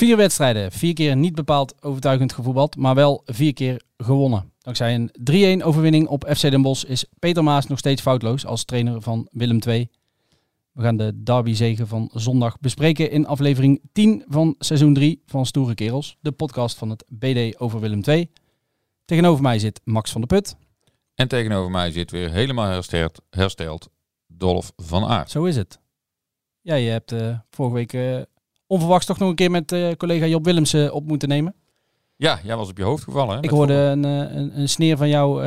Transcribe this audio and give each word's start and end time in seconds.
Vier 0.00 0.16
wedstrijden, 0.16 0.72
vier 0.72 0.94
keer 0.94 1.16
niet 1.16 1.34
bepaald 1.34 1.82
overtuigend 1.82 2.32
gevoetbald, 2.32 2.76
maar 2.76 2.94
wel 2.94 3.22
vier 3.24 3.52
keer 3.52 3.82
gewonnen. 3.96 4.52
Dankzij 4.58 4.94
een 4.94 5.60
3-1 5.60 5.64
overwinning 5.64 6.06
op 6.06 6.24
FC 6.36 6.40
Den 6.40 6.62
Bosch 6.62 6.84
is 6.84 7.04
Peter 7.18 7.44
Maas 7.44 7.66
nog 7.66 7.78
steeds 7.78 8.02
foutloos 8.02 8.46
als 8.46 8.64
trainer 8.64 9.02
van 9.02 9.28
Willem 9.32 9.58
II. 9.66 9.88
We 10.72 10.82
gaan 10.82 10.96
de 10.96 11.22
derby-zegen 11.22 11.88
van 11.88 12.10
zondag 12.12 12.58
bespreken 12.60 13.10
in 13.10 13.26
aflevering 13.26 13.80
10 13.92 14.24
van 14.28 14.54
seizoen 14.58 14.94
3 14.94 15.22
van 15.26 15.46
Stoere 15.46 15.74
Kerels, 15.74 16.16
de 16.20 16.32
podcast 16.32 16.76
van 16.78 16.90
het 16.90 17.04
BD 17.08 17.60
over 17.60 17.80
Willem 17.80 18.02
II. 18.04 18.30
Tegenover 19.04 19.42
mij 19.42 19.58
zit 19.58 19.80
Max 19.84 20.12
van 20.12 20.20
der 20.20 20.38
Put. 20.38 20.56
En 21.14 21.28
tegenover 21.28 21.70
mij 21.70 21.90
zit 21.90 22.10
weer 22.10 22.30
helemaal 22.30 22.70
hersteld, 22.70 23.22
hersteld 23.30 23.88
Dolf 24.26 24.72
van 24.76 25.04
Aert. 25.04 25.30
Zo 25.30 25.44
is 25.44 25.56
het. 25.56 25.78
Jij 26.60 26.84
hebt 26.84 27.12
eh, 27.12 27.38
vorige 27.50 27.74
week 27.74 27.92
eh, 27.92 28.20
onverwachts 28.70 29.06
toch 29.06 29.18
nog 29.18 29.28
een 29.28 29.34
keer 29.34 29.50
met 29.50 29.72
eh, 29.72 29.92
collega 29.96 30.26
Job 30.26 30.44
Willems 30.44 30.72
eh, 30.72 30.94
op 30.94 31.06
moeten 31.06 31.28
nemen. 31.28 31.54
Ja, 32.16 32.40
jij 32.44 32.56
was 32.56 32.68
op 32.68 32.76
je 32.76 32.82
hoofd 32.82 33.02
gevallen. 33.04 33.36
Hè, 33.36 33.42
Ik 33.42 33.50
hoorde 33.50 33.74
een, 33.74 34.04
eh, 34.04 34.36
een, 34.36 34.58
een 34.60 34.68
sneer 34.68 34.96
van 34.96 35.08
jou 35.08 35.44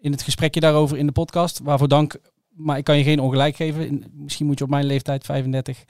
in 0.00 0.12
het 0.12 0.22
gesprekje 0.22 0.60
daarover 0.60 0.96
in 0.96 1.06
de 1.06 1.12
podcast. 1.12 1.60
Waarvoor 1.62 1.88
dank. 1.88 2.16
Maar 2.48 2.78
ik 2.78 2.84
kan 2.84 2.98
je 2.98 3.04
geen 3.04 3.20
ongelijk 3.20 3.56
geven. 3.56 4.04
Misschien 4.12 4.46
moet 4.46 4.58
je 4.58 4.64
op 4.64 4.70
mijn 4.70 4.84
leeftijd, 4.84 5.24
35, 5.24 5.84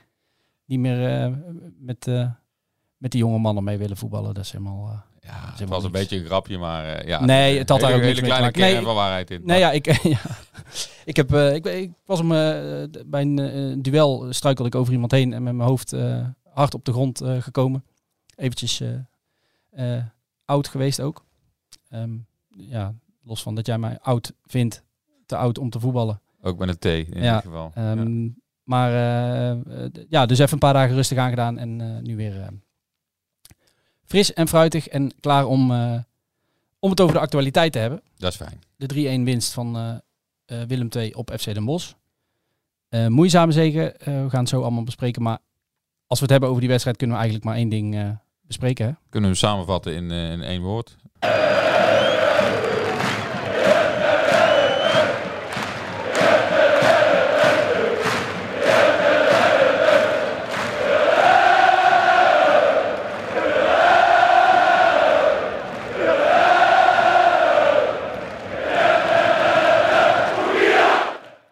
niet 0.64 0.78
meer 0.78 1.30
met, 1.78 2.06
met 2.96 3.10
die 3.10 3.20
jonge 3.20 3.38
mannen 3.38 3.64
mee 3.64 3.78
willen 3.78 3.96
voetballen. 3.96 4.34
Dat 4.34 4.44
is 4.44 4.52
helemaal... 4.52 5.02
Ja, 5.20 5.54
het 5.58 5.68
was 5.68 5.84
een 5.84 5.90
beetje 5.90 6.18
een 6.18 6.24
grapje, 6.24 6.58
maar 6.58 7.06
ja. 7.06 7.24
Nee, 7.24 7.58
het 7.58 7.68
had 7.68 7.80
daar 7.80 7.94
ook 7.94 8.00
niks 8.00 8.14
hele 8.20 8.26
kleine 8.26 8.50
kern 8.50 8.72
Nee. 8.72 8.82
van 8.82 8.94
waarheid 8.94 9.30
in. 9.30 9.40
Nee, 9.44 9.58
ja, 9.58 9.72
ik, 9.72 9.86
ja. 10.02 10.20
ik, 11.04 11.16
heb, 11.16 11.32
ik, 11.32 11.66
ik 11.66 11.90
was 12.06 12.18
hem, 12.18 12.28
bij 13.06 13.22
een 13.22 13.82
duel 13.82 14.26
struikelde 14.30 14.68
ik 14.70 14.74
over 14.74 14.92
iemand 14.92 15.10
heen 15.12 15.32
en 15.32 15.42
met 15.42 15.54
mijn 15.54 15.68
hoofd 15.68 15.92
hard 16.54 16.74
op 16.74 16.84
de 16.84 16.92
grond 16.92 17.20
eh, 17.20 17.42
gekomen. 17.42 17.84
Eventjes 18.36 18.80
eh, 18.80 19.96
eh, 19.96 20.04
oud 20.44 20.68
geweest 20.68 21.00
ook. 21.00 21.24
Ehm, 21.88 22.16
ja, 22.48 22.94
los 23.22 23.42
van 23.42 23.54
dat 23.54 23.66
jij 23.66 23.78
mij 23.78 23.98
oud 24.00 24.32
vindt, 24.44 24.82
te 25.26 25.36
oud 25.36 25.58
om 25.58 25.70
te 25.70 25.80
voetballen. 25.80 26.20
Ook 26.42 26.58
met 26.58 26.68
een 26.68 26.78
T 26.78 26.84
in 27.14 27.22
Ja, 27.22 27.34
dit 27.34 27.44
geval. 27.44 27.70
Ehm, 27.74 28.28
Maar 28.64 28.90
ja, 30.08 30.26
dus 30.26 30.38
even 30.38 30.52
een 30.52 30.58
paar 30.58 30.72
dagen 30.72 30.94
rustig 30.94 31.18
aangedaan 31.18 31.58
en 31.58 32.02
nu 32.02 32.16
weer 32.16 32.40
eh, 32.40 32.46
fris 34.04 34.32
en 34.32 34.48
fruitig 34.48 34.88
en 34.88 35.12
klaar 35.20 35.46
om, 35.46 35.70
om 36.78 36.90
het 36.90 37.00
over 37.00 37.14
de 37.14 37.20
actualiteit 37.20 37.72
te 37.72 37.78
hebben 37.78 38.02
Dat 38.16 38.30
is 38.30 38.36
fijn. 38.36 38.60
de 38.76 39.18
3-1 39.20 39.24
winst 39.24 39.52
van 39.52 40.00
Willem 40.46 40.88
II 40.96 41.12
op 41.12 41.30
FC 41.38 41.44
Den 41.54 41.64
Bosch. 41.64 41.92
Moeizame 43.08 43.52
zegen, 43.52 44.00
eh, 44.00 44.22
we 44.22 44.30
gaan 44.30 44.40
het 44.40 44.48
zo 44.48 44.62
allemaal 44.62 44.82
bespreken. 44.84 45.22
Maar 45.22 45.38
als 46.06 46.18
we 46.18 46.24
het 46.24 46.30
hebben 46.30 46.48
over 46.48 46.60
die 46.60 46.70
wedstrijd, 46.70 46.96
kunnen 46.96 47.16
we 47.16 47.22
eigenlijk 47.22 47.50
maar 47.50 47.60
één 47.60 47.68
ding 47.68 47.94
eh, 47.94 48.08
bespreken. 48.46 48.86
Hè? 48.86 48.92
Kunnen 49.08 49.30
we 49.30 49.36
samenvatten 49.36 49.94
in, 49.94 50.10
eh, 50.10 50.30
in 50.30 50.42
één 50.42 50.62
woord? 50.62 50.96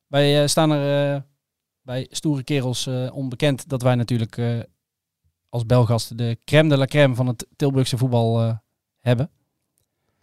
Wij 0.09 0.43
eh, 0.43 0.47
staan 0.47 0.71
er 0.71 1.25
bij 1.83 2.07
Stoere 2.11 2.43
Kerels 2.45 2.87
eh, 2.87 3.11
onbekend 3.17 3.69
dat 3.69 3.83
wij 3.83 3.95
natuurlijk 3.95 4.37
eh, 4.37 4.61
als 5.49 5.67
Belgasten 5.67 6.17
de 6.17 6.39
crème 6.45 6.69
de 6.69 6.77
la 6.77 6.85
crème 6.87 7.15
van 7.15 7.27
het 7.27 7.47
Tilburgse 7.57 7.99
voetbal 7.99 8.41
eh, 8.43 8.57
hebben. 9.01 9.31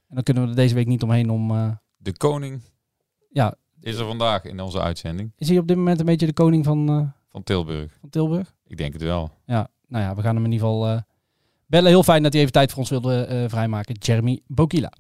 En 0.10 0.16
dan 0.16 0.24
kunnen 0.24 0.44
we 0.44 0.50
er 0.50 0.56
deze 0.56 0.76
week 0.76 0.88
niet 0.88 1.04
omheen 1.04 1.30
om... 1.30 1.52
eh, 1.52 1.72
De 1.98 2.18
koning 2.18 2.62
ja, 3.30 3.56
is 3.82 3.98
er 3.98 4.06
vandaag 4.06 4.44
in 4.44 4.60
onze 4.60 4.82
uitzending 4.82 5.32
is 5.38 5.50
hij 5.50 5.58
op 5.58 5.68
dit 5.68 5.78
moment 5.78 6.00
een 6.00 6.06
beetje 6.06 6.26
de 6.26 6.34
koning 6.34 6.66
van, 6.66 6.90
eh, 6.90 7.08
van 7.30 7.44
Tilburg. 7.44 7.98
van 8.00 8.10
Tilburg? 8.10 8.54
Ik 8.68 8.78
denk 8.78 8.94
het 8.94 9.02
wel. 9.02 9.32
Ja, 9.46 9.68
nou 9.88 10.04
ja, 10.04 10.16
we 10.16 10.22
gaan 10.22 10.36
hem 10.36 10.46
in 10.46 10.52
ieder 10.52 10.68
geval 10.68 10.88
eh, 10.88 11.02
bellen. 11.66 11.90
Heel 11.90 12.04
fijn 12.04 12.24
dat 12.24 12.32
hij 12.34 12.42
even 12.42 12.54
tijd 12.54 12.70
voor 12.70 12.80
ons 12.80 12.90
wilde 12.90 13.24
eh, 13.24 13.46
vrijmaken. 13.50 13.96
Jeremy 13.96 14.42
Bokila. 14.48 14.92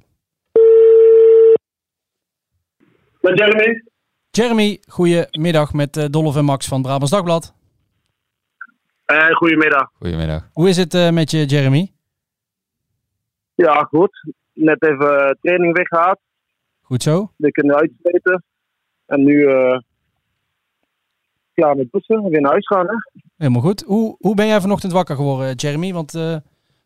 Met 3.21 3.37
Jeremy? 3.37 3.83
Jeremy, 4.31 4.79
goedemiddag 4.87 5.73
met 5.73 5.97
eh 5.97 6.05
Dolph 6.09 6.37
en 6.37 6.45
Max 6.45 6.67
van 6.67 6.81
Brabants 6.81 7.11
Dagblad. 7.11 7.53
Eh, 9.05 9.35
goedemiddag. 9.35 9.91
Goedemiddag. 9.93 10.49
Hoe 10.53 10.69
is 10.69 10.77
het 10.77 10.93
eh, 10.93 11.09
met 11.09 11.31
je, 11.31 11.45
Jeremy? 11.45 11.91
Ja, 13.55 13.83
goed. 13.83 14.25
Net 14.53 14.83
even 14.83 15.37
training 15.41 15.77
weggehaald. 15.77 16.19
Goed 16.81 17.03
zo? 17.03 17.31
We 17.35 17.51
kunnen 17.51 17.75
uitzeten. 17.75 18.43
En 19.05 19.23
nu 19.23 19.45
eh, 19.45 19.77
klaar 21.53 21.75
met 21.75 21.91
douchen. 21.91 22.29
Weer 22.29 22.41
naar 22.41 22.51
huis 22.51 22.67
gaan, 22.67 22.87
hè? 22.87 22.93
Helemaal 23.37 23.61
goed. 23.61 23.83
Hoe, 23.87 24.15
hoe 24.19 24.35
ben 24.35 24.47
jij 24.47 24.61
vanochtend 24.61 24.91
wakker 24.91 25.15
geworden, 25.15 25.55
Jeremy? 25.55 25.93
Want 25.93 26.15
eh, 26.15 26.31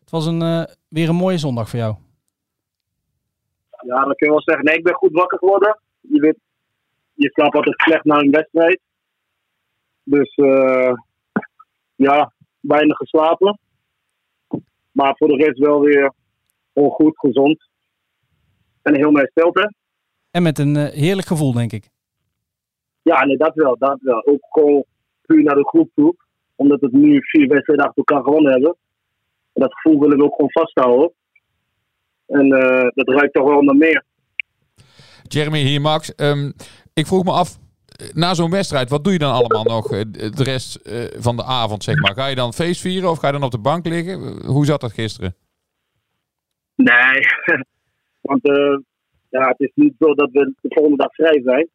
het 0.00 0.10
was 0.10 0.26
een, 0.26 0.42
eh, 0.42 0.64
weer 0.88 1.08
een 1.08 1.14
mooie 1.14 1.38
zondag 1.38 1.68
voor 1.68 1.78
jou. 1.78 1.94
Ja, 3.86 4.04
dan 4.04 4.14
kun 4.14 4.26
je 4.26 4.32
wel 4.32 4.42
zeggen. 4.42 4.64
Nee, 4.64 4.76
ik 4.76 4.84
ben 4.84 4.94
goed 4.94 5.12
wakker 5.12 5.38
geworden. 5.38 5.78
Je 6.00 6.20
weet, 6.20 6.38
je 7.14 7.30
slaapt 7.30 7.54
altijd 7.54 7.80
slecht 7.80 8.04
na 8.04 8.18
een 8.18 8.30
wedstrijd. 8.30 8.80
Dus 10.02 10.34
eh, 10.34 10.92
ja, 11.94 12.32
weinig 12.60 12.96
geslapen. 12.96 13.58
Maar 14.92 15.16
voor 15.16 15.28
de 15.28 15.44
rest 15.44 15.58
wel 15.58 15.80
weer 15.80 16.12
ongoed, 16.72 17.18
gezond. 17.18 17.68
En 18.82 18.96
heel 18.96 19.14
hersteld, 19.14 19.58
hè? 19.58 19.66
En 20.30 20.42
met 20.42 20.58
een 20.58 20.76
eh, 20.76 20.92
heerlijk 20.92 21.26
gevoel, 21.26 21.52
denk 21.52 21.72
ik. 21.72 21.88
Ja, 23.02 23.24
nee, 23.24 23.36
dat 23.36 23.54
wel, 23.54 23.76
dat 23.78 23.98
wel. 24.00 24.26
Ook 24.26 24.46
gewoon 24.50 24.84
puur 25.22 25.42
naar 25.42 25.54
de 25.54 25.68
groep 25.68 25.90
toe. 25.94 26.16
Omdat 26.54 26.80
we 26.80 26.88
nu 26.92 27.18
vier 27.20 27.48
wedstrijden 27.48 27.86
achter 27.86 28.02
elkaar 28.04 28.24
gewonnen 28.24 28.52
hebben. 28.52 28.76
En 29.52 29.62
dat 29.62 29.74
gevoel 29.74 30.00
willen 30.00 30.18
we 30.18 30.24
ook 30.24 30.34
gewoon 30.34 30.50
vasthouden. 30.50 31.12
En 32.26 32.52
eh, 32.52 32.88
dat 32.94 33.08
ruikt 33.08 33.34
toch 33.34 33.48
wel 33.48 33.62
naar 33.62 33.76
meer. 33.76 34.04
Jeremy, 35.22 35.58
hier 35.58 35.80
Max. 35.80 36.14
Ehm, 36.14 36.50
ik 36.94 37.06
vroeg 37.06 37.24
me 37.24 37.30
af, 37.30 37.58
eh, 37.86 38.08
na 38.14 38.34
zo'n 38.34 38.50
wedstrijd, 38.50 38.90
wat 38.90 39.04
doe 39.04 39.12
je 39.12 39.18
dan 39.18 39.32
allemaal 39.32 39.64
nog 39.64 39.92
eh, 39.92 40.00
de 40.10 40.42
rest 40.42 40.74
eh, 40.76 41.04
van 41.18 41.36
de 41.36 41.44
avond, 41.44 41.84
zeg 41.84 42.00
maar? 42.00 42.14
Ga 42.14 42.26
je 42.26 42.34
dan 42.34 42.52
feest 42.52 42.80
vieren 42.80 43.10
of 43.10 43.18
ga 43.18 43.26
je 43.26 43.32
dan 43.32 43.42
op 43.42 43.50
de 43.50 43.58
bank 43.58 43.86
liggen? 43.86 44.46
Hoe 44.46 44.64
zat 44.64 44.80
dat 44.80 44.92
gisteren? 44.92 45.34
Nee, 46.74 47.20
want 48.28 48.40
ja, 49.28 49.48
het 49.48 49.60
is 49.60 49.72
niet 49.74 49.94
zo 49.98 50.14
dat 50.14 50.30
we 50.30 50.52
de 50.60 50.74
volgende 50.74 50.96
dag 50.96 51.14
vrij 51.14 51.42
zijn. 51.44 51.68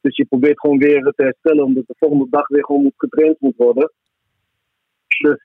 Dus 0.00 0.16
je 0.16 0.24
probeert 0.24 0.60
gewoon 0.60 0.78
weer 0.78 1.02
te 1.02 1.22
herstellen, 1.22 1.64
omdat 1.64 1.86
de 1.86 1.94
volgende 1.98 2.26
dag 2.30 2.48
weer 2.48 2.64
gewoon 2.64 2.82
moet 2.82 2.94
getraind 2.96 3.40
moet 3.40 3.56
worden. 3.56 3.92
Dus 5.22 5.40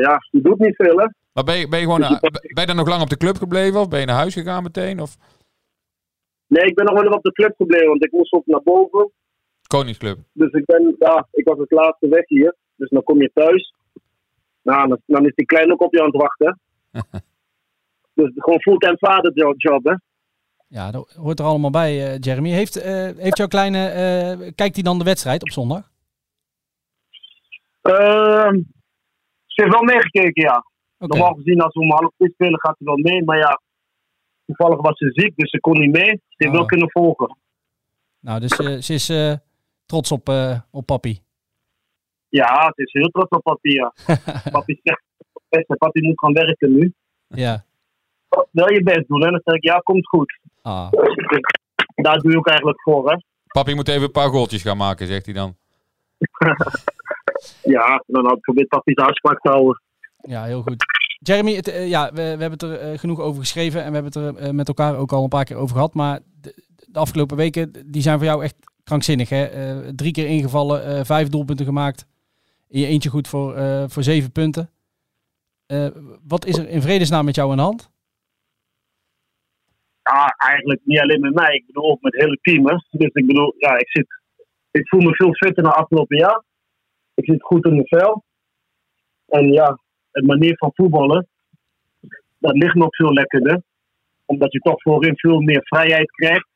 ja, 0.00 0.18
je 0.30 0.40
doet 0.42 0.58
niet 0.58 0.76
veel, 0.76 0.98
hè? 0.98 1.06
Maar 1.32 1.44
ben 1.44 1.56
je, 1.56 1.68
ben, 1.68 1.78
je 1.78 1.84
gewoon, 1.84 2.00
Dus 2.00 2.20
ben 2.20 2.60
je 2.60 2.66
dan 2.66 2.76
nog 2.76 2.88
lang 2.88 3.02
op 3.02 3.08
de 3.08 3.16
club 3.16 3.36
gebleven 3.36 3.80
of 3.80 3.88
ben 3.88 4.00
je 4.00 4.06
naar 4.06 4.16
huis 4.16 4.34
gegaan 4.34 4.62
meteen? 4.62 5.00
Of 5.00 5.16
Nee, 6.48 6.64
ik 6.64 6.74
ben 6.74 6.84
nog 6.84 7.02
wel 7.02 7.12
op 7.12 7.22
de 7.22 7.32
club 7.32 7.56
gebleven, 7.56 7.88
want 7.88 8.04
ik 8.04 8.12
moest 8.12 8.32
op 8.32 8.46
naar 8.46 8.62
boven. 8.62 9.10
Koningsclub? 9.66 10.18
Dus 10.32 10.52
ik 10.52 10.64
ben, 10.64 10.96
ja, 10.98 11.28
ik 11.30 11.48
was 11.48 11.58
het 11.58 11.70
laatste 11.70 12.08
weg 12.08 12.28
hier. 12.28 12.54
Dus 12.76 12.88
dan 12.90 13.02
kom 13.02 13.20
je 13.20 13.30
thuis. 13.34 13.74
Nou, 14.62 14.88
dan, 14.88 14.98
dan 15.06 15.26
is 15.26 15.34
die 15.34 15.46
kleine 15.46 15.72
ook 15.72 15.82
op 15.82 15.92
je 15.92 16.00
aan 16.00 16.10
het 16.12 16.22
wachten. 16.22 16.60
dus 18.18 18.30
gewoon 18.34 18.60
fulltime 18.60 18.96
vaderjob, 18.98 19.54
job, 19.56 19.84
hè? 19.84 19.94
Ja, 20.68 20.90
dat 20.90 21.14
hoort 21.16 21.38
er 21.38 21.44
allemaal 21.44 21.70
bij, 21.70 22.06
eh, 22.06 22.18
Jeremy. 22.20 22.50
Heeft, 22.50 22.76
eh, 22.76 23.10
heeft 23.16 23.36
jouw 23.36 23.46
kleine, 23.46 23.86
eh, 23.88 24.52
kijkt 24.54 24.74
hij 24.74 24.82
dan 24.82 24.98
de 24.98 25.04
wedstrijd 25.04 25.42
op 25.42 25.50
zondag? 25.50 25.90
Ehm, 27.82 28.54
ze 29.46 29.62
heeft 29.62 29.74
wel 29.74 29.82
meegekeken, 29.82 30.42
ja. 30.42 30.64
Normaal 30.98 31.34
gezien, 31.34 31.60
als 31.60 31.74
we 31.74 31.80
om 31.80 31.90
half 31.90 32.12
drie 32.16 32.32
spelen, 32.32 32.60
gaat 32.60 32.76
ze 32.78 32.84
wel 32.84 32.96
mee. 32.96 33.24
Maar 33.24 33.38
ja, 33.38 33.60
toevallig 34.48 34.80
was 34.80 34.98
ze 34.98 35.10
ziek, 35.12 35.36
dus 35.36 35.50
ze 35.50 35.60
kon 35.60 35.78
niet 35.80 35.92
mee. 35.92 36.04
Ze 36.10 36.20
heeft 36.36 36.50
Oh. 36.52 36.56
wel 36.58 36.66
kunnen 36.66 36.90
volgen. 36.90 37.36
Nou, 38.20 38.40
dus 38.40 38.50
eh, 38.56 38.76
ze 38.76 38.94
is 38.94 39.08
eh, 39.08 39.32
trots 39.86 40.12
op, 40.12 40.28
eh, 40.28 40.60
op 40.70 40.86
papi. 40.86 41.20
Ja, 42.28 42.72
ze 42.76 42.82
is 42.82 42.92
heel 42.92 43.08
trots 43.08 43.28
op 43.30 43.42
papi, 43.42 43.70
ja. 43.72 43.92
papi 44.56 44.80
zegt, 44.82 45.02
papi 45.78 46.00
moet 46.02 46.18
gaan 46.18 46.32
werken 46.32 46.72
nu. 46.74 46.94
Ja. 47.28 47.64
wel 48.50 48.72
je 48.72 48.82
best 48.82 49.08
doen. 49.08 49.22
En 49.24 49.30
dan 49.30 49.40
zeg 49.44 49.54
ik, 49.54 49.64
ja, 49.64 49.78
komt 49.78 50.08
goed. 50.08 50.38
Ah, 50.62 50.92
Daar 51.94 52.18
doe 52.18 52.30
je 52.30 52.38
ook 52.38 52.48
eigenlijk 52.48 52.80
voor, 52.82 53.10
hè. 53.10 53.16
Papi 53.46 53.74
moet 53.74 53.88
even 53.88 54.02
een 54.02 54.10
paar 54.10 54.28
goaltjes 54.28 54.62
gaan 54.62 54.76
maken, 54.76 55.06
zegt 55.06 55.24
hij 55.24 55.34
dan. 55.34 55.56
Ja, 57.62 58.02
dan 58.06 58.26
had 58.26 58.38
ik 58.54 58.68
tactische 58.68 59.04
afspraak 59.04 59.40
te 59.40 59.48
houden. 59.48 59.82
ja, 60.20 60.44
heel 60.44 60.62
goed. 60.62 60.84
Jeremy, 61.18 61.56
eh, 61.56 61.88
ja, 61.88 62.08
we, 62.08 62.14
we 62.14 62.20
hebben 62.20 62.50
het 62.50 62.62
er 62.62 62.80
eh, 62.80 62.98
genoeg 62.98 63.20
over 63.20 63.40
geschreven 63.40 63.82
en 63.84 63.88
we 63.88 63.94
hebben 63.94 64.12
het 64.22 64.36
er 64.36 64.46
eh, 64.46 64.52
met 64.52 64.68
elkaar 64.68 64.96
ook 64.96 65.12
al 65.12 65.22
een 65.22 65.28
paar 65.28 65.44
keer 65.44 65.56
over 65.56 65.74
gehad. 65.74 65.94
Maar 65.94 66.20
de, 66.40 66.64
de 66.88 66.98
afgelopen 66.98 67.36
weken, 67.36 67.72
die 67.86 68.02
zijn 68.02 68.18
voor 68.18 68.26
jou 68.26 68.42
echt 68.42 68.56
krankzinnig. 68.84 69.28
Hè? 69.28 69.94
Drie 69.94 70.12
keer 70.12 70.26
ingevallen, 70.26 71.06
vijf 71.06 71.28
doelpunten 71.28 71.66
gemaakt. 71.66 72.06
In 72.68 72.80
je 72.80 72.86
eentje 72.86 73.10
goed 73.10 73.28
voor, 73.28 73.54
voor 73.90 74.02
zeven 74.02 74.32
punten. 74.32 74.70
Wat 76.26 76.44
is 76.44 76.58
er 76.58 76.68
in 76.68 76.82
vredesnaam 76.82 77.24
met 77.24 77.34
jou 77.34 77.50
aan 77.50 77.56
de 77.56 77.62
hand? 77.62 77.90
Ja, 80.02 80.34
eigenlijk 80.36 80.80
niet 80.84 80.98
alleen 80.98 81.20
met 81.20 81.34
mij. 81.34 81.54
Ik 81.54 81.66
bedoel 81.66 81.90
ook 81.90 82.00
met 82.00 82.14
hele 82.14 82.38
team, 82.42 82.66
hè. 82.68 82.74
Dus 82.90 83.12
ik 83.12 83.26
bedoel, 83.26 83.54
ja, 83.58 83.78
ik 83.78 83.88
zit... 83.90 84.06
Ik 84.70 84.88
voel 84.88 85.00
me 85.00 85.14
veel 85.14 85.34
fitter 85.34 85.62
dan 85.62 85.74
afgelopen 85.74 86.16
jaar. 86.16 86.42
Ik 87.14 87.24
zit 87.24 87.42
goed 87.42 87.66
in 87.66 87.72
mijn 87.72 87.86
vel. 87.86 88.24
En 89.26 89.52
ja, 89.52 89.78
het 90.18 90.26
manier 90.26 90.56
van 90.56 90.70
voetballen, 90.74 91.26
dat 92.38 92.56
ligt 92.56 92.74
nog 92.74 92.96
veel 92.96 93.12
lekkerder. 93.12 93.62
Omdat 94.24 94.52
je 94.52 94.58
toch 94.58 94.82
voorin 94.82 95.18
veel 95.18 95.40
meer 95.40 95.60
vrijheid 95.64 96.10
krijgt. 96.10 96.48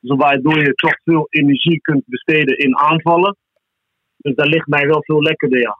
Dus 0.00 0.16
waardoor 0.16 0.58
je 0.58 0.74
toch 0.74 1.00
veel 1.04 1.26
energie 1.30 1.80
kunt 1.80 2.02
besteden 2.06 2.58
in 2.58 2.76
aanvallen. 2.76 3.36
Dus 4.16 4.34
dat 4.34 4.46
ligt 4.46 4.66
mij 4.66 4.86
wel 4.86 5.02
veel 5.04 5.22
lekkerder, 5.22 5.60
ja. 5.60 5.78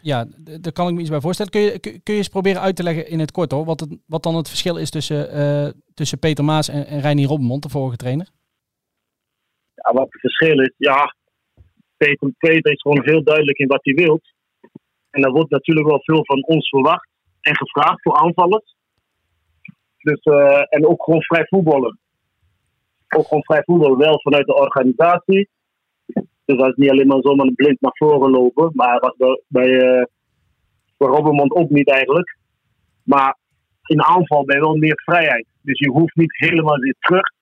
Ja, 0.00 0.26
daar 0.60 0.72
kan 0.72 0.88
ik 0.88 0.94
me 0.94 1.00
iets 1.00 1.10
bij 1.10 1.20
voorstellen. 1.20 1.52
Kun 1.52 1.60
je, 1.60 1.78
kun 1.80 2.00
je 2.04 2.12
eens 2.12 2.28
proberen 2.28 2.60
uit 2.60 2.76
te 2.76 2.82
leggen 2.82 3.08
in 3.08 3.18
het 3.18 3.30
kort 3.30 3.50
hoor, 3.50 3.64
wat, 3.64 3.80
het, 3.80 3.98
wat 4.06 4.22
dan 4.22 4.36
het 4.36 4.48
verschil 4.48 4.76
is 4.76 4.90
tussen, 4.90 5.30
eh, 5.30 5.68
tussen 5.94 6.18
Peter 6.18 6.44
Maas 6.44 6.68
en, 6.68 6.86
en 6.86 7.00
Reinier 7.00 7.26
Robbenmond, 7.26 7.62
de 7.62 7.68
vorige 7.68 7.96
trainer? 7.96 8.28
Ja, 9.74 9.92
wat 9.92 10.08
het 10.10 10.20
verschil 10.20 10.60
is, 10.60 10.72
ja, 10.76 11.14
Peter, 11.96 12.30
Peter 12.38 12.72
is 12.72 12.80
gewoon 12.80 13.02
heel 13.04 13.22
duidelijk 13.22 13.58
in 13.58 13.66
wat 13.66 13.84
hij 13.84 13.94
wil. 13.94 14.20
En 15.10 15.22
er 15.22 15.30
wordt 15.30 15.50
natuurlijk 15.50 15.86
wel 15.86 16.02
veel 16.02 16.24
van 16.24 16.44
ons 16.44 16.68
verwacht 16.68 17.08
en 17.40 17.56
gevraagd 17.56 18.02
voor 18.02 18.16
aanvallers. 18.16 18.76
Dus, 19.98 20.20
eh, 20.20 20.62
en 20.68 20.86
ook 20.86 21.02
gewoon 21.02 21.22
vrij 21.22 21.44
voetballen. 21.44 21.98
Ook 23.16 23.26
gewoon 23.26 23.44
vrij 23.44 23.62
voetballen, 23.64 23.98
wel 23.98 24.20
vanuit 24.20 24.46
de 24.46 24.54
organisatie. 24.54 25.48
Dus 26.44 26.56
dat 26.56 26.68
is 26.68 26.76
niet 26.76 26.90
alleen 26.90 27.06
maar 27.06 27.22
zomaar 27.22 27.52
blind 27.52 27.80
naar 27.80 27.96
voren 27.96 28.30
lopen. 28.30 28.70
Maar 28.74 29.00
dat 29.00 29.16
bij, 29.16 29.42
bij, 29.48 29.80
eh, 29.80 30.04
bij 30.96 31.08
Robbermond 31.08 31.54
ook 31.54 31.70
niet 31.70 31.90
eigenlijk. 31.90 32.36
Maar 33.02 33.36
in 33.86 34.02
aanval 34.02 34.44
ben 34.44 34.56
je 34.56 34.62
wel 34.62 34.76
meer 34.76 35.02
vrijheid. 35.04 35.46
Dus 35.62 35.78
je 35.78 35.90
hoeft 35.90 36.16
niet 36.16 36.36
helemaal 36.36 36.78
weer 36.78 36.96
terug 36.98 37.32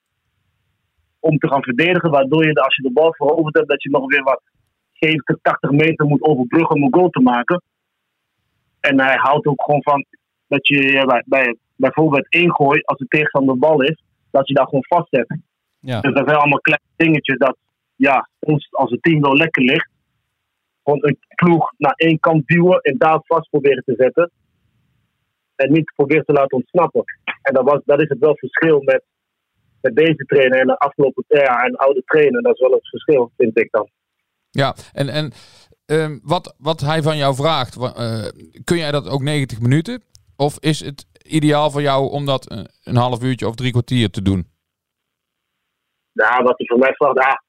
om 1.20 1.38
te 1.38 1.48
gaan 1.48 1.62
verdedigen. 1.62 2.10
Waardoor 2.10 2.44
je, 2.44 2.54
als 2.54 2.76
je 2.76 2.82
de 2.82 2.92
bal 2.92 3.14
veroverd 3.14 3.54
hebt, 3.54 3.68
dat 3.68 3.82
je 3.82 3.90
nog 3.90 4.06
weer 4.06 4.22
wat 4.22 4.42
70, 4.98 5.36
80 5.42 5.70
meter 5.70 6.06
moet 6.06 6.22
overbruggen 6.22 6.76
om 6.76 6.82
een 6.82 6.94
goal 6.94 7.10
te 7.10 7.20
maken. 7.20 7.62
En 8.80 9.00
hij 9.00 9.16
houdt 9.16 9.46
ook 9.46 9.62
gewoon 9.62 9.82
van 9.82 10.04
dat 10.48 10.68
je 10.68 10.92
ja, 10.92 11.04
bij, 11.04 11.22
bij 11.26 11.56
bijvoorbeeld 11.76 12.32
één 12.32 12.54
gooi, 12.54 12.80
als 12.84 12.98
de 12.98 13.06
tegenstander 13.08 13.54
de 13.54 13.60
bal 13.60 13.82
is, 13.82 14.02
dat 14.30 14.48
je 14.48 14.54
daar 14.54 14.64
gewoon 14.64 14.84
vastzet. 14.84 15.38
Ja, 15.80 16.00
Dus 16.00 16.14
dat 16.14 16.26
zijn 16.26 16.38
allemaal 16.38 16.60
kleine 16.60 16.84
dingetjes 16.96 17.38
dat 17.38 17.56
ja, 17.96 18.28
ons 18.38 18.68
als 18.70 18.90
het 18.90 19.02
team 19.02 19.20
wel 19.20 19.36
lekker 19.36 19.62
ligt. 19.62 19.90
Gewoon 20.82 20.98
een 21.02 21.18
ploeg 21.34 21.72
naar 21.76 21.94
één 21.96 22.20
kant 22.20 22.46
duwen 22.46 22.80
en 22.80 22.98
daar 22.98 23.20
vast 23.22 23.50
proberen 23.50 23.82
te 23.84 23.94
zetten. 23.96 24.30
En 25.54 25.72
niet 25.72 25.92
proberen 25.94 26.24
te 26.24 26.32
laten 26.32 26.56
ontsnappen. 26.56 27.04
En 27.42 27.54
dat, 27.54 27.64
was, 27.64 27.80
dat 27.84 28.02
is 28.02 28.08
het 28.08 28.18
wel 28.18 28.36
verschil 28.36 28.82
met, 28.82 29.02
met 29.80 29.96
deze 29.96 30.24
trainer 30.24 30.60
en 30.60 30.66
de 30.66 30.78
afgelopen 30.78 31.24
jaar 31.28 31.64
en 31.64 31.76
oude 31.76 32.02
trainer. 32.04 32.42
Dat 32.42 32.54
is 32.54 32.60
wel 32.60 32.70
het 32.70 32.88
verschil, 32.88 33.32
vind 33.36 33.58
ik 33.58 33.70
dan. 33.70 33.88
Ja, 34.50 34.74
en, 34.92 35.08
en 35.08 35.32
ehm, 35.86 36.18
wat, 36.22 36.54
wat 36.58 36.80
hij 36.80 37.02
van 37.02 37.16
jou 37.16 37.34
vraagt, 37.34 37.76
eh, 37.76 38.28
kun 38.64 38.76
jij 38.76 38.90
dat 38.90 39.08
ook 39.08 39.22
90 39.22 39.60
minuten? 39.60 40.02
Of 40.36 40.58
is 40.60 40.80
het 40.80 41.06
ideaal 41.22 41.70
voor 41.70 41.82
jou 41.82 42.10
om 42.10 42.26
dat 42.26 42.50
een, 42.50 42.68
een 42.82 42.96
half 42.96 43.22
uurtje 43.22 43.48
of 43.48 43.54
drie 43.54 43.70
kwartier 43.70 44.10
te 44.10 44.22
doen? 44.22 44.46
Ja, 46.12 46.42
wat 46.42 46.54
hij 46.56 46.66
van 46.66 46.78
mij 46.78 46.92
vraagt, 46.92 47.16
ja, 47.16 47.42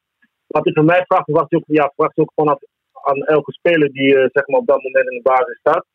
wat 0.47 0.63
hij 0.63 0.73
van 0.73 0.85
mij 0.85 1.03
vraagt, 1.07 1.27
hij 1.27 1.35
ook, 1.49 1.63
ja, 1.65 1.93
hij 1.95 2.09
ook 2.15 2.31
vanaf 2.35 2.59
aan 2.91 3.23
elke 3.23 3.51
speler 3.51 3.91
die 3.91 4.15
eh, 4.17 4.29
zeg 4.31 4.47
maar 4.47 4.59
op 4.59 4.67
dat 4.67 4.83
moment 4.83 5.09
in 5.09 5.17
de 5.17 5.29
basis 5.29 5.57
staat. 5.59 5.85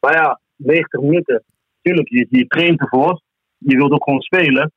Maar 0.00 0.14
ja, 0.14 0.40
90 0.56 1.00
minuten, 1.00 1.44
tuurlijk, 1.82 2.08
je, 2.08 2.26
je 2.30 2.46
traint 2.46 2.80
ervoor. 2.80 3.20
Je 3.58 3.76
wilt 3.76 3.92
ook 3.92 4.04
gewoon 4.04 4.20
spelen. 4.20 4.72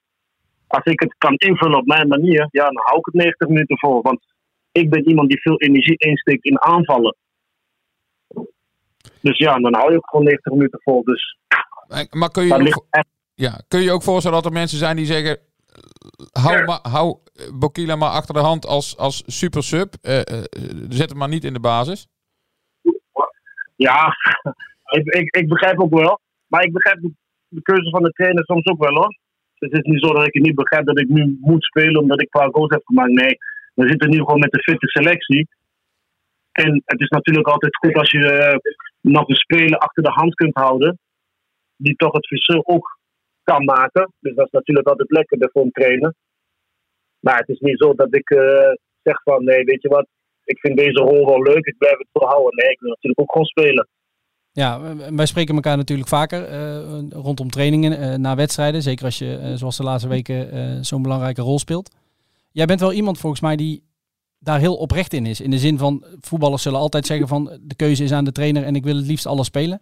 Als 0.68 0.83
ik 0.83 1.00
het 1.00 1.16
kan 1.18 1.36
invullen 1.36 1.80
op 1.80 1.86
mijn 1.86 2.07
manier, 2.07 2.48
ja, 2.51 2.63
dan 2.63 2.83
hou 2.83 2.98
ik 2.98 3.06
het 3.06 3.13
90 3.13 3.48
minuten 3.48 3.80
voor. 3.80 4.01
Want 4.01 4.35
ik 4.81 4.89
ben 4.89 5.07
iemand 5.07 5.30
die 5.30 5.42
veel 5.42 5.60
energie 5.62 5.98
insteekt 5.98 6.45
in 6.45 6.62
aanvallen. 6.62 7.16
Dus 9.22 9.38
ja, 9.38 9.60
dan 9.60 9.75
hou 9.75 9.92
je 9.92 9.98
ook 9.98 10.10
gewoon 10.10 10.25
90 10.25 10.51
minuten 10.51 10.81
vol. 10.81 11.04
Dus 11.04 11.38
Maar 12.12 12.31
kun 12.31 12.45
je, 12.45 12.54
ook, 12.54 12.62
ligt 12.62 12.83
ja, 13.36 13.62
kun 13.68 13.81
je 13.81 13.92
ook 13.92 14.04
voorstellen 14.04 14.38
dat 14.42 14.51
er 14.51 14.60
mensen 14.60 14.77
zijn 14.77 14.95
die 14.95 15.06
zeggen... 15.06 15.38
Hou, 16.31 16.63
maar, 16.66 16.80
hou 16.81 17.18
Bokila 17.54 17.95
maar 17.95 18.10
achter 18.10 18.33
de 18.33 18.39
hand 18.39 18.66
als, 18.66 18.98
als 18.98 19.24
super 19.25 19.63
sub. 19.63 19.94
eh, 20.01 20.19
eh, 20.19 20.44
zet 20.89 21.10
hem 21.10 21.18
maar 21.18 21.30
niet 21.30 21.44
in 21.44 21.54
de 21.54 21.60
basis. 21.60 22.07
Ja, 23.75 24.07
ik, 24.98 25.06
ik, 25.06 25.36
ik 25.36 25.48
begrijp 25.48 25.80
ook 25.80 26.00
wel. 26.00 26.19
Maar 26.48 26.63
ik 26.63 26.74
begrijp 26.74 27.01
de, 27.01 27.12
de 27.48 27.62
keuze 27.62 27.89
van 27.89 28.04
de 28.04 28.12
trainer 28.12 28.44
soms 28.44 28.66
ook 28.66 28.80
wel 28.80 28.94
hoor. 28.94 29.18
Het 29.56 29.72
is 29.72 29.92
niet 29.92 30.04
zo 30.04 30.13
dat 30.13 30.27
ik 30.27 30.33
het 30.33 30.44
niet 30.44 30.56
begrijp 30.56 30.86
dat 30.86 31.00
ik 31.00 31.07
nu 31.07 31.38
moet 31.42 31.63
spelen 31.63 32.01
omdat 32.01 32.22
ik 32.22 32.27
een 32.31 32.39
paar 32.42 32.51
goals 32.51 32.69
heb 32.69 32.86
gemaakt. 32.86 33.12
Nee, 33.12 33.38
we 33.75 33.88
zitten 33.88 34.10
nu 34.10 34.18
gewoon 34.18 34.39
met 34.39 34.51
de 34.51 34.63
fitte 34.63 34.88
selectie. 34.88 35.48
En 36.51 36.81
het 36.86 37.01
is 37.01 37.10
natuurlijk 37.10 37.48
altijd 37.48 37.75
goed 37.75 37.95
als 37.95 38.12
je 38.12 38.31
eh, 38.31 38.57
nog 39.01 39.30
een 39.30 39.36
speler 39.36 39.77
achter 39.77 40.04
de 40.04 40.12
hand 40.12 40.36
kunt 40.36 40.56
houden. 40.56 41.00
Die 41.75 41.95
toch 41.95 42.13
het 42.13 42.27
verschil 42.27 42.62
ook 42.66 43.00
kan 43.44 43.66
maken. 43.66 44.13
Dus 44.19 44.36
dat 44.36 44.45
is 44.45 44.51
natuurlijk 44.51 44.88
altijd 44.88 45.12
lekkerder 45.12 45.50
voor 45.51 45.63
een 45.63 45.72
trainer. 45.72 46.13
Maar 47.19 47.38
het 47.38 47.50
is 47.50 47.60
niet 47.60 47.77
zo 47.77 47.94
dat 47.94 48.16
ik 48.16 48.30
eh, 48.30 48.74
zeg 49.04 49.22
van 49.24 49.44
nee, 49.44 49.63
weet 49.63 49.81
je 49.81 49.89
wat, 49.89 50.07
ik 50.44 50.60
vind 50.60 50.77
deze 50.77 51.00
rol 51.00 51.25
wel 51.25 51.41
leuk, 51.41 51.65
ik 51.65 51.77
blijf 51.77 51.98
het 51.98 52.08
volhouden. 52.12 52.55
Nee, 52.55 52.72
ik 52.72 52.79
wil 52.79 52.89
natuurlijk 52.89 53.20
ook 53.20 53.32
gewoon 53.32 53.48
spelen. 53.48 53.88
Ja, 54.51 54.96
wij 55.15 55.25
spreken 55.25 55.55
elkaar 55.55 55.77
natuurlijk 55.77 56.10
vaker 56.10 56.44
eh, 56.44 57.00
rondom 57.10 57.50
trainingen, 57.50 58.00
eh, 58.00 58.15
na 58.15 58.36
wedstrijden. 58.36 58.82
Zeker 58.82 59.05
als 59.05 59.17
je, 59.17 59.51
zoals 59.55 59.77
de 59.77 59.84
laatste 59.84 60.10
weken, 60.10 60.86
zo'n 60.86 61.01
belangrijke 61.01 61.41
rol 61.41 61.60
speelt. 61.60 61.96
Jij 62.56 62.66
bent 62.66 62.80
wel 62.80 62.94
iemand 62.94 63.20
volgens 63.20 63.42
mij 63.42 63.56
die 63.56 63.84
daar 64.40 64.60
heel 64.60 64.76
oprecht 64.76 65.14
in 65.14 65.26
is. 65.26 65.42
In 65.42 65.50
de 65.50 65.58
zin 65.58 65.78
van, 65.78 66.06
voetballers 66.22 66.62
zullen 66.62 66.80
altijd 66.80 67.06
zeggen 67.06 67.28
van, 67.28 67.60
de 67.62 67.76
keuze 67.76 68.04
is 68.04 68.12
aan 68.12 68.24
de 68.24 68.32
trainer 68.32 68.64
en 68.64 68.76
ik 68.76 68.84
wil 68.84 68.96
het 68.96 69.06
liefst 69.06 69.26
alles 69.26 69.46
spelen. 69.46 69.82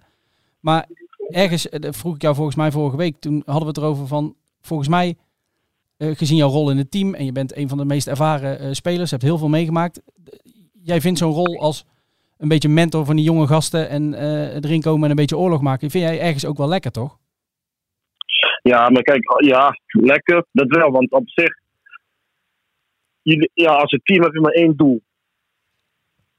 Maar 0.59 0.87
ergens, 1.27 1.69
eh, 1.69 1.91
vroeg 1.91 2.15
ik 2.15 2.21
jou 2.21 2.35
volgens 2.35 2.55
mij 2.55 2.71
vorige 2.71 2.97
week, 2.97 3.15
toen 3.19 3.41
hadden 3.45 3.63
we 3.63 3.67
het 3.67 3.77
erover 3.77 4.07
van, 4.07 4.35
volgens 4.61 4.89
mij, 4.89 5.15
eh, 5.97 6.15
gezien 6.15 6.37
jouw 6.37 6.49
rol 6.49 6.69
in 6.69 6.77
het 6.77 6.91
team 6.91 7.13
en 7.13 7.25
je 7.25 7.31
bent 7.31 7.57
een 7.57 7.69
van 7.69 7.77
de 7.77 7.85
meest 7.85 8.07
ervaren 8.07 8.59
eh, 8.59 8.67
spelers, 8.71 9.11
hebt 9.11 9.23
heel 9.23 9.37
veel 9.37 9.49
meegemaakt. 9.49 10.01
Jij 10.83 11.01
vindt 11.01 11.19
zo'n 11.19 11.33
rol 11.33 11.59
als 11.59 11.85
een 12.37 12.47
beetje 12.47 12.69
mentor 12.69 13.05
van 13.05 13.15
die 13.15 13.25
jonge 13.25 13.47
gasten 13.47 13.89
en 13.89 14.13
erin 14.63 14.81
komen 14.81 15.03
en 15.03 15.09
een 15.09 15.15
beetje 15.15 15.37
oorlog 15.37 15.61
maken. 15.61 15.89
Vind 15.89 16.03
jij 16.03 16.19
ergens 16.19 16.45
ook 16.45 16.57
wel 16.57 16.67
lekker, 16.67 16.91
toch? 16.91 17.17
Ja, 18.61 18.89
maar 18.89 19.03
kijk, 19.03 19.23
ja, 19.45 19.77
lekker, 19.85 20.45
dat 20.51 20.67
wel. 20.67 20.91
Want 20.91 21.11
op 21.11 21.29
zich, 21.29 21.61
ja, 23.53 23.71
als 23.73 23.91
een 23.91 24.01
team 24.03 24.23
heb 24.23 24.33
je 24.33 24.39
maar 24.39 24.51
één 24.51 24.75
doel. 24.75 25.01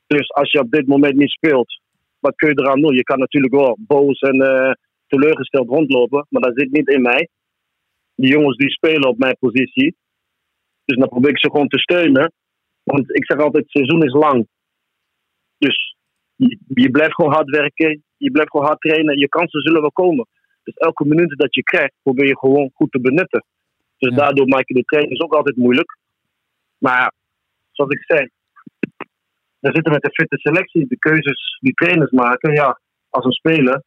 Dus 0.06 0.30
als 0.32 0.50
je 0.52 0.60
op 0.60 0.70
dit 0.70 0.86
moment 0.86 1.16
niet 1.16 1.30
speelt, 1.30 1.80
wat 2.18 2.34
kun 2.34 2.48
je 2.48 2.58
eraan 2.60 2.80
doen? 2.80 2.94
Je 2.94 3.02
kan 3.02 3.18
natuurlijk 3.18 3.54
wel 3.54 3.76
boos 3.80 4.20
en 4.20 4.40
eh, 4.40 4.72
teleurgesteld 5.06 5.68
rondlopen, 5.68 6.26
maar 6.28 6.42
dat 6.42 6.58
zit 6.58 6.70
niet 6.70 6.88
in 6.88 7.02
mij. 7.02 7.28
Die 8.14 8.30
jongens 8.30 8.56
die 8.56 8.70
spelen 8.70 9.08
op 9.08 9.18
mijn 9.18 9.36
positie. 9.38 9.96
Dus 10.84 10.98
dan 10.98 11.08
probeer 11.08 11.30
ik 11.30 11.38
ze 11.38 11.50
gewoon 11.50 11.68
te 11.68 11.78
steunen. 11.78 12.32
Want 12.82 13.16
ik 13.16 13.24
zeg 13.24 13.38
altijd, 13.38 13.62
het 13.62 13.72
seizoen 13.72 14.04
is 14.04 14.12
lang. 14.12 14.46
Dus 15.58 15.96
je, 16.36 16.58
je 16.66 16.90
blijft 16.90 17.14
gewoon 17.14 17.32
hard 17.32 17.50
werken, 17.50 18.02
je 18.16 18.30
blijft 18.30 18.50
gewoon 18.50 18.66
hard 18.66 18.80
trainen. 18.80 19.18
Je 19.18 19.28
kansen 19.28 19.60
zullen 19.62 19.80
wel 19.80 19.92
komen. 19.92 20.26
Dus 20.62 20.74
elke 20.74 21.04
minuut 21.04 21.38
dat 21.38 21.54
je 21.54 21.62
krijgt, 21.62 21.94
probeer 22.02 22.26
je 22.26 22.38
gewoon 22.38 22.70
goed 22.74 22.90
te 22.90 23.00
benutten. 23.00 23.44
Dus 23.98 24.10
Ja. 24.10 24.16
daardoor 24.16 24.48
maak 24.48 24.68
je 24.68 24.74
de 24.74 24.84
trainers 24.84 25.20
ook 25.20 25.34
altijd 25.34 25.56
moeilijk. 25.56 25.98
Maar 26.84 27.00
ja, 27.00 27.12
zoals 27.70 27.90
ik 27.90 28.04
zei, 28.04 28.28
we 29.58 29.70
zitten 29.72 29.92
met 29.92 30.04
een 30.04 30.14
fitte 30.14 30.38
selectie. 30.38 30.86
De 30.86 30.98
keuzes 30.98 31.58
die 31.60 31.74
trainers 31.74 32.10
maken, 32.10 32.52
ja, 32.52 32.80
als 33.08 33.24
een 33.24 33.32
speler, 33.32 33.82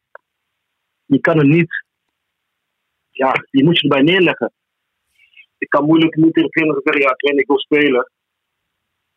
je 1.04 1.20
kan 1.20 1.38
er 1.38 1.46
niet, 1.46 1.84
ja, 3.10 3.32
je 3.50 3.64
moet 3.64 3.80
je 3.80 3.88
erbij 3.88 4.02
neerleggen. 4.02 4.52
Ik 5.58 5.68
kan 5.68 5.84
moeilijk 5.84 6.16
niet 6.16 6.34
de 6.34 6.48
trainer 6.48 6.80
zeggen, 6.84 7.02
ja, 7.02 7.14
trainer, 7.14 7.42
ik 7.42 7.48
wil 7.48 7.58
spelen. 7.58 8.10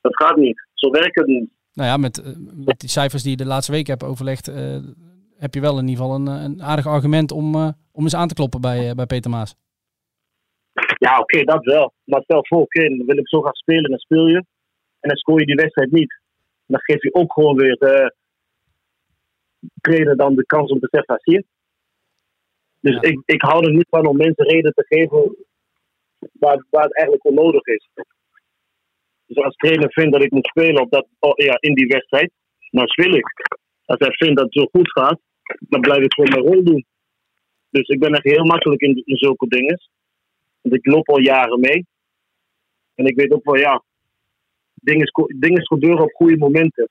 Dat 0.02 0.16
gaat 0.16 0.36
niet. 0.36 0.68
Zo 0.74 0.90
werkt 0.90 1.16
het 1.16 1.28
niet. 1.28 1.50
Nou 1.74 1.90
ja, 1.90 1.98
met, 1.98 2.22
eh, 2.22 2.32
met 2.66 2.80
die 2.80 2.90
cijfers 2.90 3.22
die 3.22 3.32
je 3.32 3.38
de 3.38 3.46
laatste 3.46 3.72
week 3.72 3.88
hebt 3.88 4.04
overlegd, 4.04 4.48
eh, 4.48 4.78
heb 5.38 5.54
je 5.54 5.62
wel 5.62 5.80
in 5.80 5.88
ieder 5.88 6.04
geval 6.04 6.16
een, 6.20 6.28
een 6.28 6.64
aardig 6.64 6.88
argument 6.88 7.32
om, 7.32 7.56
om 7.92 8.04
eens 8.04 8.16
aan 8.16 8.28
te 8.28 8.34
kloppen 8.34 8.62
bij, 8.62 8.96
bij 8.96 9.06
Peter 9.06 9.32
Maas. 9.32 9.56
Ja, 11.06 11.20
oké, 11.20 11.44
dat 11.44 11.66
wel. 11.66 11.94
Maar 12.04 12.22
stel 12.22 12.46
voor, 12.46 12.62
oké, 12.62 12.88
dan 12.88 13.06
wil 13.06 13.18
ik 13.18 13.28
zo 13.28 13.42
gaan 13.42 13.54
spelen, 13.54 13.90
dan 13.90 14.00
speel 14.00 14.28
je. 14.28 14.46
En 15.00 15.10
dan 15.10 15.18
scoor 15.18 15.40
je 15.40 15.46
die 15.46 15.56
wedstrijd 15.56 15.92
niet. 15.92 16.22
Dan 16.66 16.80
geef 16.80 17.04
je 17.04 17.14
ook 17.14 17.34
gewoon 17.34 17.56
weer 17.56 17.76
de 17.76 18.16
trainer 19.82 20.18
dan 20.18 20.36
de 20.36 20.46
kans 20.46 20.72
om 20.72 20.80
te 20.80 20.88
zeggen, 20.92 21.20
zie 21.20 21.34
je. 21.34 21.46
Dus 22.80 23.10
ik, 23.10 23.22
ik 23.26 23.42
hou 23.42 23.66
er 23.66 23.74
niet 23.74 23.90
van 23.90 24.08
om 24.08 24.18
mensen 24.18 24.46
reden 24.46 24.74
te 24.74 24.86
geven 24.88 25.36
waar, 26.32 26.66
waar 26.70 26.84
het 26.84 26.96
eigenlijk 26.96 27.26
onnodig 27.26 27.66
is. 27.66 27.90
Dus 29.26 29.44
als 29.44 29.56
trainer 29.56 29.92
vindt 29.92 30.12
dat 30.12 30.24
ik 30.24 30.32
moet 30.32 30.48
spelen 30.48 30.82
op 30.82 30.92
dat, 30.92 31.08
oh, 31.20 31.36
ja, 31.36 31.58
in 31.60 31.74
die 31.74 31.88
wedstrijd, 31.88 32.32
dan 32.70 32.88
speel 32.88 33.14
ik. 33.14 33.26
Als 33.86 34.00
hij 34.00 34.12
vindt 34.12 34.36
dat 34.36 34.46
het 34.46 34.62
zo 34.62 34.68
goed 34.72 34.92
gaat, 34.92 35.20
dan 35.60 35.82
blijf 35.82 36.04
ik 36.04 36.14
gewoon 36.14 36.30
mijn 36.30 36.54
rol 36.54 36.64
doen. 36.64 36.86
Dus 37.70 37.88
ik 37.88 38.00
ben 38.00 38.14
echt 38.14 38.24
heel 38.24 38.46
makkelijk 38.46 38.82
in, 38.82 39.02
in 39.06 39.18
zulke 39.18 39.48
dingen. 39.48 39.80
Want 40.62 40.76
ik 40.76 40.86
loop 40.86 41.10
al 41.10 41.20
jaren 41.20 41.60
mee. 41.60 41.86
En 42.96 43.06
ik 43.06 43.16
weet 43.16 43.32
ook 43.32 43.44
wel, 43.44 43.58
ja, 43.58 43.84
dingen, 44.74 45.12
dingen 45.40 45.66
gebeuren 45.66 46.04
op 46.04 46.12
goede 46.12 46.38
momenten. 46.38 46.90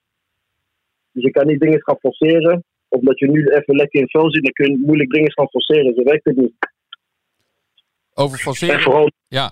Dus 1.11 1.23
je 1.23 1.31
kan 1.31 1.47
niet 1.47 1.59
dingen 1.59 1.81
gaan 1.81 1.99
forceren. 1.99 2.63
Omdat 2.87 3.19
je 3.19 3.27
nu 3.27 3.47
even 3.47 3.75
lekker 3.75 3.99
in 3.99 4.09
vel 4.09 4.31
zit, 4.31 4.43
dan 4.43 4.51
kun 4.51 4.71
je 4.71 4.83
moeilijk 4.85 5.09
dingen 5.09 5.31
gaan 5.31 5.49
forceren. 5.49 5.93
Zo 5.95 6.03
werkt 6.03 6.25
het 6.25 6.35
niet. 6.35 6.53
Over 8.13 8.37
forceren. 8.37 9.13
ja. 9.27 9.51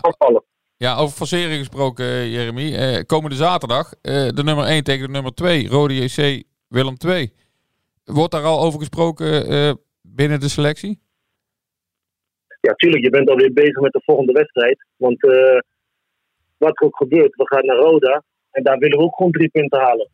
Ja, 0.76 0.96
over 0.96 1.16
forceren 1.16 1.58
gesproken, 1.58 2.04
eh, 2.04 2.32
Jeremy. 2.32 2.74
Eh, 2.74 3.04
komende 3.06 3.36
zaterdag, 3.36 3.92
eh, 4.02 4.28
de 4.28 4.42
nummer 4.42 4.66
1 4.66 4.84
tegen 4.84 5.06
de 5.06 5.12
nummer 5.12 5.34
2, 5.34 5.68
Rode 5.68 5.94
JC 5.94 6.42
Willem 6.68 6.96
2. 6.96 7.32
Wordt 8.04 8.32
daar 8.32 8.44
al 8.44 8.60
over 8.60 8.78
gesproken 8.78 9.78
binnen 10.02 10.40
de 10.40 10.48
selectie? 10.48 11.00
Ja, 12.60 12.74
tuurlijk. 12.74 13.04
Je 13.04 13.10
bent 13.10 13.30
alweer 13.30 13.52
bezig 13.52 13.80
met 13.80 13.92
de 13.92 14.02
volgende 14.04 14.32
wedstrijd. 14.32 14.86
Want 14.96 15.24
uh, 15.24 15.58
wat 16.56 16.80
er 16.80 16.86
ook 16.86 16.96
gebeurt, 16.96 17.34
we 17.34 17.46
gaan 17.46 17.66
naar 17.66 17.76
Roda. 17.76 18.22
En 18.50 18.62
daar 18.62 18.78
willen 18.78 18.98
we 18.98 19.04
ook 19.04 19.16
gewoon 19.16 19.32
drie 19.32 19.48
punten 19.48 19.80
halen. 19.80 20.10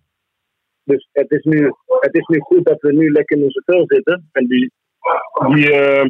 Dus 0.84 1.08
het 1.12 1.30
is 1.30 1.44
nu, 1.44 1.72
het 2.00 2.14
is 2.14 2.26
nu 2.26 2.38
goed 2.40 2.64
dat 2.64 2.80
we 2.80 2.92
nu 2.92 3.10
lekker 3.10 3.36
in 3.36 3.42
onze 3.42 3.62
vel 3.64 3.84
zitten. 3.86 4.28
En 4.32 4.46
die, 4.46 4.72
die, 5.48 5.72
uh, 5.72 6.04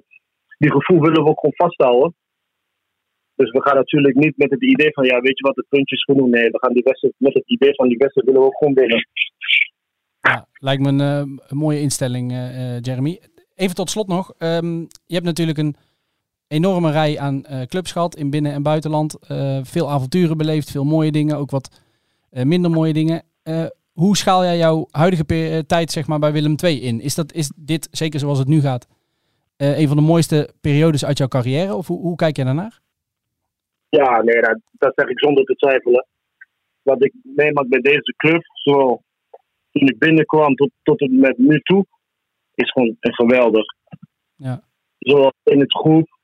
die 0.58 0.70
gevoel 0.70 1.00
willen 1.00 1.22
we 1.22 1.28
ook 1.28 1.40
gewoon 1.40 1.54
vasthouden. 1.54 2.14
Dus 3.34 3.50
we 3.50 3.62
gaan 3.62 3.76
natuurlijk 3.76 4.14
niet 4.14 4.36
met 4.36 4.50
het 4.50 4.62
idee 4.62 4.92
van, 4.92 5.04
ja, 5.04 5.20
weet 5.20 5.38
je 5.38 5.44
wat, 5.44 5.54
de 5.54 5.66
puntjes 5.68 6.04
genoeg. 6.04 6.28
Nee, 6.28 6.50
we 6.50 6.58
gaan 6.58 6.72
die 6.72 6.82
wedstrijd, 6.82 7.14
met 7.18 7.34
het 7.34 7.48
idee 7.48 7.74
van 7.74 7.88
die 7.88 7.98
wedstrijd 7.98 8.26
willen 8.26 8.42
we 8.42 8.46
ook 8.46 8.56
gewoon 8.56 8.74
winnen. 8.74 9.08
Ja, 10.20 10.46
lijkt 10.52 10.82
me 10.82 10.88
een, 10.88 11.00
een 11.46 11.56
mooie 11.56 11.80
instelling, 11.80 12.32
Jeremy. 12.80 13.20
Even 13.54 13.74
tot 13.74 13.90
slot 13.90 14.06
nog. 14.06 14.34
Um, 14.38 14.78
je 15.06 15.14
hebt 15.14 15.24
natuurlijk 15.24 15.58
een 15.58 15.76
enorme 16.48 16.90
rij 16.90 17.18
aan 17.18 17.44
uh, 17.50 17.62
clubs 17.62 17.92
gehad 17.92 18.16
in 18.16 18.30
binnen- 18.30 18.52
en 18.52 18.62
buitenland. 18.62 19.18
veel 19.62 19.90
avonturen 19.90 20.36
beleefd, 20.36 20.70
veel 20.70 20.84
mooie 20.84 21.12
dingen, 21.12 21.36
ook 21.36 21.50
wat 21.50 21.80
minder 22.30 22.70
mooie 22.70 22.92
dingen. 22.92 23.22
hoe 23.92 24.16
schaal 24.16 24.44
jij 24.44 24.56
jouw 24.56 24.86
huidige 24.90 25.64
tijd 25.66 25.90
zeg 25.90 26.06
maar, 26.06 26.18
bij 26.18 26.32
Willem 26.32 26.54
II 26.64 26.80
in? 26.80 27.00
Is, 27.00 27.14
dat, 27.14 27.32
is 27.32 27.52
dit, 27.56 27.88
zeker 27.90 28.20
zoals 28.20 28.38
het 28.38 28.48
nu 28.48 28.60
gaat, 28.60 28.86
een 29.56 29.88
van 29.88 29.96
de 29.96 30.02
mooiste 30.02 30.50
periodes 30.60 31.04
uit 31.04 31.18
jouw 31.18 31.28
carrière? 31.28 31.74
Of 31.74 31.86
hoe, 31.86 32.00
hoe 32.00 32.16
kijk 32.16 32.36
jij 32.36 32.44
daarnaar? 32.44 32.80
Ja, 33.88 34.22
nee, 34.22 34.40
dat, 34.40 34.60
dat 34.72 34.92
zeg 34.94 35.08
ik 35.08 35.18
zonder 35.18 35.44
te 35.44 35.54
twijfelen. 35.54 36.06
Wat 36.82 37.04
ik 37.04 37.12
meemaak 37.22 37.68
bij 37.68 37.80
deze 37.80 38.14
club, 38.16 38.42
zo 38.52 39.00
toen 39.72 39.88
ik 39.88 39.98
binnenkwam 39.98 40.54
tot, 40.54 40.70
tot 40.82 41.00
en 41.00 41.20
met 41.20 41.38
nu 41.38 41.60
toe, 41.60 41.86
is 42.54 42.70
gewoon 42.70 42.96
geweldig. 43.00 43.64
Ja. 44.36 44.62
Zo 44.98 45.30
in 45.42 45.60
het 45.60 45.72
groep, 45.72 46.15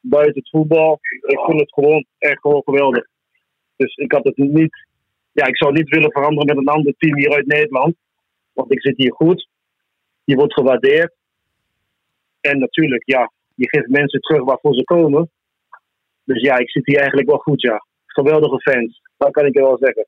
buiten 0.00 0.34
het 0.34 0.50
voetbal. 0.50 0.98
Ik 1.26 1.40
vind 1.46 1.60
het 1.60 1.72
gewoon 1.72 2.06
echt 2.18 2.40
gewoon 2.40 2.62
geweldig. 2.64 3.06
Dus 3.76 3.94
ik 3.94 4.12
had 4.12 4.24
het 4.24 4.36
niet. 4.36 4.86
Ja, 5.32 5.46
ik 5.46 5.56
zou 5.56 5.72
niet 5.72 5.88
willen 5.88 6.12
veranderen 6.12 6.46
met 6.46 6.56
een 6.56 6.74
ander 6.74 6.94
team 6.98 7.16
hier 7.16 7.34
uit 7.34 7.46
Nederland. 7.46 7.94
Want 8.52 8.72
ik 8.72 8.80
zit 8.80 8.96
hier 8.96 9.12
goed. 9.12 9.48
Je 10.24 10.36
wordt 10.36 10.54
gewaardeerd. 10.54 11.12
En 12.40 12.58
natuurlijk, 12.58 13.02
ja, 13.06 13.32
je 13.54 13.68
geeft 13.68 13.88
mensen 13.88 14.20
terug 14.20 14.44
waarvoor 14.44 14.74
ze 14.74 14.84
komen. 14.84 15.30
Dus 16.24 16.42
ja, 16.42 16.58
ik 16.58 16.70
zit 16.70 16.86
hier 16.86 16.98
eigenlijk 16.98 17.28
wel 17.28 17.38
goed, 17.38 17.60
ja. 17.60 17.84
Geweldige 18.06 18.60
fans, 18.60 19.00
dat 19.16 19.30
kan 19.30 19.46
ik 19.46 19.54
je 19.54 19.60
wel 19.60 19.78
zeggen. 19.78 20.06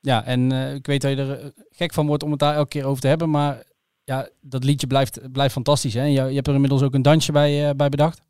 Ja, 0.00 0.24
en 0.24 0.52
uh, 0.52 0.74
ik 0.74 0.86
weet 0.86 1.02
dat 1.02 1.10
je 1.10 1.16
er 1.16 1.52
gek 1.70 1.92
van 1.92 2.06
wordt 2.06 2.22
om 2.22 2.30
het 2.30 2.40
daar 2.40 2.54
elke 2.54 2.68
keer 2.68 2.84
over 2.86 3.00
te 3.00 3.08
hebben. 3.08 3.30
Maar 3.30 3.62
ja, 4.04 4.28
dat 4.40 4.64
liedje 4.64 4.86
blijft, 4.86 5.32
blijft 5.32 5.52
fantastisch. 5.52 5.94
Hè? 5.94 6.04
Je, 6.04 6.10
je 6.10 6.34
hebt 6.34 6.46
er 6.46 6.54
inmiddels 6.54 6.82
ook 6.82 6.94
een 6.94 7.02
dansje 7.02 7.32
bij, 7.32 7.68
uh, 7.68 7.70
bij 7.76 7.88
bedacht. 7.88 8.22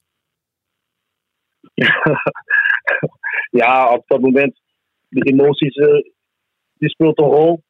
Ja, 3.61 3.93
op 3.93 4.03
dat 4.07 4.21
moment, 4.21 4.61
de 5.09 5.31
emoties, 5.31 5.77
uh, 5.77 6.03
die 6.75 6.89
speelt 6.89 7.19
een 7.19 7.25
rol. 7.25 7.63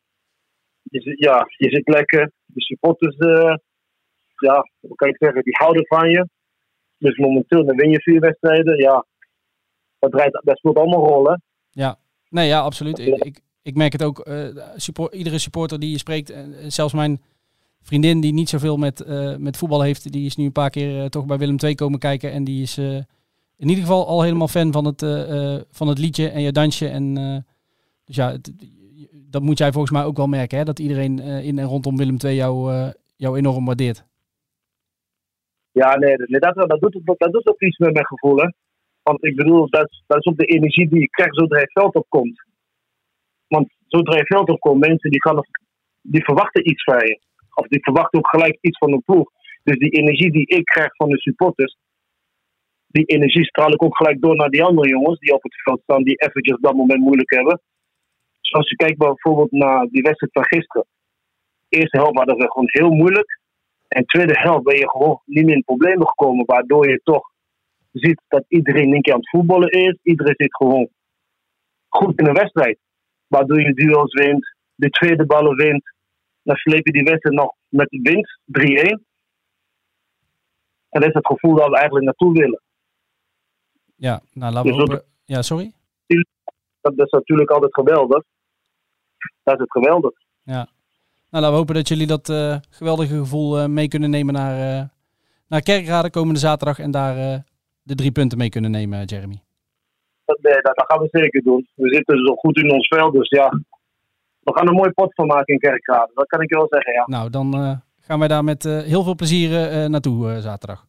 Je, 0.82 1.14
ja, 1.18 1.46
je 1.56 1.70
zit 1.70 1.88
lekker. 1.88 2.32
De 2.44 2.60
supporters, 2.60 3.16
ja, 4.36 4.70
hoe 4.80 4.94
kan 4.94 5.08
ik 5.08 5.16
zeggen, 5.16 5.42
die 5.42 5.56
houden 5.56 5.86
van 5.86 6.10
je. 6.10 6.28
Dus 6.98 7.16
momenteel, 7.16 7.64
dan 7.64 7.76
win 7.76 7.90
je 7.90 8.02
vier 8.02 8.20
wedstrijden. 8.20 8.76
Ja, 8.76 9.06
dat, 9.98 10.10
draait, 10.10 10.40
dat 10.44 10.58
speelt 10.58 10.76
allemaal 10.76 11.06
rollen. 11.06 11.42
Ja, 11.70 11.98
nee, 12.28 12.46
ja, 12.46 12.60
absoluut. 12.60 12.98
Ik, 12.98 13.40
ik, 13.62 13.74
merk 13.74 13.92
het 13.92 14.02
ook. 14.02 14.28
Uh, 14.28 14.48
support, 14.76 15.14
iedere 15.14 15.38
supporter 15.38 15.80
die 15.80 15.90
je 15.90 15.98
spreekt, 15.98 16.34
zelfs 16.66 16.94
mijn 16.94 17.22
vriendin 17.82 18.20
die 18.20 18.32
niet 18.32 18.48
zoveel 18.48 18.76
met, 18.76 19.06
met 19.38 19.56
voetbal 19.56 19.82
heeft, 19.82 20.12
die 20.12 20.26
is 20.26 20.36
nu 20.36 20.44
een 20.44 20.52
paar 20.52 20.70
keer 20.70 21.10
toch 21.10 21.26
bij 21.26 21.38
Willem 21.38 21.56
II 21.64 21.74
komen 21.74 21.98
kijken. 21.98 22.32
En 22.32 22.44
die 22.44 22.62
is 22.62 22.78
in 23.58 23.68
ieder 23.68 23.84
geval 23.84 24.06
al 24.06 24.22
helemaal 24.22 24.48
fan 24.48 24.72
van 24.72 24.84
het, 24.84 25.00
van 25.70 25.88
het 25.88 25.98
liedje 25.98 26.28
en 26.28 26.42
je 26.42 26.52
dansje. 26.52 26.88
En, 26.88 27.14
dus 28.04 28.16
ja, 28.16 28.36
dat 29.12 29.42
moet 29.42 29.58
jij 29.58 29.72
volgens 29.72 29.92
mij 29.92 30.04
ook 30.04 30.16
wel 30.16 30.26
merken, 30.26 30.58
hè? 30.58 30.64
dat 30.64 30.78
iedereen 30.78 31.18
in 31.18 31.58
en 31.58 31.64
rondom 31.64 31.96
Willem 31.96 32.16
II 32.24 32.34
jou, 32.34 32.72
jou 33.16 33.36
enorm 33.36 33.64
waardeert. 33.64 34.04
Ja, 35.72 35.96
nee, 35.96 36.16
dat, 36.16 36.54
dat, 36.54 36.80
doet, 36.80 37.00
dat 37.04 37.32
doet 37.32 37.46
ook 37.46 37.62
iets 37.62 37.78
met 37.78 37.92
mijn 37.92 38.06
gevoel. 38.06 38.36
Hè? 38.36 38.48
Want 39.02 39.24
ik 39.24 39.36
bedoel, 39.36 39.68
dat, 39.68 40.02
dat 40.06 40.18
is 40.18 40.26
ook 40.26 40.38
de 40.38 40.44
energie 40.44 40.88
die 40.88 41.00
je 41.00 41.08
krijgt 41.08 41.36
zodra 41.36 41.58
je 41.58 41.70
veld 41.72 41.94
opkomt. 41.94 42.42
Want 43.48 43.68
zodra 43.86 44.16
je 44.16 44.26
veld 44.26 44.48
opkomt, 44.48 44.86
mensen 44.86 45.10
die, 45.10 45.22
gaan, 45.22 45.44
die 46.02 46.24
verwachten 46.24 46.68
iets 46.70 46.82
van 46.82 46.96
je. 46.96 47.20
Of 47.54 47.66
die 47.66 47.82
verwachten 47.82 48.18
ook 48.18 48.28
gelijk 48.28 48.58
iets 48.60 48.78
van 48.78 48.90
de 48.90 49.02
ploeg. 49.04 49.30
Dus 49.62 49.78
die 49.78 49.90
energie 49.90 50.30
die 50.32 50.46
ik 50.46 50.64
krijg 50.64 50.96
van 50.96 51.08
de 51.08 51.18
supporters, 51.18 51.76
die 52.88 53.04
energie 53.04 53.44
straal 53.44 53.72
ik 53.72 53.82
ook 53.82 53.96
gelijk 53.96 54.20
door 54.20 54.36
naar 54.36 54.50
die 54.50 54.64
andere 54.64 54.88
jongens 54.88 55.18
die 55.18 55.34
op 55.34 55.42
het 55.42 55.62
veld 55.62 55.80
staan, 55.82 56.02
die 56.02 56.16
eventjes 56.16 56.58
dat 56.60 56.74
moment 56.74 57.00
moeilijk 57.00 57.30
hebben. 57.34 57.60
Zoals 58.40 58.68
je 58.68 58.76
kijkt 58.76 58.98
bijvoorbeeld 58.98 59.50
naar 59.52 59.86
die 59.86 60.02
wedstrijd 60.02 60.32
van 60.32 60.44
gisteren. 60.44 60.86
De 61.68 61.78
eerste 61.78 61.96
helft 61.96 62.16
hadden 62.16 62.36
we 62.36 62.50
gewoon 62.50 62.68
heel 62.70 62.90
moeilijk. 62.90 63.40
En 63.88 64.00
de 64.00 64.06
tweede 64.06 64.38
helft 64.38 64.64
ben 64.64 64.76
je 64.76 64.90
gewoon 64.90 65.20
niet 65.24 65.44
meer 65.44 65.54
in 65.54 65.64
problemen 65.64 66.08
gekomen, 66.08 66.44
waardoor 66.44 66.88
je 66.88 67.00
toch 67.02 67.30
ziet 67.92 68.22
dat 68.28 68.44
iedereen 68.48 68.94
een 68.94 69.02
keer 69.02 69.12
aan 69.12 69.18
het 69.18 69.30
voetballen 69.30 69.70
is. 69.70 69.98
Iedereen 70.02 70.34
zit 70.36 70.56
gewoon 70.56 70.88
goed 71.88 72.18
in 72.18 72.26
een 72.26 72.34
wedstrijd. 72.34 72.78
Waardoor 73.26 73.60
je 73.60 73.74
duels 73.74 74.12
wint, 74.12 74.56
de 74.74 74.90
tweede 74.90 75.26
ballen 75.26 75.56
wint. 75.56 75.94
Dan 76.42 76.56
sleep 76.56 76.86
je 76.86 76.92
die 76.92 77.02
wedstrijd 77.02 77.36
nog 77.36 77.54
met 77.68 77.88
de 77.90 78.00
winst, 78.02 78.40
3-1. 78.46 79.06
En 80.88 81.00
dat 81.00 81.08
is 81.08 81.14
het 81.14 81.26
gevoel 81.26 81.54
dat 81.54 81.68
we 81.68 81.76
eigenlijk 81.76 82.04
naartoe 82.04 82.32
willen. 82.32 82.62
Ja, 83.98 84.20
nou 84.32 84.52
laten 84.52 84.70
we 84.70 84.76
dus 84.76 84.88
hopen... 84.88 85.04
Ja, 85.24 85.42
sorry? 85.42 85.72
Dat 86.80 86.92
is 86.96 87.10
natuurlijk 87.10 87.50
altijd 87.50 87.74
geweldig. 87.74 88.22
Dat 89.42 89.54
is 89.54 89.60
het 89.60 89.70
geweldig. 89.70 90.12
Ja. 90.42 90.68
Nou, 91.30 91.42
laten 91.42 91.50
we 91.50 91.56
hopen 91.56 91.74
dat 91.74 91.88
jullie 91.88 92.06
dat 92.06 92.28
uh, 92.28 92.56
geweldige 92.70 93.16
gevoel 93.16 93.58
uh, 93.58 93.66
mee 93.66 93.88
kunnen 93.88 94.10
nemen 94.10 94.34
naar, 94.34 94.80
uh, 94.80 94.88
naar 95.48 95.62
Kerkrade 95.62 96.10
komende 96.10 96.40
zaterdag. 96.40 96.78
En 96.78 96.90
daar 96.90 97.44
de 97.82 97.94
drie 97.94 98.12
punten 98.12 98.38
mee 98.38 98.48
kunnen 98.48 98.70
nemen, 98.70 99.04
Jeremy? 99.04 99.42
Dat, 100.24 100.38
nee, 100.42 100.60
dat, 100.62 100.84
gaan 100.86 101.00
we 101.00 101.08
zeker 101.10 101.42
doen. 101.42 101.68
We 101.74 101.94
zitten 101.94 102.26
zo 102.26 102.34
goed 102.34 102.56
in 102.56 102.72
ons 102.72 102.88
veld, 102.88 103.12
dus 103.12 103.28
ja. 103.28 103.48
We 104.40 104.54
gaan 104.54 104.68
een 104.68 104.74
mooi 104.74 104.90
pot 104.90 105.14
van 105.14 105.26
maken 105.26 105.54
in 105.54 105.60
Kerkrade. 105.60 106.10
Dat 106.14 106.26
kan 106.26 106.40
ik 106.40 106.48
je 106.48 106.56
wel 106.56 106.66
zeggen, 106.70 106.92
ja. 106.92 107.04
Nou, 107.06 107.30
dan 107.30 107.80
gaan 108.00 108.18
wij 108.18 108.28
daar 108.28 108.44
met 108.44 108.62
heel 108.62 109.02
veel 109.02 109.14
plezier 109.14 109.50
naartoe 109.90 110.40
zaterdag. 110.40 110.87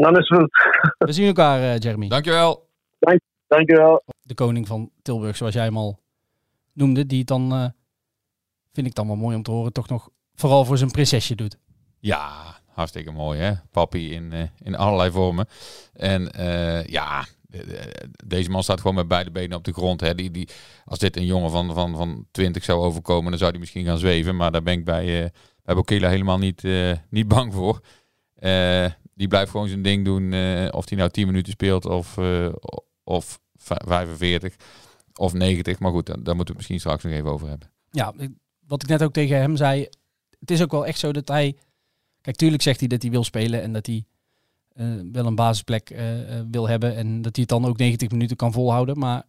Dan 0.00 0.18
is 0.18 0.28
het 0.28 0.38
goed. 0.38 0.50
We 0.98 1.12
zien 1.12 1.26
elkaar, 1.26 1.78
Jeremy. 1.78 2.08
Dankjewel. 2.08 2.68
Dank, 2.98 3.20
dankjewel. 3.46 4.02
De 4.22 4.34
koning 4.34 4.66
van 4.66 4.90
Tilburg, 5.02 5.36
zoals 5.36 5.54
jij 5.54 5.64
hem 5.64 5.76
al 5.76 5.98
noemde, 6.72 7.06
die 7.06 7.18
het 7.18 7.26
dan, 7.26 7.72
vind 8.72 8.86
ik 8.86 8.94
dan 8.94 9.06
wel 9.06 9.16
mooi 9.16 9.36
om 9.36 9.42
te 9.42 9.50
horen, 9.50 9.72
toch 9.72 9.88
nog 9.88 10.10
vooral 10.34 10.64
voor 10.64 10.78
zijn 10.78 10.90
prinsesje 10.90 11.34
doet. 11.34 11.58
Ja, 11.98 12.54
hartstikke 12.66 13.10
mooi 13.10 13.40
hè. 13.40 13.52
Papi 13.70 14.12
in, 14.12 14.30
uh, 14.32 14.42
in 14.62 14.74
allerlei 14.74 15.10
vormen. 15.10 15.46
En 15.92 16.30
uh, 16.38 16.84
ja, 16.84 17.24
deze 18.26 18.50
man 18.50 18.62
staat 18.62 18.80
gewoon 18.80 18.94
met 18.96 19.08
beide 19.08 19.30
benen 19.30 19.56
op 19.56 19.64
de 19.64 19.72
grond. 19.72 20.00
Hè. 20.00 20.14
Die, 20.14 20.30
die, 20.30 20.48
als 20.84 20.98
dit 20.98 21.16
een 21.16 21.26
jongen 21.26 21.50
van, 21.50 21.74
van, 21.74 21.96
van 21.96 22.26
20 22.30 22.64
zou 22.64 22.80
overkomen, 22.80 23.30
dan 23.30 23.38
zou 23.38 23.50
hij 23.50 23.60
misschien 23.60 23.84
gaan 23.84 23.98
zweven. 23.98 24.36
Maar 24.36 24.52
daar 24.52 24.62
ben 24.62 24.74
ik 24.74 24.84
bij, 24.84 25.22
uh, 25.22 25.28
bij 25.62 25.74
Bokila 25.74 26.08
helemaal 26.08 26.38
niet, 26.38 26.62
uh, 26.62 26.92
niet 27.10 27.28
bang 27.28 27.54
voor. 27.54 27.80
Die 29.14 29.28
blijft 29.28 29.50
gewoon 29.50 29.68
zijn 29.68 29.82
ding 29.82 30.04
doen. 30.04 30.24
of 30.70 30.88
hij 30.88 30.98
nou 30.98 31.10
10 31.10 31.26
minuten 31.26 31.52
speelt 31.52 31.86
of, 31.86 32.18
of 33.04 33.40
45 33.54 34.56
of 35.14 35.32
90. 35.32 35.78
Maar 35.78 35.90
goed, 35.90 36.06
daar, 36.06 36.16
moeten 36.16 36.36
we 36.36 36.42
het 36.44 36.56
misschien 36.56 36.80
straks 36.80 37.04
nog 37.04 37.12
even 37.12 37.30
over 37.30 37.48
hebben. 37.48 37.70
Ja, 37.90 38.14
wat 38.66 38.82
ik 38.82 38.88
net 38.88 39.02
ook 39.02 39.12
tegen 39.12 39.36
hem 39.36 39.56
zei. 39.56 39.88
Het 40.40 40.50
is 40.50 40.62
ook 40.62 40.70
wel 40.70 40.86
echt 40.86 40.98
zo 40.98 41.12
dat 41.12 41.28
hij... 41.28 41.56
Kijk, 42.20 42.36
tuurlijk 42.36 42.62
zegt 42.62 42.78
hij 42.80 42.88
dat 42.88 43.02
hij 43.02 43.10
wil 43.10 43.24
spelen 43.24 43.62
en 43.62 43.72
dat 43.72 43.86
hij 43.86 44.04
uh, 44.76 45.00
wel 45.12 45.26
een 45.26 45.34
basisplek 45.34 45.96
wil 46.50 46.68
hebben. 46.68 46.96
En 46.96 47.22
dat 47.22 47.36
hij 47.36 47.46
het 47.48 47.48
dan 47.60 47.64
ook 47.70 47.78
90 47.78 48.10
minuten 48.10 48.36
kan 48.36 48.52
volhouden. 48.52 48.98
Maar 48.98 49.22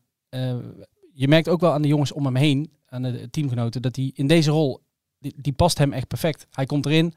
je 1.14 1.28
merkt 1.28 1.50
ook 1.50 1.60
wel 1.60 1.72
aan 1.72 1.82
de 1.82 1.88
jongens 1.88 2.12
om 2.12 2.26
hem 2.26 2.36
heen, 2.36 2.72
aan 2.86 3.02
de 3.02 3.30
teamgenoten, 3.30 3.82
dat 3.82 3.96
hij 3.96 4.12
in 4.14 4.28
deze 4.28 4.52
rol, 4.52 4.80
die 5.20 5.54
past 5.54 5.78
hem 5.78 5.94
echt 5.94 6.08
perfect. 6.08 6.48
Hij 6.52 6.66
komt 6.66 6.86
erin. 6.86 7.14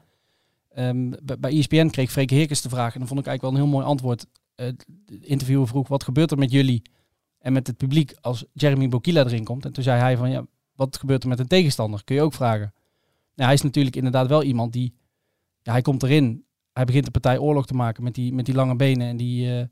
Um, 0.77 1.13
bij 1.39 1.51
ESPN 1.51 1.87
kreeg 1.87 2.11
Freek 2.11 2.29
Heerkens 2.29 2.61
de 2.61 2.69
vraag, 2.69 2.93
en 2.93 2.99
dan 2.99 3.07
vond 3.07 3.19
ik 3.19 3.27
eigenlijk 3.27 3.41
wel 3.41 3.51
een 3.51 3.69
heel 3.69 3.79
mooi 3.79 3.91
antwoord. 3.91 4.25
de 4.55 5.19
interviewer 5.19 5.67
vroeg, 5.67 5.87
wat 5.87 6.03
gebeurt 6.03 6.31
er 6.31 6.37
met 6.37 6.51
jullie 6.51 6.81
en 7.39 7.53
met 7.53 7.67
het 7.67 7.77
publiek 7.77 8.13
als 8.21 8.45
Jeremy 8.53 8.89
Bokila 8.89 9.25
erin 9.25 9.43
komt? 9.43 9.65
En 9.65 9.73
toen 9.73 9.83
zei 9.83 9.99
hij 9.99 10.17
van, 10.17 10.29
ja, 10.29 10.45
wat 10.75 10.97
gebeurt 10.97 11.23
er 11.23 11.29
met 11.29 11.39
een 11.39 11.47
tegenstander? 11.47 12.03
Kun 12.03 12.15
je 12.15 12.21
ook 12.21 12.33
vragen. 12.33 12.73
Nou, 13.35 13.49
hij 13.49 13.53
is 13.53 13.61
natuurlijk 13.61 13.95
inderdaad 13.95 14.27
wel 14.27 14.43
iemand 14.43 14.73
die, 14.73 14.93
ja, 15.61 15.71
hij 15.71 15.81
komt 15.81 16.03
erin 16.03 16.47
hij 16.79 16.85
begint 16.87 17.05
de 17.05 17.11
partij 17.11 17.37
oorlog 17.37 17.65
te 17.65 17.73
maken 17.73 18.03
met 18.03 18.15
die, 18.15 18.33
met 18.33 18.45
die 18.45 18.55
lange 18.55 18.75
benen. 18.75 19.07
En 19.07 19.17
die, 19.17 19.47
uh, 19.47 19.63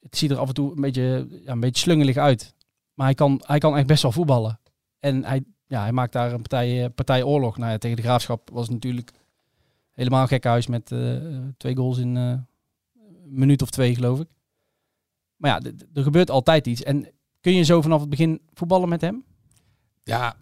het 0.00 0.16
ziet 0.16 0.30
er 0.30 0.38
af 0.38 0.48
en 0.48 0.54
toe 0.54 0.74
een 0.74 0.80
beetje, 0.80 1.26
ja, 1.44 1.52
een 1.52 1.60
beetje 1.60 1.82
slungelig 1.82 2.16
uit. 2.16 2.54
Maar 2.94 3.06
hij 3.06 3.14
kan, 3.14 3.42
hij 3.46 3.58
kan 3.58 3.76
echt 3.76 3.86
best 3.86 4.02
wel 4.02 4.12
voetballen. 4.12 4.60
En 4.98 5.24
hij, 5.24 5.44
ja, 5.66 5.80
hij 5.80 5.92
maakt 5.92 6.12
daar 6.12 6.32
een 6.32 6.40
partij, 6.40 6.84
eh, 6.84 6.90
partij 6.94 7.22
oorlog. 7.22 7.56
Nou 7.56 7.78
tegen 7.78 7.96
de 7.96 8.02
Graafschap 8.02 8.50
was 8.52 8.68
natuurlijk 8.68 9.12
helemaal 9.96 10.26
gek 10.26 10.44
huis 10.44 10.66
met 10.66 10.90
uh, 10.90 11.18
twee 11.56 11.76
goals 11.76 11.98
in 11.98 12.16
uh, 12.16 12.22
een 12.30 12.44
minuut 13.24 13.62
of 13.62 13.70
twee, 13.70 13.94
geloof 13.94 14.20
ik. 14.20 14.28
Maar 15.36 15.50
ja, 15.50 15.70
er 15.94 16.02
gebeurt 16.02 16.30
altijd 16.30 16.66
iets. 16.66 16.82
En 16.82 17.10
kun 17.40 17.54
je 17.54 17.62
zo 17.62 17.80
vanaf 17.80 18.00
het 18.00 18.08
begin 18.08 18.40
voetballen 18.52 18.88
met 18.88 19.00
hem? 19.00 19.24
Ja, 20.02 20.36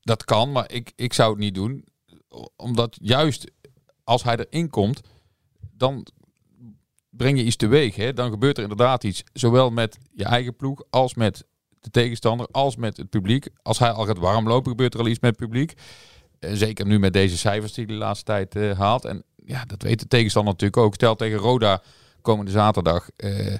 dat 0.00 0.24
kan, 0.24 0.52
maar 0.52 0.72
ik, 0.72 0.92
ik 0.96 1.12
zou 1.12 1.30
het 1.30 1.38
niet 1.38 1.54
doen. 1.54 1.84
Omdat 2.56 2.96
juist 3.00 3.50
als 4.04 4.22
hij 4.22 4.36
erin 4.36 4.70
komt, 4.70 5.00
dan 5.72 6.06
breng 7.10 7.38
je 7.38 7.44
iets 7.44 7.56
teweeg. 7.56 7.96
Hè? 7.96 8.12
Dan 8.12 8.30
gebeurt 8.30 8.56
er 8.56 8.62
inderdaad 8.62 9.04
iets. 9.04 9.24
Zowel 9.32 9.70
met 9.70 9.98
je 10.12 10.24
eigen 10.24 10.56
ploeg 10.56 10.82
als 10.90 11.14
met 11.14 11.44
de 11.80 11.90
tegenstander, 11.90 12.46
als 12.50 12.76
met 12.76 12.96
het 12.96 13.10
publiek. 13.10 13.48
Als 13.62 13.78
hij 13.78 13.90
al 13.90 14.04
gaat 14.04 14.18
warm 14.18 14.48
lopen, 14.48 14.70
gebeurt 14.70 14.94
er 14.94 15.00
al 15.00 15.06
iets 15.06 15.20
met 15.20 15.30
het 15.30 15.48
publiek. 15.48 15.74
Eh, 16.46 16.54
zeker 16.54 16.86
nu 16.86 16.98
met 16.98 17.12
deze 17.12 17.38
cijfers 17.38 17.72
die 17.72 17.84
hij 17.84 17.94
de 17.94 18.00
laatste 18.00 18.24
tijd 18.24 18.54
uh, 18.54 18.78
haalt. 18.78 19.04
En 19.04 19.22
ja, 19.44 19.64
dat 19.64 19.82
weet 19.82 20.00
de 20.00 20.08
tegenstander 20.08 20.52
natuurlijk 20.52 20.82
ook. 20.82 20.94
Stel 20.94 21.14
tegen 21.14 21.38
Roda 21.38 21.82
komende 22.20 22.50
zaterdag. 22.50 23.08
Uh, 23.16 23.54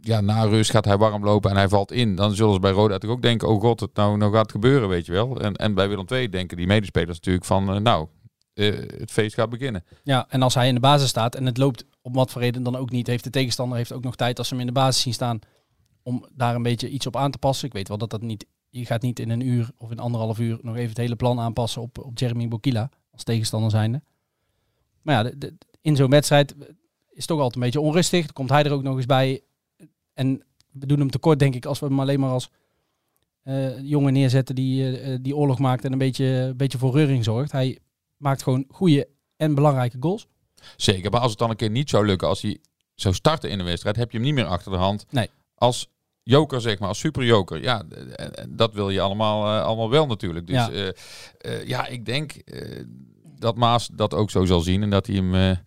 ja, 0.00 0.20
na 0.20 0.42
rust 0.42 0.70
gaat 0.70 0.84
hij 0.84 0.96
warm 0.96 1.24
lopen 1.24 1.50
en 1.50 1.56
hij 1.56 1.68
valt 1.68 1.92
in. 1.92 2.14
Dan 2.14 2.34
zullen 2.34 2.54
ze 2.54 2.60
bij 2.60 2.70
Roda 2.70 2.92
natuurlijk 2.92 3.12
ook 3.12 3.22
denken, 3.22 3.48
oh 3.48 3.60
god, 3.60 3.80
het 3.80 3.94
nou, 3.94 4.16
nou 4.16 4.32
gaat 4.32 4.50
gebeuren, 4.50 4.88
weet 4.88 5.06
je 5.06 5.12
wel. 5.12 5.40
En, 5.40 5.54
en 5.54 5.74
bij 5.74 5.88
Willem 5.88 6.06
II 6.08 6.28
denken 6.28 6.56
die 6.56 6.66
medespelers 6.66 7.16
natuurlijk 7.16 7.44
van, 7.44 7.82
nou, 7.82 8.06
het 8.54 9.10
feest 9.10 9.34
gaat 9.34 9.50
beginnen. 9.50 9.84
Ja, 10.02 10.26
en 10.28 10.42
als 10.42 10.54
hij 10.54 10.68
in 10.68 10.74
de 10.74 10.80
basis 10.80 11.08
staat 11.08 11.34
en 11.34 11.46
het 11.46 11.56
loopt 11.56 11.84
op 12.02 12.14
wat 12.14 12.30
voor 12.30 12.40
reden 12.40 12.62
dan 12.62 12.76
ook 12.76 12.90
niet, 12.90 13.06
heeft 13.06 13.24
de 13.24 13.30
tegenstander 13.30 13.76
heeft 13.76 13.92
ook 13.92 14.04
nog 14.04 14.16
tijd 14.16 14.38
als 14.38 14.48
ze 14.48 14.54
hem 14.54 14.62
in 14.62 14.72
de 14.72 14.80
basis 14.80 15.02
zien 15.02 15.12
staan 15.12 15.38
om 16.02 16.26
daar 16.32 16.54
een 16.54 16.62
beetje 16.62 16.88
iets 16.88 17.06
op 17.06 17.16
aan 17.16 17.30
te 17.30 17.38
passen. 17.38 17.66
Ik 17.66 17.72
weet 17.72 17.88
wel 17.88 17.98
dat 17.98 18.10
dat 18.10 18.22
niet, 18.22 18.46
je 18.70 18.86
gaat 18.86 19.02
niet 19.02 19.18
in 19.18 19.30
een 19.30 19.40
uur 19.40 19.70
of 19.76 19.90
in 19.90 19.98
anderhalf 19.98 20.38
uur 20.38 20.58
nog 20.62 20.76
even 20.76 20.88
het 20.88 20.96
hele 20.96 21.16
plan 21.16 21.40
aanpassen 21.40 21.82
op, 21.82 21.98
op 21.98 22.18
Jeremy 22.18 22.48
Bokila 22.48 22.90
als 23.12 23.22
tegenstander 23.22 23.70
zijnde. 23.70 24.02
Maar 25.02 25.24
ja, 25.24 25.32
de, 25.36 25.54
in 25.80 25.96
zo'n 25.96 26.10
wedstrijd 26.10 26.54
is 26.58 26.66
het 27.16 27.26
toch 27.26 27.36
altijd 27.36 27.54
een 27.54 27.60
beetje 27.60 27.80
onrustig. 27.80 28.24
Dan 28.24 28.32
komt 28.32 28.50
hij 28.50 28.64
er 28.64 28.72
ook 28.72 28.82
nog 28.82 28.96
eens 28.96 29.06
bij. 29.06 29.40
En 30.14 30.42
we 30.70 30.86
doen 30.86 30.98
hem 30.98 31.10
tekort, 31.10 31.38
denk 31.38 31.54
ik, 31.54 31.66
als 31.66 31.78
we 31.78 31.86
hem 31.86 32.00
alleen 32.00 32.20
maar 32.20 32.30
als 32.30 32.50
uh, 33.44 33.80
jongen 33.80 34.12
neerzetten 34.12 34.54
die, 34.54 35.02
uh, 35.02 35.18
die 35.20 35.36
oorlog 35.36 35.58
maakt 35.58 35.84
en 35.84 35.92
een 35.92 35.98
beetje, 35.98 36.24
een 36.24 36.56
beetje 36.56 36.78
voor 36.78 36.94
reuring 36.94 37.24
zorgt. 37.24 37.52
Hij 37.52 37.78
maakt 38.16 38.42
gewoon 38.42 38.64
goede 38.68 39.08
en 39.36 39.54
belangrijke 39.54 39.96
goals. 40.00 40.26
Zeker, 40.76 41.10
maar 41.10 41.20
als 41.20 41.30
het 41.30 41.38
dan 41.38 41.50
een 41.50 41.56
keer 41.56 41.70
niet 41.70 41.90
zou 41.90 42.06
lukken, 42.06 42.28
als 42.28 42.42
hij 42.42 42.58
zou 42.94 43.14
starten 43.14 43.50
in 43.50 43.58
de 43.58 43.64
wedstrijd, 43.64 43.96
heb 43.96 44.10
je 44.10 44.16
hem 44.16 44.26
niet 44.26 44.34
meer 44.34 44.44
achter 44.44 44.72
de 44.72 44.78
hand. 44.78 45.06
Nee. 45.10 45.30
Als 45.54 45.88
joker, 46.22 46.60
zeg 46.60 46.78
maar, 46.78 46.88
als 46.88 46.98
superjoker. 46.98 47.62
Ja, 47.62 47.82
dat 48.48 48.72
wil 48.72 48.90
je 48.90 49.00
allemaal, 49.00 49.46
uh, 49.46 49.64
allemaal 49.64 49.90
wel 49.90 50.06
natuurlijk. 50.06 50.46
Dus 50.46 50.56
ja, 50.56 50.70
uh, 50.70 50.88
uh, 51.46 51.66
ja 51.66 51.86
ik 51.86 52.04
denk 52.04 52.42
dat 53.38 53.56
Maas 53.56 53.88
dat 53.92 54.14
ook 54.14 54.30
zo 54.30 54.44
zal 54.44 54.60
zien 54.60 54.82
en 54.82 54.90
dat 54.90 55.06
hij 55.06 55.16
hem 55.16 55.58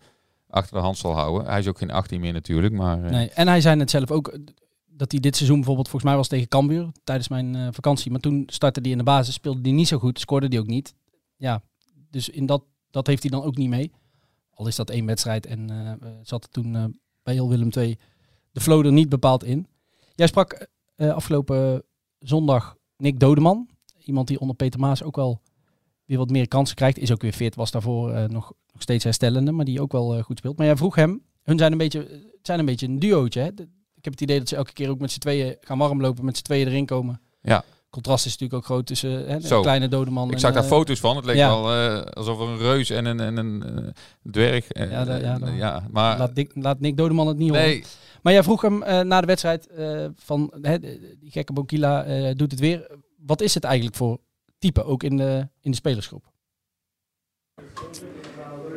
achter 0.48 0.76
de 0.76 0.82
hand 0.82 0.98
zal 0.98 1.14
houden. 1.14 1.46
Hij 1.46 1.58
is 1.58 1.68
ook 1.68 1.78
geen 1.78 1.90
18 1.90 2.20
meer 2.20 2.32
natuurlijk, 2.32 2.74
maar... 2.74 2.98
Nee, 2.98 3.30
en 3.30 3.48
hij 3.48 3.60
zei 3.60 3.78
het 3.78 3.90
zelf 3.90 4.10
ook, 4.10 4.38
dat 4.86 5.10
hij 5.10 5.20
dit 5.20 5.36
seizoen 5.36 5.56
bijvoorbeeld 5.56 5.88
volgens 5.88 6.10
mij 6.10 6.18
was 6.20 6.28
tegen 6.28 6.48
Cambuur 6.48 6.92
tijdens 7.04 7.28
mijn 7.28 7.74
vakantie. 7.74 8.10
Maar 8.10 8.20
toen 8.20 8.42
startte 8.46 8.80
hij 8.80 8.90
in 8.90 8.98
de 8.98 9.04
basis, 9.04 9.34
speelde 9.34 9.60
hij 9.62 9.70
niet 9.70 9.88
zo 9.88 9.98
goed, 9.98 10.20
scoorde 10.20 10.46
hij 10.46 10.58
ook 10.58 10.66
niet. 10.66 10.94
Ja, 11.36 11.62
dus 12.10 12.28
in 12.28 12.46
dat, 12.46 12.64
dat 12.90 13.06
heeft 13.06 13.22
hij 13.22 13.30
dan 13.30 13.42
ook 13.42 13.56
niet 13.56 13.68
mee. 13.68 13.92
Al 14.50 14.66
is 14.66 14.76
dat 14.76 14.90
één 14.90 15.06
wedstrijd 15.06 15.46
en 15.46 15.98
zat 16.22 16.44
er 16.44 16.50
toen 16.50 16.98
bij 17.22 17.34
heel 17.34 17.48
Willem 17.48 17.70
II 17.76 17.98
de 18.54 18.60
flow 18.60 18.86
er 18.86 18.92
niet 18.92 19.08
bepaald 19.08 19.44
in. 19.44 19.66
Jij 20.14 20.26
sprak 20.26 20.66
uh, 20.96 21.14
afgelopen 21.14 21.84
zondag 22.18 22.76
Nick 22.96 23.20
Dodeman. 23.20 23.68
Iemand 24.04 24.28
die 24.28 24.40
onder 24.40 24.56
Peter 24.56 24.80
Maas 24.80 25.02
ook 25.02 25.16
wel 25.16 25.40
weer 26.04 26.18
wat 26.18 26.30
meer 26.30 26.48
kansen 26.48 26.76
krijgt. 26.76 26.98
Is 26.98 27.12
ook 27.12 27.22
weer 27.22 27.32
fit, 27.32 27.54
was 27.54 27.70
daarvoor 27.70 28.10
nog, 28.12 28.52
nog 28.72 28.82
steeds 28.82 29.04
herstellende, 29.04 29.52
maar 29.52 29.64
die 29.64 29.80
ook 29.80 29.92
wel 29.92 30.22
goed 30.22 30.38
speelt. 30.38 30.56
Maar 30.56 30.66
jij 30.66 30.76
vroeg 30.76 30.94
hem, 30.94 31.22
hun 31.42 31.58
zijn 31.58 31.72
een 31.72 31.78
beetje, 31.78 31.98
het 31.98 32.46
zijn 32.46 32.58
een 32.58 32.64
beetje 32.64 32.86
een 32.86 32.98
duootje. 32.98 33.40
Hè? 33.40 33.46
ik 33.94 34.04
heb 34.04 34.12
het 34.12 34.20
idee 34.20 34.38
dat 34.38 34.48
ze 34.48 34.56
elke 34.56 34.72
keer 34.72 34.90
ook 34.90 34.98
met 34.98 35.10
z'n 35.10 35.18
tweeën 35.18 35.56
gaan 35.60 35.78
warmlopen, 35.78 36.24
met 36.24 36.36
z'n 36.36 36.42
tweeën 36.42 36.66
erin 36.66 36.86
komen. 36.86 37.20
Ja 37.40 37.64
contrast 37.94 38.26
is 38.26 38.32
natuurlijk 38.32 38.60
ook 38.60 38.64
groot 38.64 38.86
tussen 38.86 39.10
hè, 39.10 39.54
een 39.54 39.62
kleine 39.62 39.88
dode 39.88 40.10
man. 40.10 40.30
Ik 40.30 40.38
zag 40.38 40.52
daar 40.52 40.62
foto's 40.62 41.00
van. 41.00 41.16
Het 41.16 41.24
leek 41.24 41.36
ja. 41.36 41.48
wel 41.48 41.94
uh, 41.94 42.00
alsof 42.00 42.40
er 42.40 42.48
een 42.48 42.58
reus 42.58 42.90
en 42.90 43.04
een, 43.04 43.20
en 43.20 43.36
een 43.36 43.94
dwerg. 44.30 44.66
ja, 44.68 45.04
da, 45.04 45.16
ja, 45.16 45.38
ja, 45.56 45.86
maar 45.90 46.18
laat, 46.18 46.34
Dick, 46.34 46.50
laat 46.54 46.80
Nick 46.80 46.96
Dodeman 46.96 47.26
het 47.26 47.36
niet 47.36 47.50
nee. 47.50 47.74
horen. 47.74 47.88
Maar 48.24 48.32
jij 48.32 48.42
vroeg 48.42 48.62
hem 48.62 48.78
na 49.08 49.20
de 49.20 49.26
wedstrijd 49.26 49.68
van 50.14 50.54
hè, 50.60 50.78
die 51.18 51.30
gekke 51.30 51.52
Bokila 51.52 52.04
doet 52.34 52.50
het 52.50 52.60
weer. 52.60 52.90
Wat 53.16 53.40
is 53.40 53.54
het 53.54 53.64
eigenlijk 53.64 53.96
voor 53.96 54.18
type, 54.58 54.84
ook 54.84 55.02
in 55.02 55.16
de, 55.16 55.48
in 55.60 55.70
de 55.70 55.76
spelersgroep? 55.76 56.32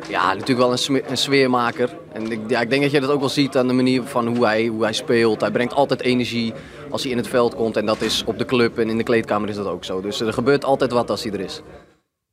Ja, 0.08 0.34
natuurlijk 0.34 0.58
wel 0.58 0.72
een, 0.72 1.10
een 1.10 1.16
sfeermaker. 1.16 1.98
En 2.12 2.30
ik, 2.30 2.50
ja, 2.50 2.60
ik 2.60 2.70
denk 2.70 2.82
dat 2.82 2.90
je 2.90 3.00
dat 3.00 3.10
ook 3.10 3.20
wel 3.20 3.28
ziet 3.28 3.56
aan 3.56 3.66
de 3.66 3.72
manier 3.72 4.02
van 4.02 4.26
hoe 4.26 4.44
hij, 4.44 4.66
hoe 4.66 4.82
hij 4.82 4.92
speelt. 4.92 5.40
Hij 5.40 5.50
brengt 5.50 5.74
altijd 5.74 6.00
energie 6.00 6.52
als 6.90 7.02
hij 7.02 7.10
in 7.10 7.16
het 7.16 7.28
veld 7.28 7.54
komt. 7.54 7.76
En 7.76 7.86
dat 7.86 8.00
is 8.00 8.24
op 8.24 8.38
de 8.38 8.44
club 8.44 8.78
en 8.78 8.88
in 8.88 8.96
de 8.96 9.02
kleedkamer 9.02 9.48
is 9.48 9.56
dat 9.56 9.66
ook 9.66 9.84
zo. 9.84 10.00
Dus 10.00 10.20
er 10.20 10.32
gebeurt 10.32 10.64
altijd 10.64 10.92
wat 10.92 11.10
als 11.10 11.22
hij 11.22 11.32
er 11.32 11.40
is. 11.40 11.60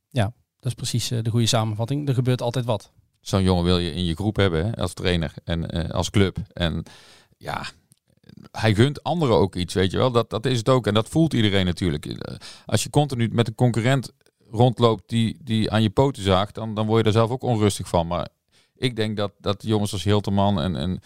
Ja, 0.08 0.24
dat 0.58 0.66
is 0.66 0.74
precies 0.74 1.10
eh, 1.10 1.18
de 1.22 1.30
goede 1.30 1.46
samenvatting. 1.46 2.08
Er 2.08 2.14
gebeurt 2.14 2.42
altijd 2.42 2.64
wat. 2.64 2.92
Zo'n 3.26 3.42
jongen 3.42 3.64
wil 3.64 3.78
je 3.78 3.92
in 3.92 4.04
je 4.04 4.14
groep 4.14 4.36
hebben 4.36 4.66
hè, 4.66 4.76
als 4.76 4.94
trainer 4.94 5.32
en 5.44 5.76
uh, 5.76 5.90
als 5.90 6.10
club. 6.10 6.36
En 6.52 6.82
ja, 7.36 7.66
hij 8.50 8.74
gunt 8.74 9.02
anderen 9.02 9.36
ook 9.36 9.54
iets, 9.54 9.74
weet 9.74 9.90
je 9.90 9.96
wel. 9.96 10.10
Dat, 10.10 10.30
dat 10.30 10.46
is 10.46 10.58
het 10.58 10.68
ook. 10.68 10.86
En 10.86 10.94
dat 10.94 11.08
voelt 11.08 11.34
iedereen 11.34 11.64
natuurlijk. 11.64 12.06
Eh, 12.06 12.36
als 12.66 12.82
je 12.82 12.90
continu 12.90 13.28
met 13.32 13.48
een 13.48 13.54
concurrent 13.54 14.12
rondloopt 14.50 15.08
die, 15.08 15.36
die 15.42 15.70
aan 15.70 15.82
je 15.82 15.90
poten 15.90 16.22
zaagt, 16.22 16.54
dan, 16.54 16.74
dan 16.74 16.86
word 16.86 16.98
je 16.98 17.04
daar 17.04 17.12
zelf 17.12 17.30
ook 17.30 17.42
onrustig 17.42 17.88
van. 17.88 18.06
Maar 18.06 18.28
ik 18.76 18.96
denk 18.96 19.16
dat, 19.16 19.32
dat 19.38 19.62
jongens 19.62 19.92
als 19.92 20.04
Hilterman 20.04 20.60
en, 20.60 20.76
en 20.76 21.00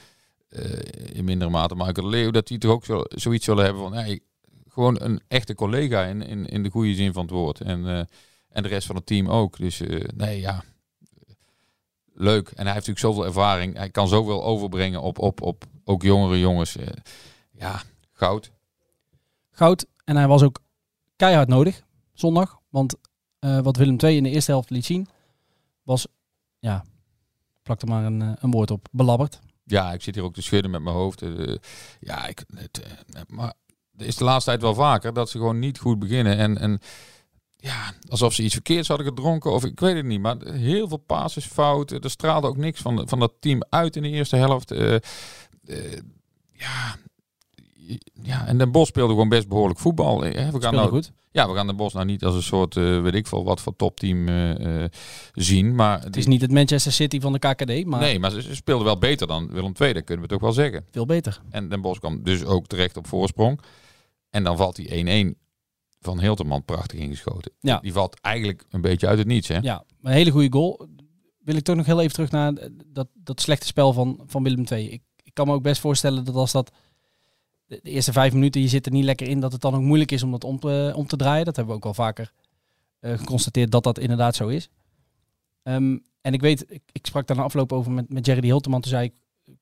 uh, 0.51 0.79
in 1.13 1.25
mindere 1.25 1.51
mate 1.51 1.75
Michael 1.75 2.09
Leeuw, 2.09 2.31
dat 2.31 2.47
die 2.47 2.59
toch 2.59 2.71
ook 2.71 2.85
zo, 2.85 3.03
zoiets 3.09 3.45
zullen 3.45 3.65
hebben 3.65 3.83
van 3.83 3.93
hey, 3.93 4.21
gewoon 4.69 5.01
een 5.01 5.21
echte 5.29 5.55
collega 5.55 6.05
in, 6.05 6.23
in, 6.23 6.47
in 6.47 6.63
de 6.63 6.71
goede 6.71 6.95
zin 6.95 7.13
van 7.13 7.23
het 7.23 7.31
woord. 7.31 7.61
En, 7.61 8.09
en 8.49 8.63
de 8.63 8.69
rest 8.69 8.87
van 8.87 8.97
het 8.97 9.07
team 9.07 9.29
ook. 9.29 9.59
Dus 9.59 9.83
nee, 10.17 10.41
ja. 10.41 10.65
Leuk. 12.21 12.49
En 12.49 12.65
hij 12.65 12.73
heeft 12.75 12.87
natuurlijk 12.87 13.15
zoveel 13.15 13.25
ervaring. 13.25 13.77
Hij 13.77 13.91
kan 13.91 14.09
zoveel 14.09 14.45
overbrengen 14.45 15.03
op, 15.03 15.19
op, 15.19 15.43
op 15.43 15.65
ook 15.85 16.03
jongere 16.03 16.39
jongens. 16.39 16.77
ja, 17.51 17.83
goud. 18.13 18.51
Goud. 19.51 19.87
En 20.05 20.17
hij 20.17 20.27
was 20.27 20.43
ook 20.43 20.61
keihard 21.17 21.49
nodig 21.49 21.83
zondag. 22.13 22.59
Want 22.69 22.95
uh, 23.41 23.61
wat 23.61 23.77
Willem 23.77 23.97
II 24.01 24.17
in 24.17 24.23
de 24.23 24.31
eerste 24.31 24.51
helft 24.51 24.71
liet 24.71 24.85
zien, 24.85 25.09
was, 25.83 26.07
ja, 26.59 26.85
plak 27.63 27.83
er 27.83 27.89
maar 27.89 28.05
een, 28.05 28.21
uh, 28.21 28.33
een 28.39 28.51
woord 28.51 28.71
op, 28.71 28.89
belabberd. 28.91 29.41
Ja, 29.65 29.93
ik 29.93 30.03
zit 30.03 30.15
hier 30.15 30.25
ook 30.25 30.35
te 30.35 30.43
schudden 30.43 30.71
met 30.71 30.83
mijn 30.83 30.97
hoofd. 30.97 31.23
Uh, 31.23 31.57
ja, 32.01 32.27
ik, 32.27 32.45
het, 32.55 32.83
maar 33.29 33.53
er 33.97 34.07
is 34.07 34.17
de 34.17 34.25
laatste 34.25 34.51
tijd 34.51 34.63
wel 34.63 34.75
vaker 34.75 35.13
dat 35.13 35.31
ze 35.31 35.39
gewoon 35.39 35.59
niet 35.59 35.79
goed 35.79 35.99
beginnen. 35.99 36.37
En, 36.37 36.59
en 36.59 36.81
ja, 37.61 37.93
alsof 38.09 38.33
ze 38.33 38.43
iets 38.43 38.55
verkeerds 38.55 38.89
hadden 38.89 39.07
gedronken 39.07 39.53
of 39.53 39.65
ik 39.65 39.81
weet 39.81 39.97
het 39.97 40.05
niet. 40.05 40.21
Maar 40.21 40.37
heel 40.45 40.89
veel 40.89 40.97
passes 41.07 41.47
fout. 41.47 41.91
Er 41.91 42.11
straalde 42.11 42.47
ook 42.47 42.57
niks 42.57 42.81
van, 42.81 43.09
van 43.09 43.19
dat 43.19 43.33
team 43.41 43.63
uit 43.69 43.97
in 43.97 44.03
de 44.03 44.09
eerste 44.09 44.37
helft. 44.37 44.75
ja, 46.53 46.97
ja, 48.23 48.47
en 48.47 48.59
Den 48.59 48.73
Bos 48.73 48.89
speelde 48.89 49.13
gewoon 49.13 49.29
best 49.29 49.49
behoorlijk 49.49 49.79
voetbal. 49.79 50.25
Eh, 50.25 50.49
We 50.49 50.61
gaan 50.61 50.75
nou, 50.75 50.89
goed. 50.89 51.13
Ja, 51.33 51.49
we 51.49 51.55
gaan 51.55 51.67
Den 51.67 51.77
Bos 51.77 51.93
nou 51.93 52.07
niet 52.07 52.25
als 52.25 52.35
een 52.35 52.43
soort, 52.43 52.77
eh, 52.77 53.03
weet 53.03 53.15
ik 53.15 53.27
veel, 53.27 53.45
wat 53.45 53.61
voor 53.61 53.77
topteam 53.77 54.29
eh, 54.29 54.83
eh, 54.85 54.91
zien. 55.35 55.75
Maar 55.75 56.01
Het 56.01 56.17
is 56.17 56.27
niet 56.27 56.41
het 56.41 56.53
Manchester 56.53 56.93
City 56.93 57.21
van 57.21 57.33
de 57.33 57.39
KKD, 57.39 57.85
maar 57.87 58.01
Nee, 58.01 58.19
maar 58.19 58.31
ze, 58.31 58.43
ze 58.43 58.55
speelden 58.55 58.85
wel 58.87 58.99
beter 58.99 59.27
dan 59.27 59.49
Willem 59.53 59.73
II, 59.81 59.93
dat 59.93 60.05
kunnen 60.05 60.25
we 60.25 60.31
toch 60.31 60.41
wel 60.41 60.53
zeggen. 60.53 60.85
veel 60.91 61.07
beter. 61.07 61.41
En 61.51 61.69
Den 61.69 61.81
Bos 61.81 61.99
kwam 61.99 62.23
dus 62.23 62.45
ook 62.45 62.67
terecht 62.67 62.97
op 62.97 63.07
voorsprong. 63.07 63.61
En 64.31 64.45
dan 64.45 64.57
valt 64.57 64.77
die 64.77 65.35
1-1 65.35 65.39
van 66.01 66.21
Hilterman 66.21 66.65
prachtig 66.65 66.99
ingeschoten. 66.99 67.53
Ja. 67.61 67.79
Die 67.79 67.93
valt 67.93 68.21
eigenlijk 68.21 68.65
een 68.71 68.81
beetje 68.81 69.07
uit 69.07 69.19
het 69.19 69.27
niets, 69.27 69.49
hè? 69.49 69.59
Ja, 69.59 69.85
een 70.03 70.13
hele 70.13 70.31
goede 70.31 70.53
goal. 70.53 70.89
Wil 71.39 71.57
ik 71.57 71.63
toch 71.63 71.77
nog 71.77 71.87
heel 71.87 72.01
even 72.01 72.13
terug 72.13 72.31
naar 72.31 72.53
dat, 72.87 73.09
dat 73.15 73.41
slechte 73.41 73.67
spel 73.67 73.93
van, 73.93 74.21
van 74.27 74.43
Willem 74.43 74.65
II. 74.71 74.89
Ik, 74.89 75.03
ik 75.23 75.35
kan 75.35 75.47
me 75.47 75.53
ook 75.53 75.63
best 75.63 75.81
voorstellen 75.81 76.25
dat 76.25 76.35
als 76.35 76.53
dat 76.53 76.73
de, 77.67 77.81
de 77.83 77.91
eerste 77.91 78.13
vijf 78.13 78.33
minuten, 78.33 78.61
je 78.61 78.69
zit 78.69 78.87
er 78.87 78.93
niet 78.93 79.05
lekker 79.05 79.29
in, 79.29 79.41
dat 79.41 79.53
het 79.53 79.61
dan 79.61 79.75
ook 79.75 79.81
moeilijk 79.81 80.11
is 80.11 80.23
om 80.23 80.31
dat 80.31 80.45
om 80.45 80.59
te, 80.59 80.93
om 80.97 81.07
te 81.07 81.17
draaien. 81.17 81.45
Dat 81.45 81.57
hebben 81.57 81.75
we 81.75 81.79
ook 81.79 81.97
wel 81.97 82.07
vaker 82.07 82.33
eh, 83.01 83.19
geconstateerd 83.19 83.71
dat 83.71 83.85
dat 83.85 83.99
inderdaad 83.99 84.37
zo 84.37 84.49
is. 84.49 84.69
Ehm, 85.63 85.99
en 86.21 86.33
ik 86.33 86.41
weet, 86.41 86.65
ik, 86.69 86.83
ik 86.93 87.07
sprak 87.07 87.27
daar 87.27 87.37
na 87.37 87.43
afloop 87.43 87.73
over 87.73 87.93
met, 87.93 88.13
met 88.13 88.27
Jerry 88.27 88.41
de 88.41 88.47
Hilteman. 88.47 88.81
Toen 88.81 88.91
zei 88.91 89.05
ik, 89.05 89.15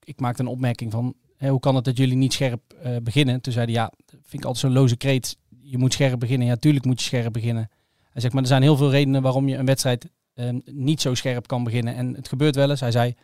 ik 0.04 0.20
maakte 0.20 0.42
een 0.42 0.48
opmerking 0.48 0.92
van, 0.92 1.14
hoe 1.38 1.60
kan 1.60 1.74
het 1.74 1.84
dat 1.84 1.96
jullie 1.96 2.16
niet 2.16 2.32
scherp 2.32 2.72
eh, 2.82 2.96
beginnen? 3.02 3.40
Toen 3.40 3.52
zei 3.52 3.64
hij, 3.64 3.74
ja, 3.74 3.92
vind 4.06 4.42
ik 4.42 4.44
altijd 4.44 4.58
zo'n 4.58 4.72
loze 4.72 4.96
kreet. 4.96 5.36
Je 5.70 5.78
moet 5.78 5.92
scherp 5.92 6.20
beginnen. 6.20 6.46
Ja, 6.46 6.56
tuurlijk 6.56 6.84
moet 6.84 7.00
je 7.00 7.06
scherp 7.06 7.32
beginnen. 7.32 7.70
Hij 8.10 8.20
zegt, 8.20 8.32
maar 8.32 8.42
er 8.42 8.48
zijn 8.48 8.62
heel 8.62 8.76
veel 8.76 8.90
redenen 8.90 9.22
waarom 9.22 9.48
je 9.48 9.56
een 9.56 9.66
wedstrijd 9.66 10.10
eh, 10.34 10.48
niet 10.64 11.00
zo 11.00 11.14
scherp 11.14 11.46
kan 11.46 11.64
beginnen. 11.64 11.94
En 11.94 12.14
het 12.14 12.28
gebeurt 12.28 12.54
wel 12.54 12.70
eens. 12.70 12.80
Hij 12.80 12.90
zei, 12.90 13.14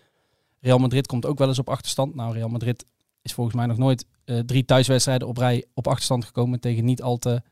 Real 0.60 0.78
Madrid 0.78 1.06
komt 1.06 1.26
ook 1.26 1.38
wel 1.38 1.48
eens 1.48 1.58
op 1.58 1.68
achterstand. 1.68 2.14
Nou, 2.14 2.32
Real 2.32 2.48
Madrid 2.48 2.84
is 3.22 3.32
volgens 3.32 3.56
mij 3.56 3.66
nog 3.66 3.78
nooit 3.78 4.06
eh, 4.24 4.38
drie 4.38 4.64
thuiswedstrijden 4.64 5.28
op 5.28 5.36
rij 5.36 5.64
op 5.74 5.86
achterstand 5.86 6.24
gekomen 6.24 6.60
tegen 6.60 6.84
niet 6.84 7.02
al 7.02 7.18
te 7.18 7.42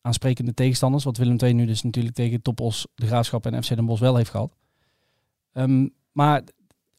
aansprekende 0.00 0.54
tegenstanders. 0.54 1.04
Wat 1.04 1.16
Willem 1.16 1.36
II 1.38 1.52
nu 1.52 1.66
dus 1.66 1.82
natuurlijk 1.82 2.14
tegen 2.14 2.42
Topos, 2.42 2.86
de 2.94 3.06
Graafschap 3.06 3.46
en 3.46 3.62
FC 3.62 3.68
Den 3.68 3.86
Bosch 3.86 4.00
wel 4.02 4.16
heeft 4.16 4.30
gehad. 4.30 4.56
Ehm, 5.52 5.88
maar 6.12 6.42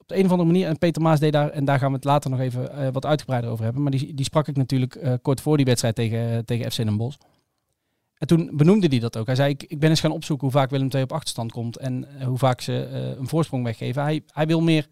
op 0.03 0.09
de 0.09 0.17
een 0.17 0.25
of 0.25 0.31
andere 0.31 0.51
manier, 0.51 0.67
en 0.67 0.77
Peter 0.77 1.01
Maas 1.01 1.19
deed 1.19 1.33
daar, 1.33 1.49
en 1.49 1.65
daar 1.65 1.79
gaan 1.79 1.89
we 1.89 1.95
het 1.95 2.03
later 2.03 2.29
nog 2.29 2.39
even 2.39 2.71
eh, 2.71 2.87
wat 2.91 3.05
uitgebreider 3.05 3.51
over 3.51 3.63
hebben. 3.63 3.81
Maar 3.81 3.91
die, 3.91 4.13
die 4.13 4.25
sprak 4.25 4.47
ik 4.47 4.57
natuurlijk 4.57 4.95
eh, 4.95 5.13
kort 5.21 5.41
voor 5.41 5.57
die 5.57 5.65
wedstrijd 5.65 5.95
tegen, 5.95 6.45
tegen 6.45 6.71
FC 6.71 6.77
Den 6.77 6.97
Bosch. 6.97 7.17
En 8.17 8.27
toen 8.27 8.49
benoemde 8.53 8.87
hij 8.87 8.99
dat 8.99 9.17
ook. 9.17 9.25
Hij 9.25 9.35
zei, 9.35 9.49
ik, 9.49 9.63
ik 9.63 9.79
ben 9.79 9.89
eens 9.89 9.99
gaan 9.99 10.11
opzoeken 10.11 10.47
hoe 10.47 10.55
vaak 10.55 10.69
Willem 10.69 10.87
II 10.91 11.03
op 11.03 11.11
achterstand 11.11 11.51
komt 11.51 11.77
en 11.77 12.19
eh, 12.19 12.27
hoe 12.27 12.37
vaak 12.37 12.61
ze 12.61 12.85
eh, 12.85 13.17
een 13.19 13.27
voorsprong 13.27 13.63
weggeven. 13.63 14.01
Hij, 14.01 14.23
hij 14.27 14.47
wil 14.47 14.61
meer 14.61 14.87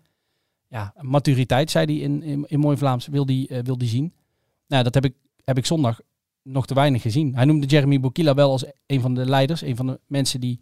ja, 0.71 0.93
maturiteit, 0.99 1.71
zei 1.71 1.85
hij 1.85 1.95
in, 1.95 2.45
in, 2.47 2.59
mooi 2.59 2.77
Vlaams, 2.77 3.07
wil 3.07 3.25
die, 3.25 3.47
eh, 3.47 3.59
wil 3.63 3.77
die 3.77 3.87
zien. 3.87 4.13
Nou, 4.67 4.83
dat 4.83 4.93
heb 4.93 5.05
ik, 5.05 5.13
heb 5.43 5.57
ik 5.57 5.65
zondag 5.65 5.99
nog 6.41 6.67
te 6.67 6.73
weinig 6.73 7.01
gezien. 7.01 7.35
Hij 7.35 7.45
noemde 7.45 7.67
Jeremy 7.67 7.99
Bokila 7.99 8.33
wel 8.33 8.51
als 8.51 8.65
een 8.85 9.01
van 9.01 9.13
de 9.13 9.25
leiders, 9.25 9.61
een 9.61 9.75
van 9.75 9.87
de 9.87 9.99
mensen 10.07 10.39
die 10.39 10.59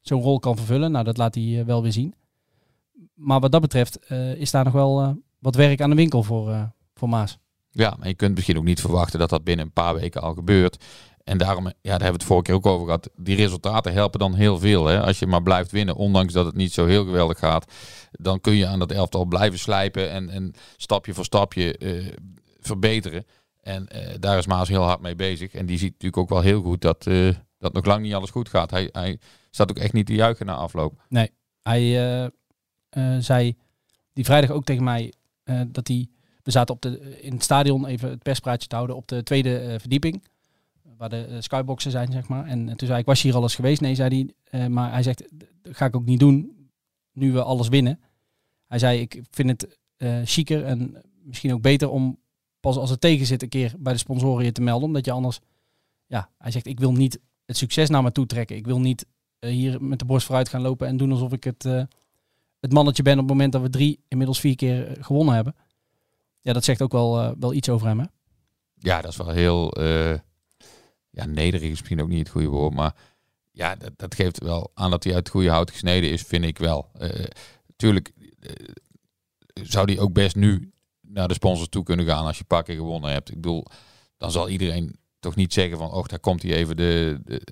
zo'n 0.00 0.22
rol 0.22 0.38
kan 0.38 0.56
vervullen. 0.56 0.92
Nou, 0.92 1.04
dat 1.04 1.16
laat 1.16 1.34
hij 1.34 1.58
eh, 1.58 1.64
wel 1.64 1.82
weer 1.82 1.92
zien. 1.92 2.14
Maar 3.18 3.40
wat 3.40 3.52
dat 3.52 3.60
betreft 3.60 3.98
eh, 4.06 4.34
is 4.34 4.50
daar 4.50 4.64
nog 4.64 4.72
wel 4.72 5.00
eh, 5.00 5.10
wat 5.38 5.54
werk 5.54 5.80
aan 5.80 5.90
de 5.90 5.96
winkel 5.96 6.22
voor, 6.22 6.50
eh, 6.50 6.62
voor 6.94 7.08
Maas. 7.08 7.38
Ja, 7.70 7.94
maar 7.98 8.08
je 8.08 8.14
kunt 8.14 8.34
misschien 8.34 8.56
ook 8.56 8.64
niet 8.64 8.80
verwachten 8.80 9.18
dat 9.18 9.30
dat 9.30 9.44
binnen 9.44 9.64
een 9.64 9.72
paar 9.72 9.94
weken 9.94 10.22
al 10.22 10.34
gebeurt. 10.34 10.84
En 11.24 11.38
daarom, 11.38 11.64
ja, 11.64 11.72
daar 11.82 11.90
hebben 11.90 12.06
we 12.06 12.12
het 12.12 12.24
vorige 12.24 12.44
keer 12.44 12.54
ook 12.54 12.66
over 12.66 12.84
gehad. 12.84 13.10
Die 13.16 13.36
resultaten 13.36 13.92
helpen 13.92 14.18
dan 14.18 14.34
heel 14.34 14.58
veel. 14.58 14.86
Hè? 14.86 15.00
Als 15.00 15.18
je 15.18 15.26
maar 15.26 15.42
blijft 15.42 15.70
winnen, 15.70 15.96
ondanks 15.96 16.32
dat 16.32 16.46
het 16.46 16.54
niet 16.54 16.72
zo 16.72 16.86
heel 16.86 17.04
geweldig 17.04 17.38
gaat, 17.38 17.72
dan 18.10 18.40
kun 18.40 18.54
je 18.54 18.66
aan 18.66 18.78
dat 18.78 18.92
elftal 18.92 19.24
blijven 19.24 19.58
slijpen 19.58 20.10
en, 20.10 20.30
en 20.30 20.54
stapje 20.76 21.14
voor 21.14 21.24
stapje 21.24 21.78
verbeteren. 22.60 23.26
En 23.60 23.88
daar 24.20 24.38
is 24.38 24.46
Maas 24.46 24.68
heel 24.68 24.82
hard 24.82 25.00
mee 25.00 25.14
bezig. 25.14 25.54
En 25.54 25.66
die 25.66 25.78
ziet 25.78 25.92
natuurlijk 25.92 26.16
ook 26.16 26.28
wel 26.28 26.40
heel 26.40 26.62
goed 26.62 26.80
dat, 26.80 27.06
dat 27.58 27.72
nog 27.72 27.84
lang 27.84 28.02
niet 28.02 28.14
alles 28.14 28.30
goed 28.30 28.48
gaat. 28.48 28.70
Hij, 28.70 28.88
hij 28.92 29.18
staat 29.50 29.70
ook 29.70 29.78
echt 29.78 29.92
niet 29.92 30.06
te 30.06 30.14
juichen 30.14 30.46
na 30.46 30.54
afloop. 30.54 31.02
Hij 31.68 31.80
eh, 31.80 32.24
eh, 32.24 32.30
zei 33.18 33.56
die 34.12 34.24
vrijdag 34.24 34.50
ook 34.50 34.64
tegen 34.64 34.84
mij 34.84 35.12
eh, 35.42 35.60
dat 35.68 35.88
hij... 35.88 36.06
We 36.42 36.50
zaten 36.50 36.74
op 36.74 36.82
de, 36.82 37.20
in 37.20 37.32
het 37.32 37.42
stadion 37.42 37.86
even 37.86 38.10
het 38.10 38.22
perspraatje 38.22 38.68
te 38.68 38.74
houden 38.74 38.96
op 38.96 39.08
de 39.08 39.22
tweede 39.22 39.58
eh, 39.58 39.78
verdieping. 39.78 40.22
Waar 40.96 41.08
de 41.08 41.24
eh, 41.24 41.36
skyboxen 41.40 41.90
zijn, 41.90 42.12
zeg 42.12 42.28
maar. 42.28 42.46
En, 42.46 42.68
eh, 42.68 42.74
toen 42.74 42.86
zei 42.88 43.00
ik, 43.00 43.06
was 43.06 43.22
je 43.22 43.28
hier 43.28 43.36
al 43.36 43.42
eens 43.42 43.54
geweest? 43.54 43.80
Nee, 43.80 43.94
zei 43.94 44.08
hij. 44.08 44.60
Eh, 44.60 44.66
maar 44.66 44.92
hij 44.92 45.02
zegt, 45.02 45.28
dat 45.62 45.76
ga 45.76 45.86
ik 45.86 45.96
ook 45.96 46.04
niet 46.04 46.18
doen 46.18 46.68
nu 47.12 47.32
we 47.32 47.42
alles 47.42 47.68
winnen. 47.68 48.00
Hij 48.66 48.78
zei, 48.78 49.00
ik 49.00 49.22
vind 49.30 49.48
het 49.48 49.78
eh 49.96 50.20
chiquer 50.24 50.64
en 50.64 51.02
misschien 51.22 51.52
ook 51.52 51.62
beter 51.62 51.90
om 51.90 52.18
pas 52.60 52.76
als 52.76 52.90
het 52.90 53.00
tegen 53.00 53.26
zit 53.26 53.42
een 53.42 53.48
keer 53.48 53.74
bij 53.78 53.92
de 53.92 53.98
sponsoren 53.98 54.44
je 54.44 54.52
te 54.52 54.60
melden. 54.60 54.86
Omdat 54.86 55.04
je 55.04 55.10
anders... 55.10 55.40
Ja, 56.06 56.30
hij 56.38 56.50
zegt, 56.50 56.66
ik 56.66 56.80
wil 56.80 56.92
niet 56.92 57.20
het 57.44 57.56
succes 57.56 57.88
naar 57.88 58.02
me 58.02 58.12
toe 58.12 58.26
trekken. 58.26 58.56
Ik 58.56 58.66
wil 58.66 58.80
niet 58.80 59.06
eh, 59.38 59.50
hier 59.50 59.82
met 59.82 59.98
de 59.98 60.04
borst 60.04 60.26
vooruit 60.26 60.48
gaan 60.48 60.60
lopen 60.60 60.86
en 60.86 60.96
doen 60.96 61.12
alsof 61.12 61.32
ik 61.32 61.44
het, 61.44 61.64
eh, 61.64 61.82
het 62.60 62.72
mannetje 62.72 63.02
ben 63.02 63.12
op 63.12 63.18
het 63.18 63.28
moment 63.28 63.52
dat 63.52 63.62
we 63.62 63.70
drie, 63.70 64.04
inmiddels 64.08 64.40
vier 64.40 64.56
keer 64.56 64.86
eh, 64.86 65.04
gewonnen 65.04 65.34
hebben. 65.34 65.54
Ja, 66.40 66.52
dat 66.52 66.64
zegt 66.64 66.82
ook 66.82 66.92
wel, 66.92 67.20
eh, 67.20 67.32
wel 67.38 67.52
iets 67.52 67.68
over 67.68 67.86
hem, 67.86 67.98
hè? 67.98 68.06
Ja, 68.74 69.00
dat 69.00 69.10
is 69.10 69.16
wel 69.16 69.30
heel. 69.30 69.72
eh, 69.72 70.18
ja, 71.10 71.26
nederig 71.26 71.62
is 71.62 71.78
misschien 71.78 72.02
ook 72.02 72.08
niet 72.08 72.18
het 72.18 72.28
goede 72.28 72.48
woord. 72.48 72.74
Maar 72.74 72.94
ja, 73.52 73.76
dat, 73.76 73.92
dat 73.96 74.14
geeft 74.14 74.42
wel 74.42 74.70
aan 74.74 74.90
dat 74.90 75.04
hij 75.04 75.14
uit 75.14 75.22
het 75.22 75.34
goede 75.34 75.50
hout 75.50 75.70
gesneden 75.70 76.10
is, 76.10 76.22
vind 76.22 76.44
ik 76.44 76.58
wel. 76.58 76.90
Tuurlijk 77.76 78.12
zou 79.62 79.92
hij 79.92 80.02
ook 80.02 80.12
best 80.12 80.36
nu 80.36 80.72
naar 81.00 81.28
de 81.28 81.34
sponsors 81.34 81.68
toe 81.68 81.82
kunnen 81.82 82.06
gaan 82.06 82.26
als 82.26 82.38
je 82.38 82.44
keer 82.62 82.76
gewonnen 82.76 83.10
hebt. 83.10 83.28
Ik 83.28 83.34
bedoel, 83.34 83.64
dan 84.16 84.30
zal 84.30 84.48
iedereen 84.48 84.96
toch 85.18 85.34
niet 85.34 85.52
zeggen 85.52 85.78
van, 85.78 85.92
oh, 85.92 86.04
daar 86.06 86.20
komt 86.20 86.42
hij 86.42 86.52
even 86.52 86.76
de, 86.76 87.20
de, 87.24 87.42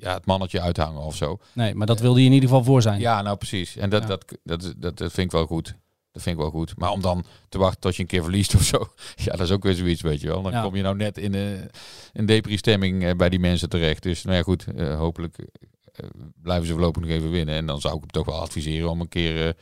ja, 0.00 0.14
het 0.14 0.26
mannetje 0.26 0.60
uithangen 0.60 1.02
of 1.02 1.16
zo. 1.16 1.38
Nee, 1.52 1.74
maar 1.74 1.86
dat 1.86 2.00
wilde 2.00 2.16
hij 2.18 2.26
in 2.26 2.32
ieder 2.32 2.48
geval 2.48 2.64
voor 2.64 2.82
zijn. 2.82 3.00
Ja, 3.00 3.22
nou 3.22 3.36
precies. 3.36 3.76
En 3.76 3.90
dat, 3.90 4.02
Ja. 4.02 4.08
dat, 4.08 4.24
dat, 4.44 4.74
dat, 4.76 4.98
dat 4.98 5.12
vind 5.12 5.26
ik 5.26 5.30
wel 5.32 5.46
goed. 5.46 5.74
Dat 6.12 6.22
vind 6.22 6.36
ik 6.36 6.42
wel 6.42 6.50
goed. 6.50 6.76
Maar 6.76 6.90
om 6.90 7.00
dan 7.00 7.24
te 7.48 7.58
wachten 7.58 7.80
tot 7.80 7.96
je 7.96 8.02
een 8.02 8.08
keer 8.08 8.22
verliest 8.22 8.54
of 8.54 8.62
zo. 8.62 8.86
Ja, 9.24 9.30
dat 9.32 9.40
is 9.40 9.50
ook 9.50 9.62
weer 9.62 9.74
zoiets, 9.74 10.00
weet 10.02 10.20
je 10.20 10.26
wel. 10.28 10.42
Dan 10.42 10.52
Ja. 10.52 10.62
kom 10.62 10.76
je 10.76 10.82
nou 10.82 10.96
net 10.96 11.18
in 11.18 11.34
een, 11.34 11.70
een 12.12 12.26
depri-stemming 12.26 13.04
eh, 13.04 13.14
bij 13.16 13.28
die 13.28 13.38
mensen 13.38 13.68
terecht. 13.68 14.02
Dus 14.02 14.22
nou 14.24 14.36
ja, 14.36 14.42
goed. 14.42 14.64
eh, 14.76 14.96
hopelijk 14.96 15.38
eh, 15.92 16.06
blijven 16.42 16.66
ze 16.66 16.72
voorlopig 16.72 17.02
nog 17.02 17.10
even 17.10 17.30
winnen. 17.30 17.54
En 17.54 17.66
dan 17.66 17.80
zou 17.80 17.94
ik 17.94 18.00
hem 18.00 18.10
toch 18.10 18.26
wel 18.26 18.40
adviseren 18.40 18.90
om 18.90 19.00
een 19.00 19.08
keer 19.08 19.46
eh, 19.46 19.52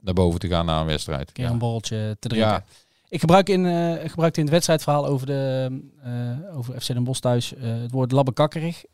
naar 0.00 0.14
boven 0.14 0.40
te 0.40 0.48
gaan 0.48 0.66
na 0.66 0.80
een 0.80 0.86
wedstrijd. 0.86 1.28
Een 1.28 1.32
keer 1.34 1.44
ja. 1.44 1.50
een 1.50 1.58
borreltje 1.58 2.16
te 2.20 2.28
drinken. 2.28 2.48
Ja. 2.50 2.64
Ik 3.08 3.20
gebruik 3.20 3.48
in, 3.48 3.66
eh, 3.66 4.10
gebruikte 4.10 4.38
in 4.38 4.44
het 4.46 4.54
wedstrijdverhaal 4.54 5.06
over, 5.06 5.26
de, 5.26 5.70
eh, 6.02 6.56
over 6.56 6.80
FC 6.80 6.86
Den 6.86 7.04
Bosch 7.04 7.20
thuis 7.20 7.54
eh, 7.54 7.62
het 7.80 7.90
woord 7.90 8.12
labbekakkerig. 8.12 8.84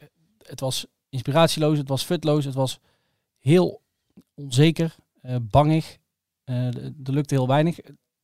Het 0.49 0.61
was 0.61 0.87
inspiratieloos, 1.09 1.79
het 1.79 1.89
was 1.89 2.05
futloos, 2.05 2.45
het 2.45 2.55
was 2.55 2.79
heel 3.39 3.83
onzeker, 4.35 4.95
eh, 5.21 5.37
bangig. 5.43 5.99
Eh, 6.45 6.67
er 6.67 6.93
er 7.05 7.13
lukte 7.13 7.35
heel 7.35 7.47
weinig. 7.47 7.79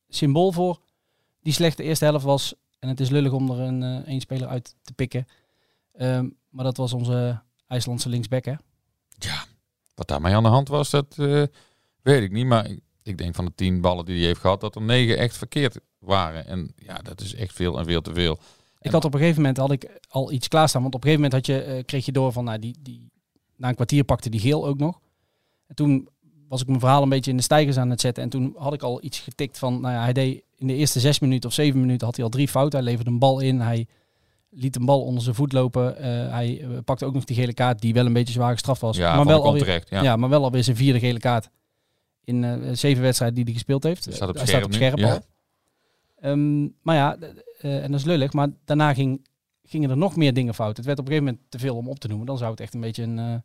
Symbool 0.09 0.51
voor 0.51 0.79
die 1.41 1.53
slechte 1.53 1.83
eerste 1.83 2.05
helft 2.05 2.25
was, 2.25 2.53
en 2.79 2.89
het 2.89 2.99
is 2.99 3.09
lullig 3.09 3.31
om 3.31 3.49
er 3.51 3.59
een, 3.59 3.83
eh 3.83 4.07
één 4.07 4.21
speler 4.21 4.47
uit 4.47 4.75
te 4.81 4.93
pikken, 4.93 5.27
ehm, 5.93 6.29
maar 6.49 6.63
dat 6.63 6.77
was 6.77 6.93
onze 6.93 7.41
IJslandse 7.67 8.09
linksback, 8.09 8.45
hè? 8.45 8.53
Wat 9.95 10.07
daarmee 10.07 10.35
aan 10.35 10.43
de 10.43 10.49
hand 10.49 10.67
was, 10.67 10.89
dat 10.89 11.15
eh, 11.17 11.43
weet 12.01 12.23
ik 12.23 12.31
niet. 12.31 12.45
Maar 12.45 12.69
ik, 12.69 12.79
ik 13.03 13.17
denk 13.17 13.35
van 13.35 13.45
de 13.45 13.55
tien 13.55 13.81
ballen 13.81 14.05
die 14.05 14.17
hij 14.17 14.25
heeft 14.25 14.39
gehad, 14.39 14.61
dat 14.61 14.75
er 14.75 14.81
negen 14.81 15.17
echt 15.17 15.37
verkeerd 15.37 15.79
waren. 15.99 16.45
En 16.45 16.73
ja, 16.75 16.97
dat 16.97 17.21
is 17.21 17.35
echt 17.35 17.53
veel 17.53 17.79
en 17.79 17.85
veel 17.85 18.01
te 18.01 18.13
veel. 18.13 18.39
Ik 18.85 18.91
had 18.91 19.05
op 19.05 19.13
een 19.13 19.19
gegeven 19.19 19.41
moment 19.41 19.57
had 19.57 19.71
ik 19.71 19.99
al 20.09 20.31
iets 20.31 20.47
klaarstaan. 20.47 20.81
Want 20.81 20.95
op 20.95 21.03
een 21.03 21.09
gegeven 21.09 21.29
moment 21.31 21.47
had 21.47 21.55
je, 21.55 21.63
eh, 21.63 21.83
kreeg 21.85 22.05
je 22.05 22.11
door 22.11 22.31
van, 22.31 22.43
nou, 22.43 22.59
die, 22.59 22.75
die, 22.81 23.09
na 23.55 23.69
een 23.69 23.75
kwartier 23.75 24.03
pakte 24.03 24.29
die 24.29 24.39
geel 24.39 24.67
ook 24.67 24.77
nog. 24.77 24.99
En 25.67 25.75
toen 25.75 26.09
was 26.47 26.61
ik 26.61 26.67
mijn 26.67 26.79
verhaal 26.79 27.03
een 27.03 27.09
beetje 27.09 27.31
in 27.31 27.37
de 27.37 27.43
stijgers 27.43 27.77
aan 27.77 27.89
het 27.89 28.01
zetten. 28.01 28.23
En 28.23 28.29
toen 28.29 28.55
had 28.57 28.73
ik 28.73 28.81
al 28.81 29.03
iets 29.03 29.19
getikt 29.19 29.57
van, 29.57 29.81
nou 29.81 29.93
ja, 29.93 30.01
hij 30.01 30.13
deed 30.13 30.43
in 30.55 30.67
de 30.67 30.73
eerste 30.73 30.99
zes 30.99 31.19
minuten 31.19 31.49
of 31.49 31.55
zeven 31.55 31.79
minuten 31.79 32.05
had 32.05 32.15
hij 32.15 32.25
al 32.25 32.31
drie 32.31 32.47
fouten. 32.47 32.79
Hij 32.79 32.87
leverde 32.87 33.11
een 33.11 33.19
bal 33.19 33.39
in, 33.39 33.59
hij 33.59 33.87
liet 34.49 34.75
een 34.75 34.85
bal 34.85 35.01
onder 35.01 35.23
zijn 35.23 35.35
voet 35.35 35.53
lopen. 35.53 35.97
Eh, 35.97 36.31
hij 36.31 36.61
eh, 36.61 36.69
pakte 36.85 37.05
ook 37.05 37.13
nog 37.13 37.23
die 37.23 37.35
gele 37.35 37.53
kaart, 37.53 37.81
die 37.81 37.93
wel 37.93 38.05
een 38.05 38.13
beetje 38.13 38.33
zwaar 38.33 38.53
gestraft 38.53 38.81
was. 38.81 38.97
Ja, 38.97 39.15
maar, 39.15 39.25
wel 39.25 39.43
alweer, 39.43 39.61
terecht. 39.61 39.89
Ja. 39.89 40.03
ja. 40.03 40.15
maar 40.15 40.29
wel 40.29 40.43
alweer 40.43 40.63
zijn 40.63 40.75
vierde 40.75 40.99
gele 40.99 41.19
kaart. 41.19 41.49
In 42.23 42.43
eh, 42.43 42.53
zeven 42.73 43.03
wedstrijden 43.03 43.35
die 43.35 43.45
hij 43.45 43.53
gespeeld 43.53 43.83
heeft. 43.83 44.07
Staat 44.09 44.29
op 44.29 44.35
Hij 44.35 44.45
scherp 44.45 44.73
staat 44.73 44.93
op 44.93 44.99
ja. 44.99 45.21
Ehm, 46.25 46.63
maar 46.81 46.95
ja, 46.95 47.17
eh, 47.59 47.83
en 47.83 47.91
dat 47.91 47.99
is 47.99 48.05
lullig. 48.05 48.33
Maar 48.33 48.47
daarna 48.65 48.93
ging, 48.93 49.27
gingen 49.63 49.89
er 49.89 49.97
nog 49.97 50.15
meer 50.15 50.33
dingen 50.33 50.53
fout. 50.53 50.77
Het 50.77 50.85
werd 50.85 50.99
op 50.99 51.05
een 51.05 51.11
gegeven 51.11 51.31
moment 51.33 51.51
te 51.51 51.59
veel 51.59 51.75
om 51.75 51.87
op 51.89 51.99
te 51.99 52.07
noemen. 52.07 52.25
Dan 52.25 52.37
zou 52.37 52.51
het 52.51 52.59
echt 52.59 52.73
een 52.73 52.81
beetje 52.81 53.03
een, 53.03 53.19
eh 53.19 53.35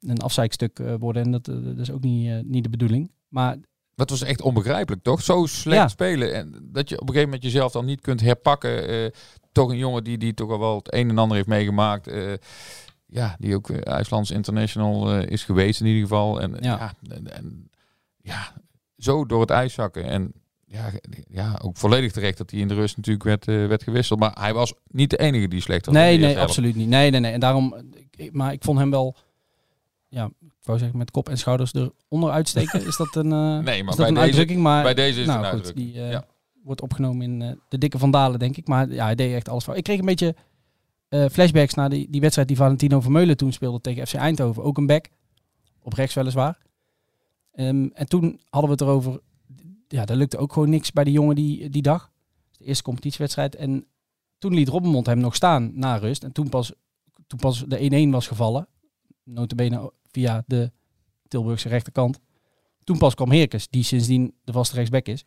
een 0.00 0.18
afzeikstuk 0.20 0.78
eh, 0.78 0.94
worden. 0.98 1.22
En 1.22 1.30
dat, 1.30 1.44
dat 1.44 1.78
is 1.78 1.90
ook 1.90 2.02
niet, 2.02 2.46
niet 2.46 2.62
de 2.64 2.70
bedoeling. 2.70 3.10
Maar 3.28 3.56
Dat 3.94 4.10
was 4.10 4.22
echt 4.22 4.40
onbegrijpelijk, 4.42 5.02
toch? 5.02 5.22
Zo 5.22 5.46
slecht 5.46 5.76
Ja. 5.80 5.88
spelen. 5.88 6.34
En 6.34 6.68
dat 6.72 6.88
je 6.88 6.94
op 6.94 7.00
een 7.00 7.06
gegeven 7.14 7.24
moment 7.28 7.42
jezelf 7.42 7.72
dan 7.72 7.84
niet 7.84 8.00
kunt 8.00 8.20
herpakken. 8.20 9.12
Toch 9.52 9.70
een 9.70 9.76
jongen 9.78 10.04
die, 10.04 10.18
die 10.18 10.34
toch 10.34 10.50
al 10.50 10.58
wel 10.58 10.76
het 10.76 10.94
een 10.94 11.08
en 11.08 11.18
ander 11.18 11.36
heeft 11.36 11.48
meegemaakt. 11.48 12.10
ja, 13.06 13.36
die 13.38 13.54
ook 13.54 13.70
IJslands 13.70 14.30
International 14.30 15.18
is 15.20 15.44
geweest 15.44 15.80
in 15.80 15.86
ieder 15.86 16.02
geval. 16.02 16.40
En 16.40 16.50
ja. 16.60 16.76
Ja. 16.76 16.92
en, 17.14 17.32
en- 17.36 17.70
ja, 18.22 18.52
zo 18.96 19.26
door 19.26 19.40
het 19.40 19.50
ijs 19.50 19.74
zakken. 19.74 20.04
En 20.04 20.32
ja, 20.72 20.90
ja, 21.28 21.58
ook 21.62 21.76
volledig 21.76 22.12
terecht 22.12 22.38
dat 22.38 22.50
hij 22.50 22.60
in 22.60 22.68
de 22.68 22.74
rust 22.74 22.96
natuurlijk 22.96 23.24
werd, 23.24 23.48
eh, 23.48 23.66
werd 23.66 23.82
gewisseld. 23.82 24.18
Maar 24.18 24.36
hij 24.40 24.54
was 24.54 24.74
niet 24.86 25.10
de 25.10 25.16
enige 25.18 25.48
die 25.48 25.60
slecht 25.60 25.86
was. 25.86 25.94
Nee, 25.94 26.18
nee, 26.18 26.38
absoluut 26.38 26.74
niet. 26.76 26.88
Nee, 26.88 27.10
nee, 27.10 27.20
nee. 27.20 27.32
En 27.32 27.40
daarom, 27.40 27.74
ik- 28.16 28.32
maar 28.32 28.52
ik 28.52 28.62
vond 28.64 28.78
hem 28.78 28.90
wel, 28.90 29.16
ja, 30.08 30.24
ik 30.40 30.50
wou 30.62 30.78
zeggen 30.78 30.98
met 30.98 31.10
kop 31.10 31.28
en 31.28 31.38
schouders 31.38 31.72
eronder 31.74 32.30
uitsteken. 32.30 32.84
Is 32.88 32.96
dat 32.96 33.16
een, 33.16 33.32
eh, 33.32 33.38
Nee, 33.58 33.62
maar 33.62 33.74
is 33.74 33.84
dat 33.84 33.96
bij 33.96 34.06
een 34.08 34.14
deze- 34.14 34.26
uitdrukking? 34.26 34.60
Maar, 34.60 34.82
bij 34.82 34.94
deze 34.94 35.20
is 35.20 35.26
nou, 35.26 35.38
een 35.38 35.44
goed, 35.44 35.54
uitdrukking. 35.54 35.92
Die 35.92 36.02
eh, 36.02 36.10
Ja. 36.10 36.24
wordt 36.62 36.80
opgenomen 36.82 37.22
in 37.22 37.58
de 37.68 37.78
dikke 37.78 37.98
Vandalen, 37.98 38.38
denk 38.38 38.56
ik. 38.56 38.66
Maar 38.68 38.90
ja, 38.90 39.04
hij 39.04 39.14
deed 39.14 39.34
echt 39.34 39.48
alles 39.48 39.64
fout. 39.64 39.76
Ik 39.76 39.84
kreeg 39.84 39.98
een 39.98 40.04
beetje 40.04 40.34
flashbacks 41.30 41.74
naar 41.74 41.90
die, 41.90 42.06
die 42.10 42.20
wedstrijd 42.20 42.48
die 42.48 42.56
Valentino 42.56 43.00
Vermeulen 43.00 43.36
toen 43.36 43.52
speelde 43.52 43.80
tegen 43.80 44.06
FC 44.06 44.14
Eindhoven. 44.14 44.62
Ook 44.62 44.78
een 44.78 44.86
back, 44.86 45.08
op 45.82 45.92
rechts 45.92 46.14
weliswaar. 46.14 46.58
Ehm, 47.54 47.88
en 47.94 48.06
toen 48.08 48.40
hadden 48.50 48.70
we 48.70 48.76
het 48.76 48.80
erover, 48.80 49.20
ja, 49.92 50.04
daar 50.04 50.16
lukte 50.16 50.38
ook 50.38 50.52
gewoon 50.52 50.70
niks 50.70 50.92
bij 50.92 51.04
de 51.04 51.10
jongen 51.12 51.34
die, 51.34 51.70
die 51.70 51.82
dag. 51.82 52.10
De 52.58 52.64
eerste 52.64 52.82
competitiewedstrijd. 52.82 53.54
En 53.56 53.86
toen 54.38 54.54
liet 54.54 54.68
Robbenmond 54.68 55.06
hem 55.06 55.18
nog 55.18 55.34
staan 55.34 55.70
na 55.74 55.96
rust. 55.96 56.24
En 56.24 56.32
toen 56.32 56.48
pas, 56.48 56.72
toen 57.26 57.38
pas 57.38 57.64
de 57.66 58.06
1-1 58.08 58.10
was 58.10 58.26
gevallen, 58.26 58.68
notabene 59.24 59.92
via 60.10 60.42
de 60.46 60.70
Tilburgse 61.28 61.68
rechterkant. 61.68 62.18
Toen 62.84 62.98
pas 62.98 63.14
kwam 63.14 63.30
Heerkes, 63.30 63.68
die 63.68 63.82
sindsdien 63.84 64.34
de 64.44 64.52
vaste 64.52 64.74
rechtsback 64.74 65.06
is. 65.06 65.24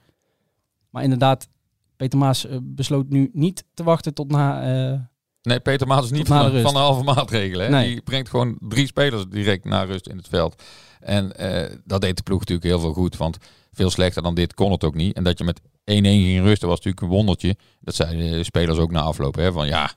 Maar 0.89 1.03
inderdaad, 1.03 1.47
Peter 1.95 2.19
Maas 2.19 2.45
eh, 2.45 2.57
besloot 2.61 3.09
nu 3.09 3.29
niet 3.33 3.63
te 3.73 3.83
wachten 3.83 4.13
tot 4.13 4.31
na... 4.31 4.61
eh, 4.93 4.99
Nee, 5.41 5.59
Peter 5.59 5.87
Maas 5.87 6.03
is 6.05 6.11
niet 6.11 6.27
na 6.27 6.43
de 6.43 6.51
van, 6.51 6.61
van 6.61 6.73
de 6.73 6.79
halve 6.79 7.03
maatregelen. 7.03 7.65
Hè? 7.65 7.71
Nee. 7.71 7.87
Die 7.93 8.01
brengt 8.01 8.29
gewoon 8.29 8.57
drie 8.59 8.87
spelers 8.87 9.25
direct 9.29 9.65
naar 9.65 9.87
rust 9.87 10.07
in 10.07 10.17
het 10.17 10.27
veld. 10.27 10.63
En 10.99 11.37
eh, 11.37 11.77
dat 11.83 12.01
deed 12.01 12.17
de 12.17 12.23
ploeg 12.23 12.39
natuurlijk 12.39 12.67
heel 12.67 12.79
veel 12.79 12.93
goed. 12.93 13.17
Want 13.17 13.37
veel 13.75 13.89
slechter 13.89 14.23
dan 14.23 14.35
dit 14.35 14.53
kon 14.53 14.71
het 14.71 14.83
ook 14.83 14.95
niet. 14.95 15.15
En 15.15 15.23
dat 15.23 15.37
je 15.37 15.43
met 15.43 15.61
1-1 15.61 15.63
ging 15.83 16.43
rusten 16.43 16.67
was 16.67 16.77
natuurlijk 16.77 17.01
een 17.01 17.17
wondertje. 17.17 17.55
Dat 17.81 17.95
zeiden 17.95 18.31
de 18.31 18.43
spelers 18.43 18.77
ook 18.77 18.91
na 18.91 19.01
afloop. 19.01 19.35
Hè? 19.35 19.51
Van 19.51 19.67
ja, 19.67 19.91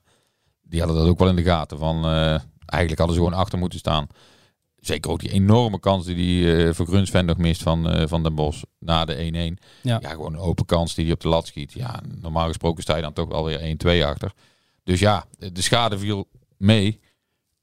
die 0.62 0.80
hadden 0.80 0.98
dat 0.98 1.08
ook 1.08 1.18
wel 1.18 1.28
in 1.28 1.36
de 1.36 1.42
gaten. 1.42 1.78
Van 1.78 2.04
eh, 2.04 2.40
eigenlijk 2.66 2.98
hadden 2.98 3.16
ze 3.16 3.22
gewoon 3.22 3.38
achter 3.38 3.58
moeten 3.58 3.78
staan. 3.78 4.06
Zeker 4.76 5.10
ook 5.10 5.20
die 5.20 5.30
enorme 5.30 5.80
kans 5.80 6.04
die 6.04 6.14
die 6.14 6.56
eh 6.56 6.74
voor 6.74 6.86
Grunsven 6.86 7.24
nog 7.24 7.36
mist 7.36 7.62
van, 7.62 7.90
eh, 7.90 8.06
van 8.06 8.22
Den 8.22 8.34
Bos 8.34 8.62
na 8.78 9.04
de 9.04 9.14
1-1. 9.14 9.58
Ja. 9.82 9.98
Ja. 10.00 10.10
gewoon 10.10 10.32
een 10.32 10.38
open 10.38 10.64
kans 10.64 10.94
die 10.94 11.04
hij 11.04 11.14
op 11.14 11.20
de 11.20 11.28
lat 11.28 11.46
schiet. 11.46 11.72
Ja, 11.72 12.00
normaal 12.20 12.46
gesproken 12.46 12.82
sta 12.82 12.96
je 12.96 13.02
dan 13.02 13.12
toch 13.12 13.28
wel 13.28 13.44
weer 13.44 13.60
1-2 13.60 14.04
achter. 14.04 14.32
Dus 14.84 15.00
ja, 15.00 15.24
de 15.38 15.62
schade 15.62 15.98
viel 15.98 16.28
mee. 16.56 17.00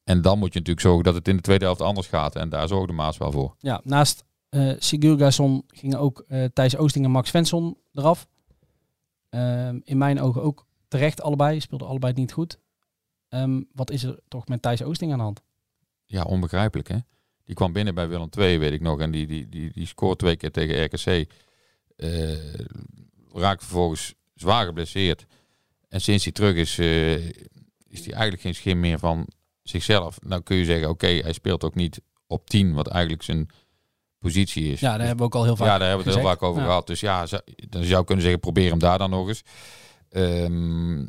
En 0.03 0.21
dan 0.21 0.39
moet 0.39 0.53
je 0.53 0.59
natuurlijk 0.59 0.85
zorgen 0.85 1.03
dat 1.03 1.13
het 1.13 1.27
in 1.27 1.35
de 1.35 1.41
tweede 1.41 1.65
helft 1.65 1.81
anders 1.81 2.07
gaat. 2.07 2.35
En 2.35 2.49
daar 2.49 2.67
zorgde 2.67 2.93
Maas 2.93 3.17
wel 3.17 3.31
voor. 3.31 3.55
ja, 3.59 3.81
naast 3.83 4.23
eh 4.55 4.73
Sigurgason 4.79 5.63
gingen 5.67 5.99
ook 5.99 6.23
eh 6.27 6.43
Thijs 6.53 6.77
Oosting 6.77 7.05
en 7.05 7.11
Max 7.11 7.29
Svensson 7.29 7.77
eraf. 7.93 8.27
Ehm, 9.29 9.79
in 9.83 9.97
mijn 9.97 10.21
ogen 10.21 10.41
ook 10.41 10.65
terecht 10.87 11.21
allebei. 11.21 11.59
Speelden 11.59 11.87
allebei 11.87 12.13
niet 12.13 12.31
goed. 12.31 12.59
Ehm, 13.29 13.61
wat 13.73 13.91
is 13.91 14.03
er 14.03 14.19
toch 14.27 14.47
met 14.47 14.61
Thijs 14.61 14.83
Oosting 14.83 15.11
aan 15.11 15.17
de 15.17 15.23
hand? 15.23 15.41
Ja, 16.05 16.23
onbegrijpelijk 16.23 16.87
hè. 16.87 16.97
Die 17.45 17.55
kwam 17.55 17.73
binnen 17.73 17.95
bij 17.95 18.07
Willem 18.07 18.29
II, 18.37 18.57
weet 18.57 18.71
ik 18.71 18.81
nog. 18.81 18.99
En 18.99 19.11
die, 19.11 19.27
die, 19.27 19.49
die, 19.49 19.71
die 19.71 19.87
scoort 19.87 20.19
twee 20.19 20.35
keer 20.35 20.51
tegen 20.51 20.83
RKC. 20.83 21.31
Eh 21.95 22.63
raakt 23.33 23.63
vervolgens 23.63 24.13
zwaar 24.33 24.65
geblesseerd. 24.65 25.25
En 25.89 26.01
sinds 26.01 26.23
hij 26.23 26.33
terug 26.33 26.55
is, 26.55 26.79
is 27.87 28.05
hij 28.05 28.13
eigenlijk 28.13 28.41
geen 28.41 28.55
schim 28.55 28.79
meer 28.79 28.99
van 28.99 29.27
zichzelf. 29.63 30.21
Nou 30.21 30.41
kun 30.41 30.57
je 30.57 30.65
zeggen, 30.65 30.89
oké, 30.89 31.07
hij 31.07 31.33
speelt 31.33 31.63
ook 31.63 31.75
niet 31.75 32.01
op 32.27 32.49
10, 32.49 32.73
wat 32.73 32.87
eigenlijk 32.87 33.23
zijn 33.23 33.49
positie 34.25 34.71
is. 34.71 34.79
Ja, 34.79 34.87
daar 34.89 34.97
Dus- 34.97 35.07
hebben 35.07 35.25
we 35.25 35.31
ook 35.33 35.39
al 35.39 35.43
heel 35.43 35.55
vaak 35.55 35.67
ja, 35.67 35.77
daar 35.77 35.87
hebben 35.87 36.05
we 36.05 36.11
het 36.11 36.19
heel 36.21 36.29
vaak 36.29 36.43
over 36.43 36.61
Ja. 36.61 36.67
gehad. 36.67 36.87
Dus 36.87 36.99
ja, 36.99 37.25
zou- 37.25 37.41
dan 37.69 37.83
zou 37.83 37.99
je 37.99 38.05
kunnen 38.05 38.23
zeggen, 38.23 38.41
probeer 38.41 38.69
hem 38.69 38.79
daar 38.79 38.97
dan 38.97 39.09
nog 39.09 39.27
eens. 39.27 39.41
Ehm, 40.09 41.05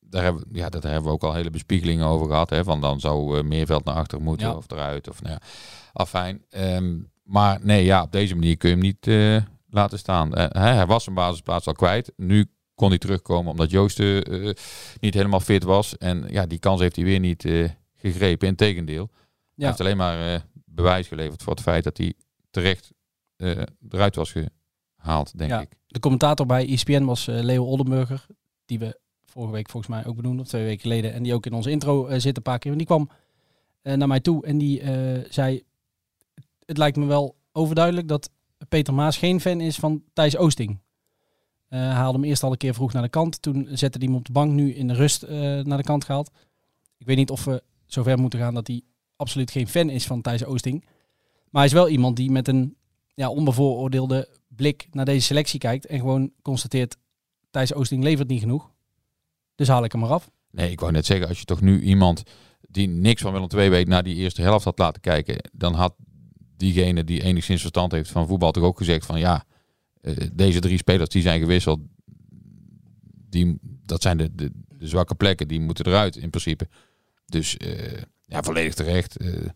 daar 0.00 0.22
hebben, 0.22 0.44
ja, 0.52 0.68
daar 0.68 0.82
hebben 0.82 1.02
we 1.02 1.10
ook 1.10 1.22
al 1.24 1.34
hele 1.34 1.50
bespiegelingen 1.50 2.06
over 2.06 2.26
gehad. 2.26 2.50
Hè, 2.50 2.64
van 2.64 2.80
dan 2.80 3.00
zou 3.00 3.38
eh, 3.38 3.44
Meerveld 3.44 3.84
naar 3.84 3.94
achter 3.94 4.20
moeten 4.20 4.46
Ja. 4.48 4.54
of 4.54 4.70
eruit. 4.70 5.08
Of, 5.08 5.22
nou 5.22 5.34
ja, 5.34 5.46
afijn. 5.92 6.44
Ehm, 6.50 6.98
maar 7.24 7.58
nee, 7.62 7.84
ja, 7.84 8.02
op 8.02 8.12
deze 8.12 8.34
manier 8.34 8.56
kun 8.56 8.68
je 8.68 8.74
hem 8.74 8.84
niet 8.84 9.06
eh, 9.06 9.36
laten 9.70 9.98
staan. 9.98 10.34
Eh, 10.34 10.62
hij, 10.62 10.74
hij 10.74 10.86
was 10.86 11.04
zijn 11.04 11.14
basisplaats 11.16 11.66
al 11.66 11.72
kwijt. 11.72 12.12
Nu 12.16 12.46
kon 12.74 12.88
hij 12.88 12.98
terugkomen 12.98 13.50
omdat 13.50 13.70
Joost 13.70 13.98
niet 15.00 15.14
helemaal 15.14 15.40
fit 15.40 15.62
was. 15.62 15.96
En 15.98 16.24
ja, 16.30 16.46
die 16.46 16.58
kans 16.58 16.80
heeft 16.80 16.96
hij 16.96 17.04
weer 17.04 17.20
niet 17.20 17.44
gegrepen. 17.96 18.48
Integendeel. 18.48 19.08
Hij 19.12 19.20
Ja. 19.54 19.66
heeft 19.66 19.80
alleen 19.80 19.96
maar 19.96 20.44
bewijs 20.64 21.08
geleverd 21.08 21.42
voor 21.42 21.52
het 21.52 21.62
feit 21.62 21.84
dat 21.84 21.96
hij 21.96 22.14
terecht 22.62 22.92
eh, 23.36 23.62
eruit 23.90 24.14
was 24.14 24.34
gehaald, 24.98 25.38
denk 25.38 25.50
Ja. 25.50 25.60
ik. 25.60 25.68
De 25.86 26.00
commentator 26.00 26.46
bij 26.46 26.68
ESPN 26.68 27.04
was 27.04 27.28
eh, 27.28 27.42
Leo 27.42 27.64
Oldenburger, 27.64 28.26
die 28.64 28.78
we 28.78 28.98
vorige 29.24 29.52
week 29.52 29.70
volgens 29.70 29.92
mij 29.92 30.06
ook 30.06 30.16
benoemden, 30.16 30.40
of 30.42 30.48
twee 30.48 30.64
weken 30.64 30.80
geleden, 30.80 31.12
en 31.12 31.22
die 31.22 31.34
ook 31.34 31.46
in 31.46 31.52
onze 31.52 31.70
intro 31.70 32.06
eh, 32.06 32.18
zit 32.20 32.36
een 32.36 32.42
paar 32.42 32.58
keer. 32.58 32.72
En 32.72 32.78
die 32.78 32.86
kwam 32.86 33.08
naar 33.82 34.08
mij 34.08 34.20
toe 34.20 34.46
en 34.46 34.58
die 34.58 34.82
zei, 35.30 35.62
het 36.64 36.78
lijkt 36.78 36.96
me 36.96 37.04
wel 37.06 37.36
overduidelijk 37.52 38.08
dat 38.08 38.30
Peter 38.68 38.94
Maas 38.94 39.16
geen 39.16 39.40
fan 39.40 39.60
is 39.60 39.76
van 39.76 40.02
Thijs 40.12 40.36
Oosting. 40.36 40.78
Hij 41.68 41.80
haalde 41.80 42.18
hem 42.18 42.26
eerst 42.28 42.42
al 42.42 42.50
een 42.50 42.56
keer 42.56 42.74
vroeg 42.74 42.92
naar 42.92 43.02
de 43.02 43.08
kant, 43.08 43.42
toen 43.42 43.68
zette 43.72 43.98
hij 43.98 44.06
hem 44.06 44.16
op 44.16 44.24
de 44.24 44.32
bank, 44.32 44.52
nu 44.52 44.74
in 44.74 44.88
de 44.88 44.94
rust 44.94 45.28
naar 45.28 45.76
de 45.76 45.82
kant 45.82 46.04
gehaald. 46.04 46.30
Ik 46.98 47.06
weet 47.06 47.16
niet 47.16 47.30
of 47.30 47.44
we 47.44 47.62
zover 47.86 48.18
moeten 48.18 48.38
gaan 48.38 48.54
dat 48.54 48.66
hij 48.66 48.82
absoluut 49.16 49.50
geen 49.50 49.68
fan 49.68 49.90
is 49.90 50.06
van 50.06 50.22
Thijs 50.22 50.44
Oosting. 50.44 50.84
Maar 51.50 51.62
hij 51.62 51.64
is 51.64 51.72
wel 51.72 51.88
iemand 51.88 52.16
die 52.16 52.30
met 52.30 52.48
een 52.48 52.76
ja, 53.14 53.30
onbevooroordeelde 53.30 54.28
blik 54.48 54.88
naar 54.90 55.04
deze 55.04 55.26
selectie 55.26 55.58
kijkt 55.58 55.86
en 55.86 55.98
gewoon 55.98 56.30
constateert, 56.42 56.96
Thijs 57.50 57.74
Oosting 57.74 58.02
levert 58.02 58.28
niet 58.28 58.40
genoeg. 58.40 58.70
Dus 59.54 59.68
haal 59.68 59.84
ik 59.84 59.92
hem 59.92 60.02
eraf. 60.02 60.30
Nee, 60.50 60.70
ik 60.70 60.80
wou 60.80 60.92
net 60.92 61.06
zeggen, 61.06 61.28
als 61.28 61.38
je 61.38 61.44
toch 61.44 61.60
nu 61.60 61.82
iemand 61.82 62.22
die 62.60 62.88
niks 62.88 63.22
van 63.22 63.32
Willem 63.32 63.48
II 63.54 63.70
weet 63.70 63.88
naar 63.88 64.02
die 64.02 64.14
eerste 64.14 64.42
helft 64.42 64.64
had 64.64 64.78
laten 64.78 65.00
kijken, 65.00 65.50
dan 65.52 65.74
had 65.74 65.94
diegene 66.56 67.04
die 67.04 67.22
enigszins 67.22 67.60
verstand 67.60 67.92
heeft 67.92 68.10
van 68.10 68.26
voetbal 68.26 68.50
toch 68.52 68.64
ook 68.64 68.78
gezegd 68.78 69.06
van 69.06 69.18
ja, 69.18 69.44
eh, 70.00 70.16
deze 70.32 70.60
drie 70.60 70.78
spelers 70.78 71.08
die 71.08 71.22
zijn 71.22 71.40
gewisseld, 71.40 71.80
die, 73.28 73.58
dat 73.62 74.02
zijn 74.02 74.16
de, 74.16 74.34
de, 74.34 74.52
zwakke 74.78 75.14
plekken, 75.14 75.48
die 75.48 75.60
moeten 75.60 75.86
eruit 75.86 76.16
in 76.16 76.30
principe. 76.30 76.68
Dus 77.26 77.56
eh, 77.56 78.02
ja, 78.26 78.42
volledig 78.42 78.74
terecht. 78.74 79.16
eh, 79.16 79.48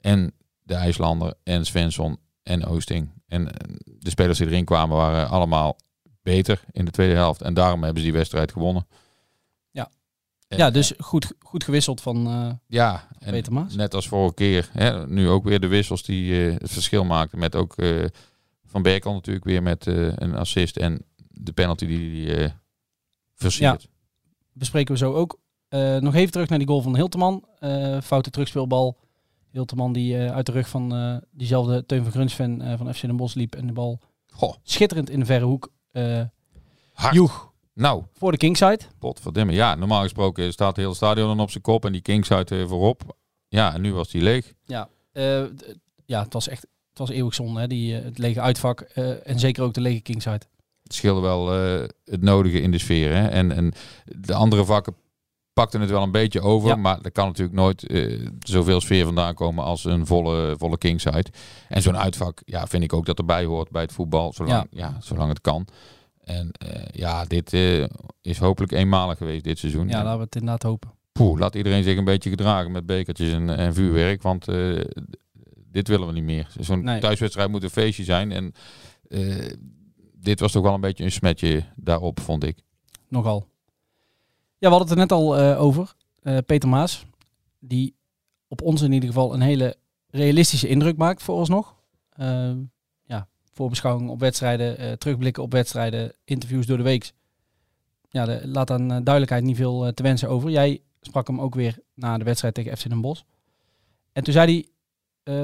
en 0.00 0.32
de 0.66 0.74
IJslander 0.74 1.34
en 1.42 1.64
Svensson 1.66 2.18
en 2.42 2.66
Oosting. 2.66 3.10
En 3.28 3.52
eh, 3.52 3.74
de 3.84 4.10
spelers 4.10 4.38
die 4.38 4.46
erin 4.46 4.64
kwamen 4.64 4.96
waren 4.96 5.28
allemaal 5.28 5.76
beter 6.22 6.60
in 6.72 6.84
de 6.84 6.90
tweede 6.90 7.14
helft. 7.14 7.42
En 7.42 7.54
daarom 7.54 7.82
hebben 7.82 8.02
ze 8.02 8.08
die 8.08 8.16
wedstrijd 8.18 8.52
gewonnen. 8.52 8.86
Ja. 9.70 9.90
En, 10.48 10.58
ja, 10.58 10.70
dus 10.70 10.92
goed, 10.98 11.32
goed 11.40 11.64
gewisseld 11.64 12.00
van 12.00 12.26
eh, 12.26 12.50
ja, 12.66 13.08
Peter 13.18 13.52
Maas. 13.52 13.74
net 13.74 13.94
als 13.94 14.08
vorige 14.08 14.34
keer, 14.34 14.68
hè, 14.72 15.06
nu 15.06 15.28
ook 15.28 15.44
weer 15.44 15.60
de 15.60 15.66
wissels 15.66 16.02
die 16.02 16.46
eh, 16.48 16.52
het 16.60 16.70
verschil 16.70 17.04
maakten. 17.04 17.38
Met 17.38 17.54
ook 17.54 17.76
eh, 17.76 18.04
Van 18.64 18.82
Berkel 18.82 19.12
natuurlijk 19.12 19.44
weer 19.44 19.62
met 19.62 19.86
eh, 19.86 20.06
een 20.14 20.34
assist 20.34 20.76
en 20.76 21.04
de 21.30 21.52
penalty 21.52 21.86
die 21.86 22.26
hij 22.26 22.44
eh 22.44 22.50
versiert. 23.34 23.88
Bespreken 24.52 24.92
we 24.92 24.98
zo 24.98 25.14
ook. 25.14 25.38
Eh, 25.68 25.96
nog 25.96 26.14
even 26.14 26.32
terug 26.32 26.48
naar 26.48 26.58
die 26.58 26.66
goal 26.66 26.80
van 26.82 26.96
Hilteman. 26.96 27.44
Eh, 27.58 28.00
foute 28.00 28.30
terugspeelbal. 28.30 28.98
Hilteman 29.56 29.92
die 29.92 30.18
eh, 30.18 30.34
uit 30.34 30.46
de 30.46 30.52
rug 30.52 30.68
van 30.68 30.94
eh, 30.94 31.16
diezelfde 31.30 31.86
Teun 31.86 32.02
van 32.02 32.12
Grunsven 32.12 32.60
eh, 32.60 32.78
van 32.78 32.94
FC 32.94 33.00
Den 33.00 33.16
Bosch 33.16 33.34
liep. 33.34 33.54
En 33.54 33.66
de 33.66 33.72
bal 33.72 34.00
Goh, 34.26 34.54
schitterend 34.62 35.10
in 35.10 35.20
de 35.20 35.26
verre 35.26 35.44
hoek 35.44 35.72
hard. 36.92 37.14
joeg 37.14 37.52
Nou, 37.74 38.02
voor 38.12 38.32
de 38.32 38.36
kingside. 38.36 38.78
potverdimme. 38.98 39.52
Ja, 39.52 39.74
normaal 39.74 40.02
gesproken 40.02 40.52
staat 40.52 40.68
het 40.68 40.76
hele 40.76 40.94
stadion 40.94 41.26
dan 41.26 41.40
op 41.40 41.50
zijn 41.50 41.62
kop 41.62 41.84
en 41.84 41.92
die 41.92 42.00
Kingside 42.00 42.68
voorop. 42.68 43.16
Ja, 43.48 43.74
en 43.74 43.80
nu 43.80 43.92
was 43.92 44.10
die 44.10 44.22
leeg. 44.22 44.54
Ja, 44.64 44.88
ja 46.04 46.22
het 46.22 46.32
was 46.32 46.48
echt 46.48 46.62
het 46.88 46.98
was 46.98 47.10
eeuwig 47.10 47.34
zonde. 47.34 47.60
Hè? 47.60 47.66
Die, 47.66 47.94
het 47.94 48.18
lege 48.18 48.40
uitvak 48.40 48.80
en 48.80 49.38
zeker 49.38 49.62
ook 49.62 49.74
de 49.74 49.80
lege 49.80 50.00
kingside. 50.00 50.40
Het 50.82 50.94
scheelde 50.94 51.20
wel 51.20 51.50
het 52.04 52.22
nodige 52.22 52.60
in 52.60 52.70
de 52.70 52.78
sfeer. 52.78 53.14
Hè? 53.14 53.28
En, 53.28 53.52
en 53.52 53.72
de 54.04 54.34
andere 54.34 54.64
vakken 54.64 54.96
pakten 55.56 55.80
het 55.80 55.90
wel 55.90 56.02
een 56.02 56.10
beetje 56.10 56.40
over. 56.40 56.68
Ja. 56.68 56.76
Maar 56.76 56.98
er 57.02 57.12
kan 57.12 57.26
natuurlijk 57.26 57.56
nooit 57.56 57.86
eh, 57.86 58.26
zoveel 58.38 58.80
sfeer 58.80 59.04
vandaan 59.04 59.34
komen 59.34 59.64
als 59.64 59.84
een 59.84 60.06
volle, 60.06 60.54
volle 60.58 60.78
kingside. 60.78 61.24
En 61.68 61.82
zo'n 61.82 61.96
uitvak 61.98 62.42
ja, 62.44 62.66
vind 62.66 62.82
ik 62.82 62.92
ook 62.92 63.06
dat 63.06 63.18
erbij 63.18 63.44
hoort 63.44 63.70
bij 63.70 63.82
het 63.82 63.92
voetbal. 63.92 64.32
Zolang, 64.32 64.66
ja. 64.70 64.96
zolang 65.00 65.28
het 65.28 65.40
kan. 65.40 65.66
En 66.24 66.50
eh, 66.52 66.82
ja, 66.90 67.24
dit 67.24 67.52
eh, 67.52 67.84
is 68.20 68.38
hopelijk 68.38 68.72
eenmalig 68.72 69.18
geweest 69.18 69.44
dit 69.44 69.58
seizoen. 69.58 69.88
Ja, 69.88 69.98
En, 69.98 70.04
laten 70.04 70.18
we 70.18 70.24
het 70.24 70.34
inderdaad 70.34 70.62
hopen. 70.62 70.90
poeh, 71.12 71.38
laat 71.38 71.54
iedereen 71.54 71.82
zich 71.82 71.96
een 71.98 72.04
beetje 72.04 72.30
gedragen 72.30 72.72
met 72.72 72.86
bekertjes 72.86 73.32
en, 73.32 73.56
en 73.56 73.74
vuurwerk. 73.74 74.22
Want 74.22 74.44
dit 75.70 75.88
willen 75.88 76.06
we 76.06 76.12
niet 76.12 76.24
meer. 76.24 76.48
Zo'n 76.60 76.84
Nee. 76.84 77.00
thuiswedstrijd 77.00 77.50
moet 77.50 77.62
een 77.62 77.70
feestje 77.70 78.04
zijn. 78.04 78.32
En 78.32 78.52
dit 80.20 80.40
was 80.40 80.52
toch 80.52 80.62
wel 80.62 80.74
een 80.74 80.80
beetje 80.80 81.04
een 81.04 81.12
smetje 81.12 81.62
daarop, 81.76 82.20
vond 82.20 82.44
ik. 82.44 82.58
Nogal. 83.08 83.46
Ja, 84.58 84.68
we 84.68 84.76
hadden 84.76 84.88
het 84.88 84.98
er 84.98 85.02
net 85.02 85.12
al 85.12 85.38
eh, 85.38 85.62
over. 85.62 85.94
Eh, 86.22 86.38
Peter 86.46 86.68
Maas, 86.68 87.06
die 87.58 87.94
op 88.48 88.62
ons 88.62 88.82
in 88.82 88.92
ieder 88.92 89.08
geval 89.08 89.34
een 89.34 89.40
hele 89.40 89.76
realistische 90.10 90.68
indruk 90.68 90.96
maakt 90.96 91.22
vooralsnog. 91.22 91.74
Eh 92.10 92.52
ja, 93.04 93.28
voorbeschouwing 93.52 94.10
op 94.10 94.20
wedstrijden, 94.20 94.78
eh, 94.78 94.92
terugblikken 94.92 95.42
op 95.42 95.52
wedstrijden, 95.52 96.12
interviews 96.24 96.66
door 96.66 96.76
de 96.76 96.82
week. 96.82 97.12
Ja, 98.10 98.24
de, 98.24 98.48
laat 98.48 98.70
aan 98.70 98.88
duidelijkheid 98.88 99.44
niet 99.44 99.56
veel 99.56 99.92
te 99.94 100.02
wensen 100.02 100.28
over. 100.28 100.50
Jij 100.50 100.82
sprak 101.00 101.26
hem 101.26 101.40
ook 101.40 101.54
weer 101.54 101.78
na 101.94 102.18
de 102.18 102.24
wedstrijd 102.24 102.54
tegen 102.54 102.76
FC 102.76 102.88
Den 102.88 103.00
Bosch. 103.00 103.22
En 104.12 104.24
toen 104.24 104.32
zei 104.32 104.52
hij 104.52 104.68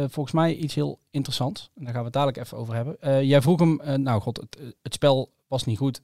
volgens 0.09 0.35
mij 0.35 0.55
iets 0.55 0.75
heel 0.75 0.98
interessants. 1.11 1.70
En 1.75 1.85
daar 1.85 1.92
gaan 1.92 1.98
we 1.98 2.05
het 2.05 2.14
dadelijk 2.14 2.38
even 2.38 2.59
over 2.59 2.75
hebben. 2.75 3.27
Jij 3.27 3.42
vroeg 3.42 3.61
hem, 3.61 4.03
nou 4.03 4.20
god, 4.20 4.37
het, 4.37 4.75
het 4.83 4.94
spel 4.94 5.33
was 5.48 5.64
niet 5.64 5.79
goed. 5.79 6.03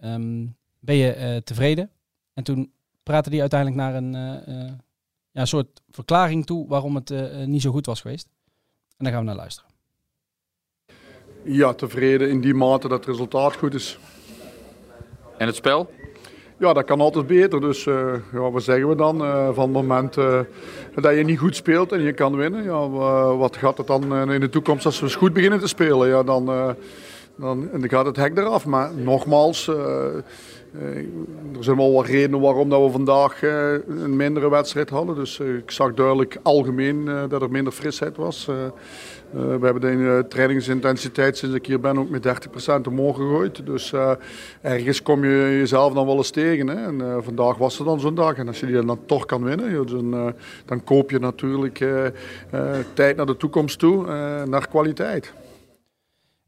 Ehm, 0.00 0.46
ben 0.80 0.96
je 0.96 1.40
tevreden? 1.44 1.90
En 2.34 2.44
toen 2.44 2.72
praatte 3.02 3.30
hij 3.30 3.40
uiteindelijk 3.40 3.80
naar 3.80 3.94
een 3.94 4.14
eh, 4.14 4.62
eh, 4.66 4.72
ja, 5.30 5.44
soort 5.44 5.80
verklaring 5.90 6.46
toe 6.46 6.68
waarom 6.68 6.94
het 6.94 7.10
eh, 7.10 7.44
niet 7.44 7.62
zo 7.62 7.70
goed 7.70 7.86
was 7.86 8.00
geweest. 8.00 8.28
En 8.96 9.04
daar 9.04 9.12
gaan 9.12 9.20
we 9.22 9.26
naar 9.28 9.36
luisteren. 9.36 9.70
Ja, 11.44 11.72
tevreden 11.72 12.28
in 12.30 12.40
die 12.40 12.54
mate 12.54 12.88
dat 12.88 12.98
het 12.98 13.08
resultaat 13.08 13.56
goed 13.56 13.74
is. 13.74 13.98
En 15.38 15.46
het 15.46 15.56
spel? 15.56 15.90
Ja, 16.58 16.72
dat 16.72 16.84
kan 16.84 17.00
altijd 17.00 17.26
beter. 17.26 17.60
Dus 17.60 17.86
eh, 17.86 18.14
ja, 18.32 18.50
wat 18.50 18.62
zeggen 18.62 18.88
we 18.88 18.94
dan? 18.94 19.24
Eh, 19.24 19.44
van 19.52 19.62
het 19.64 19.72
moment 19.72 20.16
eh, 20.16 20.40
dat 20.94 21.16
je 21.16 21.24
niet 21.24 21.38
goed 21.38 21.56
speelt 21.56 21.92
en 21.92 22.00
je 22.00 22.12
kan 22.12 22.36
winnen. 22.36 22.62
Ja, 22.62 22.88
wa- 22.88 23.36
wat 23.36 23.56
gaat 23.56 23.78
het 23.78 23.86
dan 23.86 24.30
in 24.30 24.40
de 24.40 24.48
toekomst 24.48 24.86
als 24.86 24.98
we 25.00 25.04
eens 25.06 25.14
goed 25.14 25.32
beginnen 25.32 25.58
te 25.60 25.66
spelen? 25.66 26.08
Ja, 26.08 26.22
dan, 26.22 26.48
eh, 26.48 26.70
dan, 27.36 27.70
en 27.72 27.80
dan 27.80 27.88
gaat 27.88 28.06
het 28.06 28.16
hek 28.16 28.38
eraf. 28.38 28.66
Maar 28.66 28.94
nogmaals, 28.94 29.70
er 31.56 31.64
zijn 31.64 31.76
wel 31.76 31.92
wat 31.92 32.06
redenen 32.06 32.40
waarom 32.40 32.68
dat 32.68 32.84
we 32.84 32.90
vandaag 32.90 33.42
eh, 33.42 33.72
een 33.72 34.16
mindere 34.16 34.50
wedstrijd 34.50 34.90
hadden. 34.90 35.14
Dus 35.14 35.40
eh, 35.40 35.54
ik 35.54 35.70
zag 35.70 35.94
duidelijk 35.94 36.38
algemeen 36.42 37.08
eh, 37.08 37.22
dat 37.28 37.42
er 37.42 37.50
minder 37.50 37.72
frisheid 37.72 38.16
was. 38.16 38.48
Eh, 38.48 38.64
eh, 38.64 38.70
we 39.32 39.64
hebben 39.64 39.80
de 39.80 40.18
eh, 40.22 40.28
trainingsintensiteit 40.28 41.36
sinds 41.36 41.54
ik 41.54 41.66
hier 41.66 41.80
ben 41.80 41.98
ook 41.98 42.08
met 42.08 42.26
30% 42.26 42.88
omhoog 42.88 43.16
gegooid. 43.16 43.66
Dus 43.66 43.92
eh, 43.92 44.12
ergens 44.60 45.02
kom 45.02 45.24
je 45.24 45.56
jezelf 45.58 45.92
dan 45.92 46.06
wel 46.06 46.16
eens 46.16 46.30
tegen. 46.30 46.68
Hè? 46.68 46.86
En 46.86 47.00
eh, 47.00 47.16
vandaag 47.20 47.56
was 47.56 47.78
er 47.78 47.84
dan 47.84 48.00
zo'n 48.00 48.14
dag. 48.14 48.34
En 48.36 48.46
als 48.48 48.60
je 48.60 48.66
die 48.66 48.84
dan 48.84 49.06
toch 49.06 49.26
kan 49.26 49.42
winnen, 49.42 49.86
dan, 49.86 50.14
eh, 50.14 50.26
dan 50.64 50.84
koop 50.84 51.10
je 51.10 51.18
natuurlijk 51.18 51.80
eh, 51.80 52.06
eh, 52.06 52.12
tijd 52.94 53.16
naar 53.16 53.26
de 53.26 53.36
toekomst 53.36 53.78
toe, 53.78 54.06
eh, 54.06 54.42
naar 54.42 54.68
kwaliteit. 54.68 55.32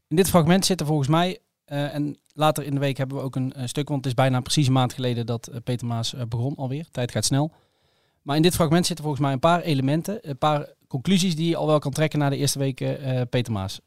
In 0.07 0.15
dit 0.15 0.29
fragment 0.29 0.65
zitten 0.65 0.85
volgens 0.85 1.07
mij, 1.07 1.39
eh, 1.65 1.95
en 1.95 2.17
later 2.35 2.63
in 2.63 2.73
de 2.73 2.79
week 2.79 2.97
hebben 2.97 3.17
we 3.17 3.23
ook 3.23 3.35
een 3.35 3.53
eh, 3.53 3.67
stuk, 3.67 3.87
want 3.87 3.99
het 3.99 4.07
is 4.07 4.23
bijna 4.23 4.39
precies 4.39 4.67
een 4.67 4.73
maand 4.73 4.93
geleden 4.93 5.25
dat 5.25 5.47
eh, 5.47 5.59
Peter 5.63 5.87
Maas 5.87 6.13
eh, 6.13 6.21
begon 6.29 6.55
alweer. 6.55 6.87
Tijd 6.91 7.11
gaat 7.11 7.25
snel. 7.25 7.51
Maar 8.21 8.35
in 8.35 8.41
dit 8.41 8.55
fragment 8.55 8.85
zitten 8.85 9.05
volgens 9.05 9.25
mij 9.25 9.33
een 9.33 9.39
paar 9.39 9.61
elementen, 9.61 10.29
een 10.29 10.37
paar 10.37 10.73
conclusies 10.87 11.35
die 11.35 11.49
je 11.49 11.55
al 11.55 11.67
wel 11.67 11.79
kan 11.79 11.91
trekken 11.91 12.19
na 12.19 12.29
de 12.29 12.37
eerste 12.37 12.59
weken 12.59 13.29
Peter 13.29 13.53
Maas. 13.53 13.79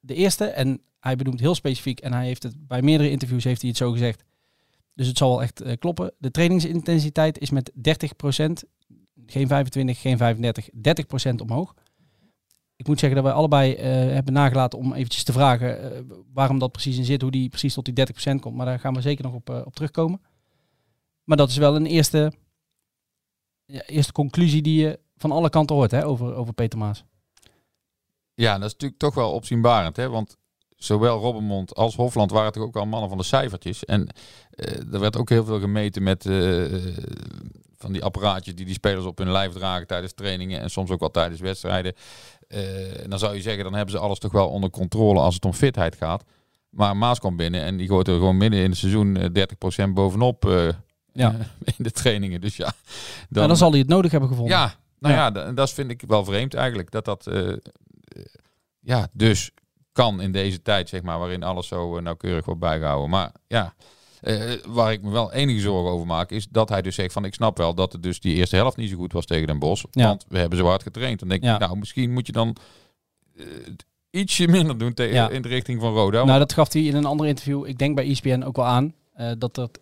De 0.00 0.14
eerste, 0.14 0.44
en 0.44 0.80
hij 1.00 1.16
benoemt 1.16 1.40
heel 1.40 1.54
specifiek, 1.54 2.00
en 2.00 2.12
hij 2.12 2.26
heeft 2.26 2.42
het 2.42 2.66
bij 2.66 2.82
meerdere 2.82 3.10
interviews 3.10 3.44
heeft 3.44 3.60
hij 3.60 3.70
het 3.70 3.78
zo 3.78 3.90
gezegd. 3.90 4.24
Dus 4.94 5.06
het 5.06 5.18
zal 5.18 5.28
wel 5.28 5.42
echt 5.42 5.78
kloppen. 5.78 6.12
De 6.18 6.30
trainingsintensiteit 6.30 7.38
is 7.38 7.50
met 7.50 7.72
30%, 7.76 7.80
geen 9.26 9.48
25, 9.48 10.00
geen 10.00 10.16
35, 10.16 10.68
30% 11.30 11.34
omhoog. 11.42 11.74
Ik 12.76 12.86
moet 12.86 12.98
zeggen 12.98 13.22
dat 13.22 13.26
wij 13.26 13.38
allebei 13.38 13.74
eh, 13.74 13.84
hebben 13.90 14.32
nagelaten 14.32 14.78
om 14.78 14.92
eventjes 14.92 15.24
te 15.24 15.32
vragen 15.32 15.82
eh, 15.82 16.00
waarom 16.32 16.58
dat 16.58 16.72
precies 16.72 16.96
in 16.96 17.04
zit, 17.04 17.22
hoe 17.22 17.30
die 17.30 17.48
precies 17.48 17.74
tot 17.74 17.84
die 17.84 18.06
30% 18.34 18.40
komt. 18.40 18.56
Maar 18.56 18.66
daar 18.66 18.78
gaan 18.78 18.94
we 18.94 19.00
zeker 19.00 19.24
nog 19.24 19.34
op, 19.34 19.50
eh, 19.50 19.62
op 19.64 19.74
terugkomen. 19.74 20.20
Maar 21.24 21.36
dat 21.36 21.48
is 21.48 21.56
wel 21.56 21.76
een 21.76 21.86
eerste, 21.86 22.32
ja, 23.64 23.82
eerste 23.86 24.12
conclusie 24.12 24.62
die 24.62 24.80
je 24.80 25.00
van 25.16 25.32
alle 25.32 25.50
kanten 25.50 25.76
hoort 25.76 25.90
hè, 25.90 26.06
over, 26.06 26.34
over 26.34 26.54
Peter 26.54 26.78
Maas. 26.78 27.04
Ja, 28.34 28.52
dat 28.52 28.66
is 28.66 28.72
natuurlijk 28.72 29.00
toch 29.00 29.14
wel 29.14 29.32
opzienbarend. 29.32 29.96
Hè? 29.96 30.08
Want 30.08 30.36
zowel 30.84 31.18
Robbenmond 31.20 31.74
als 31.74 31.96
Hofland 31.96 32.30
waren 32.30 32.52
toch 32.52 32.62
ook 32.62 32.76
al 32.76 32.86
mannen 32.86 33.08
van 33.08 33.18
de 33.18 33.24
cijfertjes. 33.24 33.84
En 33.84 34.08
eh, 34.50 34.92
er 34.92 35.00
werd 35.00 35.16
ook 35.16 35.28
heel 35.28 35.44
veel 35.44 35.60
gemeten 35.60 36.02
met 36.02 36.26
eh, 36.26 36.64
van 37.76 37.92
die 37.92 38.04
apparaatjes 38.04 38.54
die 38.54 38.64
die 38.64 38.74
spelers 38.74 39.04
op 39.04 39.18
hun 39.18 39.30
lijf 39.30 39.52
dragen 39.52 39.86
tijdens 39.86 40.12
trainingen 40.14 40.60
en 40.60 40.70
soms 40.70 40.90
ook 40.90 41.00
wel 41.00 41.10
tijdens 41.10 41.40
wedstrijden. 41.40 41.94
Eh, 42.48 43.02
en 43.02 43.10
dan 43.10 43.18
zou 43.18 43.34
je 43.34 43.40
zeggen, 43.40 43.64
dan 43.64 43.74
hebben 43.74 43.94
ze 43.94 43.98
alles 44.00 44.18
toch 44.18 44.32
wel 44.32 44.48
onder 44.48 44.70
controle 44.70 45.20
als 45.20 45.34
het 45.34 45.44
om 45.44 45.52
fitheid 45.52 45.96
gaat. 45.96 46.24
Maar 46.70 46.96
Maas 46.96 47.18
komt 47.18 47.36
binnen 47.36 47.62
en 47.62 47.76
die 47.76 47.88
gooit 47.88 48.08
er 48.08 48.14
gewoon 48.14 48.36
midden 48.36 48.60
in 48.60 48.70
het 48.70 48.78
seizoen 48.78 49.16
eh, 49.16 49.86
30% 49.86 49.92
bovenop 49.92 50.44
Ja. 51.12 51.36
in 51.76 51.84
de 51.84 51.90
trainingen. 51.90 52.40
Dus 52.40 52.56
ja, 52.56 52.72
Dan, 53.28 53.48
dan 53.48 53.56
zal 53.56 53.70
hij 53.70 53.78
het 53.78 53.88
nodig 53.88 54.10
hebben 54.10 54.28
gevonden. 54.28 54.56
ja, 54.56 54.74
nou 54.98 55.14
Ja. 55.14 55.20
ja, 55.20 55.30
da- 55.30 55.52
dat 55.52 55.70
vind 55.72 55.90
ik 55.90 56.02
wel 56.06 56.24
vreemd 56.24 56.54
eigenlijk. 56.54 56.90
Dat 56.90 57.04
dat, 57.04 57.28
ja, 58.80 59.08
dus 59.12 59.50
kan 59.94 60.20
in 60.20 60.32
deze 60.32 60.62
tijd, 60.62 60.88
zeg 60.88 61.02
maar, 61.02 61.18
waarin 61.18 61.42
alles 61.42 61.66
zo 61.68 61.96
eh, 61.96 62.02
nauwkeurig 62.02 62.44
wordt 62.44 62.60
bijgehouden. 62.60 63.10
Maar 63.10 63.32
ja, 63.46 63.74
eh, 64.20 64.52
waar 64.66 64.92
ik 64.92 65.02
me 65.02 65.10
wel 65.10 65.32
enige 65.32 65.60
zorgen 65.60 65.90
over 65.92 66.06
maak, 66.06 66.30
is 66.30 66.48
dat 66.48 66.68
hij 66.68 66.82
dus 66.82 66.94
zegt 66.94 67.12
van, 67.12 67.24
ik 67.24 67.34
snap 67.34 67.56
wel 67.58 67.74
dat 67.74 67.92
het 67.92 68.02
dus 68.02 68.20
die 68.20 68.34
eerste 68.34 68.56
helft 68.56 68.76
niet 68.76 68.90
zo 68.90 68.96
goed 68.96 69.12
was 69.12 69.26
tegen 69.26 69.46
Den 69.46 69.58
Bosch. 69.58 69.84
Ja. 69.90 70.06
Want 70.08 70.24
we 70.28 70.38
hebben 70.38 70.58
zo 70.58 70.66
hard 70.66 70.82
getraind. 70.82 71.18
Dan 71.20 71.28
denk 71.28 71.42
Ja. 71.42 71.54
ik, 71.54 71.60
nou, 71.60 71.78
misschien 71.78 72.12
moet 72.12 72.26
je 72.26 72.32
dan 72.32 72.56
eh, 73.36 73.44
ietsje 74.10 74.48
minder 74.48 74.78
doen 74.78 74.94
tegen, 74.94 75.14
Ja. 75.14 75.28
in 75.30 75.42
de 75.42 75.48
richting 75.48 75.80
van 75.80 75.92
Roda. 75.92 76.24
Nou, 76.24 76.38
dat 76.38 76.52
gaf 76.52 76.72
hij 76.72 76.82
in 76.82 76.94
een 76.96 77.04
ander 77.04 77.26
interview, 77.26 77.66
ik 77.66 77.78
denk 77.78 77.94
bij 77.94 78.08
ESPN 78.10 78.42
ook 78.42 78.56
wel 78.56 78.66
aan, 78.66 78.94
dat, 79.38 79.54
dat, 79.54 79.78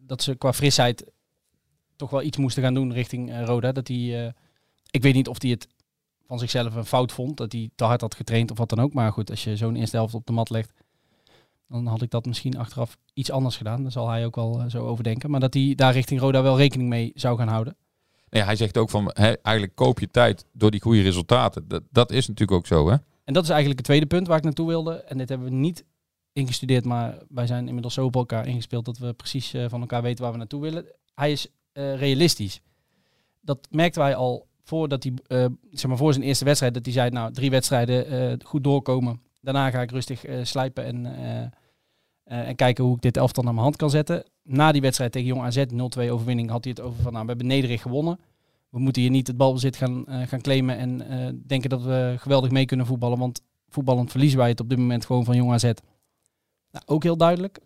dat 0.00 0.22
ze 0.22 0.34
qua 0.34 0.52
frisheid 0.52 1.04
toch 1.96 2.10
wel 2.10 2.22
iets 2.22 2.36
moesten 2.36 2.62
gaan 2.62 2.74
doen 2.74 2.92
richting 2.92 3.44
Roda. 3.46 3.72
Dat 3.72 3.88
hij, 3.88 4.34
ik 4.90 5.02
weet 5.02 5.14
niet 5.14 5.28
of 5.28 5.42
hij 5.42 5.50
het 5.50 5.66
van 6.30 6.38
zichzelf 6.38 6.74
een 6.74 6.84
fout 6.84 7.12
vond, 7.12 7.36
dat 7.36 7.52
hij 7.52 7.70
te 7.74 7.84
hard 7.84 8.00
had 8.00 8.14
getraind 8.14 8.50
of 8.50 8.58
wat 8.58 8.68
dan 8.68 8.80
ook. 8.80 8.92
Maar 8.92 9.12
goed, 9.12 9.30
als 9.30 9.44
je 9.44 9.56
zo'n 9.56 9.76
eerste 9.76 9.96
helft 9.96 10.14
op 10.14 10.26
de 10.26 10.32
mat 10.32 10.50
legt, 10.50 10.72
dan 11.68 11.86
had 11.86 12.02
ik 12.02 12.10
dat 12.10 12.26
misschien 12.26 12.58
achteraf 12.58 12.96
iets 13.14 13.30
anders 13.30 13.56
gedaan. 13.56 13.82
Daar 13.82 13.92
zal 13.92 14.08
hij 14.08 14.24
ook 14.24 14.34
wel 14.34 14.60
eh, 14.60 14.70
zo 14.70 14.86
over 14.86 15.04
denken. 15.04 15.30
Maar 15.30 15.40
dat 15.40 15.54
hij 15.54 15.72
daar 15.76 15.92
richting 15.92 16.20
Roda 16.20 16.42
wel 16.42 16.56
rekening 16.56 16.88
mee 16.88 17.12
zou 17.14 17.38
gaan 17.38 17.48
houden. 17.48 17.76
Nee, 18.28 18.42
hij 18.42 18.56
zegt 18.56 18.78
ook 18.78 18.90
van, 18.90 19.10
hè, 19.12 19.32
eigenlijk 19.32 19.76
koop 19.76 20.00
je 20.00 20.10
tijd 20.10 20.44
door 20.52 20.70
die 20.70 20.80
goede 20.80 21.02
resultaten. 21.02 21.68
Dat, 21.68 21.82
dat 21.90 22.10
is 22.10 22.28
natuurlijk 22.28 22.58
ook 22.58 22.66
zo, 22.66 22.88
hè? 22.88 22.96
En 23.24 23.32
dat 23.34 23.42
is 23.42 23.48
eigenlijk 23.48 23.78
het 23.78 23.88
tweede 23.88 24.06
punt 24.06 24.26
waar 24.26 24.38
ik 24.38 24.44
naartoe 24.44 24.66
wilde. 24.66 24.94
En 24.94 25.18
dit 25.18 25.28
hebben 25.28 25.48
we 25.48 25.54
niet 25.54 25.84
ingestudeerd, 26.32 26.84
maar 26.84 27.18
wij 27.28 27.46
zijn 27.46 27.66
inmiddels 27.66 27.94
zo 27.94 28.04
op 28.04 28.14
elkaar 28.14 28.46
ingespeeld 28.46 28.84
dat 28.84 28.98
we 28.98 29.12
precies 29.12 29.54
eh, 29.54 29.64
van 29.68 29.80
elkaar 29.80 30.02
weten 30.02 30.22
waar 30.22 30.32
we 30.32 30.38
naartoe 30.38 30.60
willen. 30.60 30.86
Hij 31.14 31.32
is 31.32 31.46
eh, 31.72 31.96
realistisch. 31.96 32.60
Dat 33.40 33.68
merkten 33.70 34.02
wij 34.02 34.14
al 34.14 34.48
voordat 34.70 35.02
hij, 35.02 35.12
eh, 35.26 35.46
zeg 35.70 35.86
maar 35.86 35.96
voor 35.96 36.12
zijn 36.12 36.24
eerste 36.24 36.44
wedstrijd, 36.44 36.74
dat 36.74 36.84
hij 36.84 36.94
zei, 36.94 37.10
nou, 37.10 37.32
drie 37.32 37.50
wedstrijden 37.50 38.06
eh, 38.06 38.36
goed 38.46 38.64
doorkomen. 38.64 39.20
Daarna 39.40 39.70
ga 39.70 39.80
ik 39.80 39.90
rustig 39.90 40.24
eh, 40.24 40.44
slijpen 40.44 40.84
en, 40.84 41.06
en 42.24 42.56
kijken 42.56 42.84
hoe 42.84 42.94
ik 42.94 43.02
dit 43.02 43.16
elftal 43.16 43.42
naar 43.42 43.52
mijn 43.52 43.64
hand 43.64 43.76
kan 43.76 43.90
zetten. 43.90 44.24
Na 44.42 44.72
die 44.72 44.80
wedstrijd 44.80 45.12
tegen 45.12 45.28
Jong 45.28 45.42
AZ, 45.42 45.64
0-2 45.66 46.10
overwinning, 46.10 46.50
had 46.50 46.64
hij 46.64 46.72
het 46.76 46.86
over 46.86 47.02
van, 47.02 47.12
nou, 47.12 47.22
we 47.22 47.28
hebben 47.28 47.46
nederig 47.46 47.82
gewonnen. 47.82 48.20
We 48.68 48.78
moeten 48.78 49.02
hier 49.02 49.10
niet 49.10 49.26
het 49.26 49.36
balbezit 49.36 49.76
gaan, 49.76 50.04
gaan 50.06 50.40
claimen 50.40 50.76
en 50.76 51.42
denken 51.46 51.70
dat 51.70 51.82
we 51.82 52.14
geweldig 52.18 52.50
mee 52.50 52.64
kunnen 52.64 52.86
voetballen. 52.86 53.18
Want 53.18 53.42
voetballend 53.68 54.10
verliezen 54.10 54.38
wij 54.38 54.48
het 54.48 54.60
op 54.60 54.68
dit 54.68 54.78
moment 54.78 55.04
gewoon 55.04 55.24
van 55.24 55.36
Jong 55.36 55.52
AZ. 55.52 55.62
Nou, 55.62 56.84
ook 56.86 57.02
heel 57.02 57.16
duidelijk. 57.16 57.58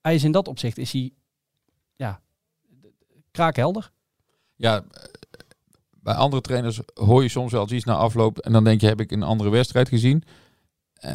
Hij 0.00 0.14
is 0.14 0.24
in 0.24 0.32
dat 0.32 0.48
opzicht 0.48 0.78
is 0.78 0.92
hij 0.92 1.12
ja, 1.96 2.20
kraakhelder. 3.30 3.90
ja, 4.56 4.84
bij 6.10 6.18
andere 6.18 6.42
trainers 6.42 6.80
hoor 6.94 7.22
je 7.22 7.28
soms 7.28 7.52
wel 7.52 7.60
eens 7.62 7.72
iets 7.72 7.84
na 7.84 7.94
afloop 7.94 8.38
en 8.38 8.52
dan 8.52 8.64
denk 8.64 8.80
je, 8.80 8.86
heb 8.86 9.00
ik 9.00 9.10
een 9.10 9.22
andere 9.22 9.50
wedstrijd 9.50 9.88
gezien? 9.88 10.22
Eh, 10.94 11.12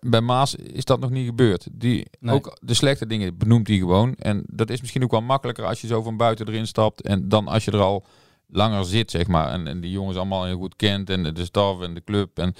Bij 0.00 0.20
Maas 0.20 0.54
is 0.54 0.84
dat 0.84 1.00
nog 1.00 1.10
niet 1.10 1.26
gebeurd. 1.26 1.68
Die, 1.72 2.06
Nee. 2.20 2.34
Ook 2.34 2.56
de 2.60 2.74
slechte 2.74 3.06
dingen 3.06 3.36
benoemt 3.38 3.68
hij 3.68 3.76
gewoon. 3.76 4.14
En 4.14 4.42
dat 4.46 4.70
is 4.70 4.80
misschien 4.80 5.02
ook 5.02 5.10
wel 5.10 5.22
makkelijker 5.22 5.64
als 5.64 5.80
je 5.80 5.86
zo 5.86 6.02
van 6.02 6.16
buiten 6.16 6.48
erin 6.48 6.66
stapt. 6.66 7.02
En 7.02 7.28
dan 7.28 7.48
als 7.48 7.64
je 7.64 7.70
er 7.70 7.80
al 7.80 8.04
langer 8.46 8.84
zit, 8.84 9.10
zeg 9.10 9.26
maar. 9.26 9.52
En, 9.52 9.66
en 9.66 9.80
die 9.80 9.90
jongens 9.90 10.16
allemaal 10.16 10.44
heel 10.44 10.58
goed 10.58 10.76
kent. 10.76 11.10
En 11.10 11.34
de 11.34 11.44
staf 11.44 11.80
en 11.80 11.94
de 11.94 12.04
club. 12.04 12.38
En 12.38 12.54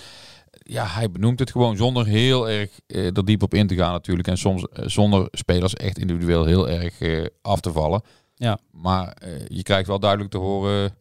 ja, 0.50 0.86
hij 0.86 1.10
benoemt 1.10 1.38
het 1.38 1.50
gewoon 1.50 1.76
zonder 1.76 2.06
heel 2.06 2.48
erg 2.48 2.70
eh, 2.86 3.16
er 3.16 3.24
diep 3.24 3.42
op 3.42 3.54
in 3.54 3.66
te 3.66 3.74
gaan 3.74 3.92
natuurlijk. 3.92 4.28
En 4.28 4.38
soms 4.38 4.68
eh, 4.68 4.88
zonder 4.88 5.28
spelers 5.30 5.74
echt 5.74 5.98
individueel 5.98 6.44
heel 6.44 6.68
erg 6.68 7.00
eh, 7.00 7.26
af 7.42 7.60
te 7.60 7.72
vallen. 7.72 8.02
Ja. 8.34 8.58
Maar 8.70 9.12
eh, 9.12 9.46
je 9.46 9.62
krijgt 9.62 9.86
wel 9.88 9.98
duidelijk 9.98 10.30
te 10.30 10.38
horen 10.38 10.94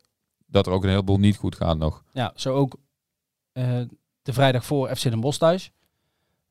dat 0.52 0.68
er 0.68 0.72
ook 0.74 0.84
een 0.84 0.90
heleboel 0.90 1.18
niet 1.20 1.38
goed 1.38 1.56
gaat 1.56 1.78
nog. 1.78 2.04
Ja, 2.14 2.32
zo 2.36 2.54
ook 2.56 2.78
eh, 3.52 3.82
de 4.22 4.34
vrijdag 4.34 4.66
voor 4.66 4.96
FC 4.96 5.04
Den 5.04 5.20
Bosch 5.20 5.40
thuis. 5.40 5.72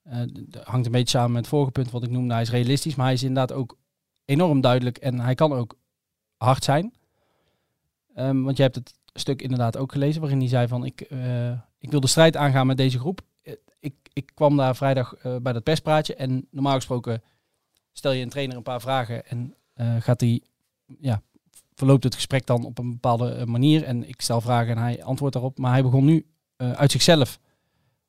Eh, 0.03 0.23
d- 0.23 0.53
d- 0.53 0.65
hangt 0.65 0.87
een 0.87 0.93
beetje 0.93 1.19
samen 1.19 1.31
met 1.33 1.41
het 1.41 1.49
vorige 1.51 1.71
punt 1.71 1.91
wat 1.91 2.03
ik 2.03 2.11
noemde. 2.11 2.33
Hij 2.33 2.43
is 2.43 2.51
realistisch, 2.51 2.95
maar 2.95 3.05
hij 3.07 3.15
is 3.15 3.23
inderdaad 3.23 3.53
ook 3.53 3.79
enorm 4.25 4.61
duidelijk 4.61 4.99
en 4.99 5.21
hij 5.21 5.35
kan 5.35 5.53
ook 5.53 5.79
hard 6.37 6.65
zijn. 6.65 6.95
Ehm, 8.15 8.43
want 8.43 8.57
je 8.57 8.63
hebt 8.63 8.75
het 8.75 8.95
stuk 9.13 9.43
inderdaad 9.43 9.77
ook 9.77 9.93
gelezen 9.93 10.21
waarin 10.21 10.39
hij 10.39 10.49
zei 10.49 10.69
van 10.69 10.85
ik, 10.85 11.01
eh, 11.01 11.51
ik 11.79 11.91
wil 11.91 12.01
de 12.01 12.07
strijd 12.07 12.37
aangaan 12.37 12.67
met 12.67 12.77
deze 12.77 12.99
groep. 12.99 13.21
Ik, 13.81 13.95
ik 14.13 14.31
kwam 14.35 14.57
daar 14.57 14.77
vrijdag 14.77 15.15
bij 15.43 15.53
dat 15.53 15.63
perspraatje 15.63 16.15
en 16.15 16.47
normaal 16.51 16.75
gesproken 16.75 17.23
stel 17.93 18.13
je 18.13 18.23
een 18.23 18.29
trainer 18.29 18.57
een 18.57 18.63
paar 18.63 18.81
vragen 18.81 19.27
en 19.27 19.55
gaat 19.99 20.21
hij, 20.21 20.43
ja, 21.01 21.23
verloopt 21.81 22.05
het 22.05 22.15
gesprek 22.15 22.47
dan 22.47 22.65
op 22.65 22.79
een 22.79 22.91
bepaalde 22.91 23.31
eh, 23.31 23.45
manier 23.45 23.85
en 23.85 24.09
ik 24.09 24.21
stel 24.21 24.41
vragen 24.41 24.77
en 24.77 24.83
hij 24.83 25.05
antwoordt 25.05 25.35
daarop. 25.35 25.59
Maar 25.59 25.73
hij 25.73 25.83
begon 25.83 26.05
nu 26.05 26.27
eh, 26.57 26.73
uit 26.73 26.91
zichzelf 26.91 27.41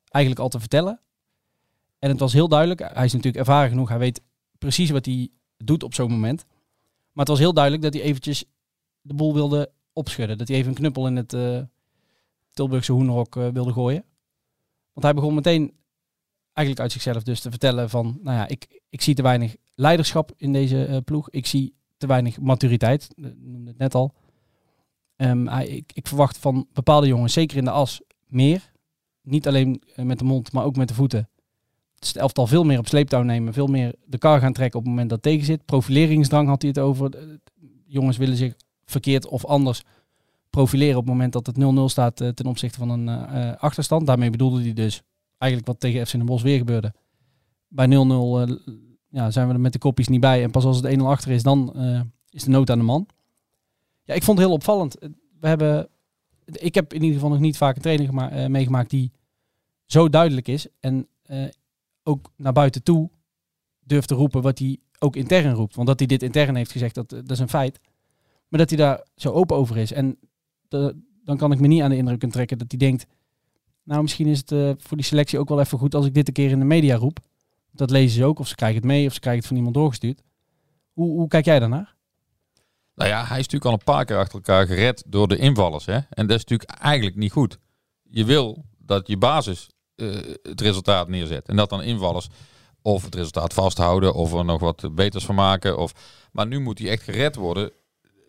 eigenlijk 0.08 0.44
al 0.44 0.48
te 0.48 0.60
vertellen. 0.60 1.00
En 1.98 2.08
het 2.10 2.20
was 2.20 2.32
heel 2.32 2.48
duidelijk. 2.48 2.80
Hij 2.80 3.04
is 3.04 3.12
natuurlijk 3.12 3.36
ervaren 3.36 3.68
genoeg. 3.68 3.88
Hij 3.88 3.98
weet 3.98 4.22
precies 4.58 4.90
wat 4.90 5.04
hij 5.04 5.28
doet 5.56 5.82
op 5.82 5.94
zo'n 5.94 6.10
moment. 6.10 6.44
Maar 7.12 7.24
het 7.24 7.28
was 7.28 7.38
heel 7.38 7.52
duidelijk 7.52 7.82
dat 7.82 7.94
hij 7.94 8.02
eventjes 8.02 8.44
de 9.00 9.14
boel 9.14 9.34
wilde 9.34 9.72
opschudden. 9.92 10.38
Dat 10.38 10.48
hij 10.48 10.56
even 10.56 10.68
een 10.68 10.76
knuppel 10.76 11.06
in 11.06 11.16
het 11.16 11.32
eh, 11.32 11.60
Tilburgse 12.52 12.92
hoenderhok 12.92 13.36
eh, 13.36 13.48
wilde 13.48 13.72
gooien. 13.72 14.04
Want 14.92 15.06
hij 15.06 15.14
begon 15.14 15.34
meteen 15.34 15.72
eigenlijk 16.52 16.80
uit 16.80 16.92
zichzelf 16.92 17.22
dus 17.22 17.40
te 17.40 17.50
vertellen 17.50 17.90
van... 17.90 18.18
Nou 18.22 18.36
ja, 18.36 18.48
ik, 18.48 18.80
ik 18.88 19.00
zie 19.00 19.14
te 19.14 19.22
weinig 19.22 19.56
leiderschap 19.74 20.32
in 20.36 20.52
deze 20.52 21.02
ploeg. 21.04 21.30
Ik 21.30 21.46
zie 21.46 21.74
te 22.02 22.08
weinig 22.08 22.40
maturiteit. 22.40 23.08
Ik 23.14 23.34
noemde 23.40 23.68
het 23.68 23.78
net 23.78 23.94
al. 23.94 24.14
Ehm, 25.16 25.48
ik, 25.48 25.90
ik 25.94 26.06
verwacht 26.08 26.38
van 26.38 26.66
bepaalde 26.72 27.06
jongens, 27.06 27.32
zeker 27.32 27.56
in 27.56 27.64
de 27.64 27.70
as, 27.70 28.00
meer. 28.26 28.72
Niet 29.22 29.46
alleen 29.46 29.82
eh, 29.94 30.04
met 30.04 30.18
de 30.18 30.24
mond, 30.24 30.52
maar 30.52 30.64
ook 30.64 30.76
met 30.76 30.88
de 30.88 30.94
voeten. 30.94 31.28
Het 31.94 32.16
elftal 32.16 32.46
veel 32.46 32.64
meer 32.64 32.78
op 32.78 32.88
sleeptouw 32.88 33.22
nemen. 33.22 33.52
Veel 33.52 33.66
meer 33.66 33.94
de 34.04 34.18
kar 34.18 34.40
gaan 34.40 34.52
trekken 34.52 34.78
op 34.78 34.84
het 34.84 34.92
moment 34.94 35.10
dat 35.10 35.24
het 35.24 35.32
tegen 35.32 35.46
zit. 35.46 35.64
Profileringsdrang 35.64 36.48
had 36.48 36.62
hij 36.62 36.70
het 36.70 36.78
over. 36.78 37.10
De- 37.10 37.40
Jongens 37.86 38.16
willen 38.16 38.36
zich 38.36 38.54
verkeerd 38.84 39.26
of 39.26 39.44
anders 39.44 39.82
profileren 40.50 40.96
op 40.96 41.02
het 41.04 41.12
moment 41.12 41.32
dat 41.32 41.46
het 41.46 41.56
0-0 41.58 41.60
staat 41.86 42.20
eh, 42.20 42.28
ten 42.28 42.46
opzichte 42.46 42.78
van 42.78 42.90
een 42.90 43.08
eh, 43.08 43.48
eh, 43.50 43.56
achterstand. 43.56 44.06
Daarmee 44.06 44.30
bedoelde 44.30 44.62
hij 44.62 44.72
dus 44.72 45.02
eigenlijk 45.38 45.72
wat 45.72 45.80
tegen 45.80 46.06
FC 46.06 46.12
Den 46.12 46.26
Bosch 46.26 46.44
weer 46.44 46.58
gebeurde. 46.58 46.92
Bij 47.68 47.86
0-0 47.86 47.90
eh, 47.90 48.56
ja, 49.12 49.30
zijn 49.30 49.48
we 49.48 49.54
er 49.54 49.60
met 49.60 49.72
de 49.72 49.78
kopjes 49.78 50.08
niet 50.08 50.20
bij. 50.20 50.42
En 50.42 50.50
pas 50.50 50.64
als 50.64 50.76
het 50.76 50.98
1-0 50.98 51.02
achter 51.02 51.30
is, 51.30 51.42
dan 51.42 51.74
eh, 51.74 52.00
is 52.30 52.44
de 52.44 52.50
nood 52.50 52.70
aan 52.70 52.78
de 52.78 52.84
man. 52.84 53.06
Ja, 54.04 54.14
ik 54.14 54.22
vond 54.22 54.38
het 54.38 54.46
heel 54.46 54.56
opvallend. 54.56 54.96
We 55.40 55.48
hebben, 55.48 55.88
ik 56.44 56.74
heb 56.74 56.92
in 56.92 57.00
ieder 57.00 57.14
geval 57.14 57.30
nog 57.30 57.40
niet 57.40 57.56
vaak 57.56 57.76
een 57.76 57.82
training 57.82 58.20
eh, 58.20 58.46
meegemaakt 58.46 58.90
die 58.90 59.12
zo 59.86 60.08
duidelijk 60.08 60.48
is. 60.48 60.66
En 60.80 61.08
eh, 61.22 61.44
ook 62.02 62.30
naar 62.36 62.52
buiten 62.52 62.82
toe 62.82 63.10
durft 63.80 64.08
te 64.08 64.14
roepen 64.14 64.42
wat 64.42 64.58
hij 64.58 64.78
ook 64.98 65.16
intern 65.16 65.54
roept. 65.54 65.74
Want 65.74 65.88
dat 65.88 65.98
hij 65.98 66.08
dit 66.08 66.22
intern 66.22 66.54
heeft 66.54 66.72
gezegd, 66.72 66.94
dat, 66.94 67.08
dat 67.08 67.30
is 67.30 67.38
een 67.38 67.48
feit. 67.48 67.80
Maar 68.48 68.60
dat 68.60 68.68
hij 68.70 68.78
daar 68.78 69.06
zo 69.16 69.30
open 69.30 69.56
over 69.56 69.76
is. 69.76 69.92
En 69.92 70.18
dan 71.24 71.36
kan 71.36 71.52
ik 71.52 71.60
me 71.60 71.66
niet 71.66 71.82
aan 71.82 71.90
de 71.90 71.96
indruk 71.96 72.30
trekken 72.30 72.58
dat 72.58 72.70
hij 72.70 72.78
denkt... 72.78 73.06
Nou, 73.84 74.02
misschien 74.02 74.26
is 74.26 74.38
het 74.38 74.52
eh, 74.52 74.70
voor 74.78 74.96
die 74.96 75.06
selectie 75.06 75.38
ook 75.38 75.48
wel 75.48 75.60
even 75.60 75.78
goed 75.78 75.94
als 75.94 76.06
ik 76.06 76.14
dit 76.14 76.28
een 76.28 76.34
keer 76.34 76.50
in 76.50 76.58
de 76.58 76.64
media 76.64 76.96
roep. 76.96 77.18
Dat 77.72 77.90
lezen 77.90 78.16
ze 78.16 78.24
ook, 78.24 78.38
of 78.38 78.48
ze 78.48 78.54
krijgen 78.54 78.78
het 78.78 78.86
mee, 78.86 79.06
of 79.06 79.12
ze 79.12 79.20
krijgen 79.20 79.40
het 79.40 79.48
van 79.48 79.56
iemand 79.56 79.76
doorgestuurd. 79.76 80.22
Hoe, 80.92 81.10
hoe 81.10 81.28
kijk 81.28 81.44
jij 81.44 81.58
daarnaar? 81.58 81.94
Nou 82.94 83.10
ja, 83.10 83.18
hij 83.18 83.38
is 83.38 83.48
natuurlijk 83.48 83.64
al 83.64 83.72
een 83.72 83.94
paar 83.94 84.04
keer 84.04 84.16
achter 84.16 84.34
elkaar 84.34 84.66
gered 84.66 85.04
door 85.06 85.28
de 85.28 85.36
invallers. 85.36 85.86
Hè? 85.86 85.98
En 86.10 86.26
dat 86.26 86.36
is 86.36 86.44
natuurlijk 86.44 86.70
eigenlijk 86.70 87.16
niet 87.16 87.32
goed. 87.32 87.58
Je 88.02 88.24
wil 88.24 88.64
dat 88.78 89.08
je 89.08 89.16
basis 89.16 89.68
eh, 89.94 90.08
het 90.42 90.60
resultaat 90.60 91.08
neerzet. 91.08 91.48
En 91.48 91.56
dat 91.56 91.70
dan 91.70 91.82
invallers 91.82 92.28
of 92.82 93.04
het 93.04 93.14
resultaat 93.14 93.54
vasthouden 93.54 94.14
of 94.14 94.32
er 94.32 94.44
nog 94.44 94.60
wat 94.60 94.94
beters 94.94 95.24
van 95.24 95.34
maken. 95.34 95.78
Of... 95.78 95.92
Maar 96.32 96.46
nu 96.46 96.60
moet 96.60 96.78
hij 96.78 96.88
echt 96.88 97.02
gered 97.02 97.36
worden 97.36 97.72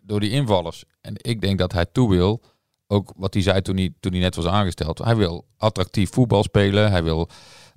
door 0.02 0.20
die 0.20 0.30
invallers. 0.30 0.84
En 1.00 1.14
ik 1.16 1.40
denk 1.40 1.58
dat 1.58 1.72
hij 1.72 1.86
toe 1.92 2.10
wil, 2.10 2.42
ook 2.86 3.12
wat 3.16 3.34
hij 3.34 3.42
zei 3.42 3.62
toen 3.62 3.76
hij, 3.76 3.94
toen 4.00 4.12
hij 4.12 4.20
net 4.20 4.34
was 4.34 4.46
aangesteld. 4.46 4.98
Hij 4.98 5.16
wil 5.16 5.46
attractief 5.56 6.10
voetbal 6.10 6.42
spelen. 6.42 6.90
Hij 6.90 7.02
wil 7.02 7.28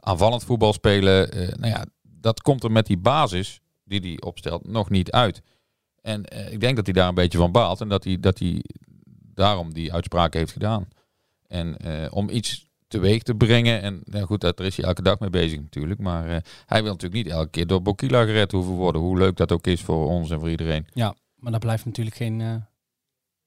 aanvallend 0.08 0.44
voetbal 0.44 0.74
spelen. 0.74 1.32
Eh, 1.32 1.48
nou 1.48 1.68
ja, 1.68 1.86
dat 2.02 2.42
komt 2.42 2.64
er 2.64 2.72
met 2.72 2.86
die 2.86 2.98
basis 2.98 3.62
die 3.84 4.00
hij 4.00 4.22
opstelt 4.22 4.68
nog 4.68 4.90
niet 4.90 5.12
uit. 5.12 5.42
En 6.02 6.26
eh, 6.26 6.52
ik 6.52 6.60
denk 6.60 6.76
dat 6.76 6.86
hij 6.86 6.94
daar 6.94 7.08
een 7.08 7.16
beetje 7.16 7.38
van 7.38 7.52
baalt 7.52 7.82
en 7.82 7.90
dat 7.90 8.04
hij, 8.04 8.20
dat 8.20 8.40
hij 8.40 8.64
daarom 9.34 9.74
die 9.74 9.94
uitspraken 9.94 10.40
heeft 10.40 10.52
gedaan. 10.52 10.88
En 11.48 11.78
eh, 11.78 12.08
om 12.10 12.30
iets 12.30 12.66
teweeg 12.88 13.24
te 13.24 13.36
brengen, 13.36 13.82
en 13.82 14.02
nou 14.04 14.26
goed, 14.26 14.42
daar 14.42 14.60
is 14.60 14.78
hij 14.78 14.86
elke 14.86 15.02
dag 15.02 15.20
mee 15.20 15.30
bezig 15.30 15.60
natuurlijk, 15.60 16.00
maar 16.00 16.44
hij 16.66 16.84
wil 16.84 16.92
natuurlijk 16.92 17.24
niet 17.24 17.34
elke 17.34 17.50
keer 17.50 17.68
door 17.68 17.82
Bokila 17.82 18.24
gered 18.24 18.52
hoeven 18.52 18.74
worden, 18.74 19.02
hoe 19.02 19.18
leuk 19.18 19.36
dat 19.36 19.52
ook 19.52 19.68
is 19.68 19.82
voor 19.82 20.08
ons 20.08 20.30
en 20.30 20.40
voor 20.40 20.50
iedereen. 20.50 20.88
Ja, 20.94 21.16
maar 21.36 21.52
dat 21.52 21.62
blijft 21.62 21.86
natuurlijk 21.86 22.16
geen... 22.16 22.66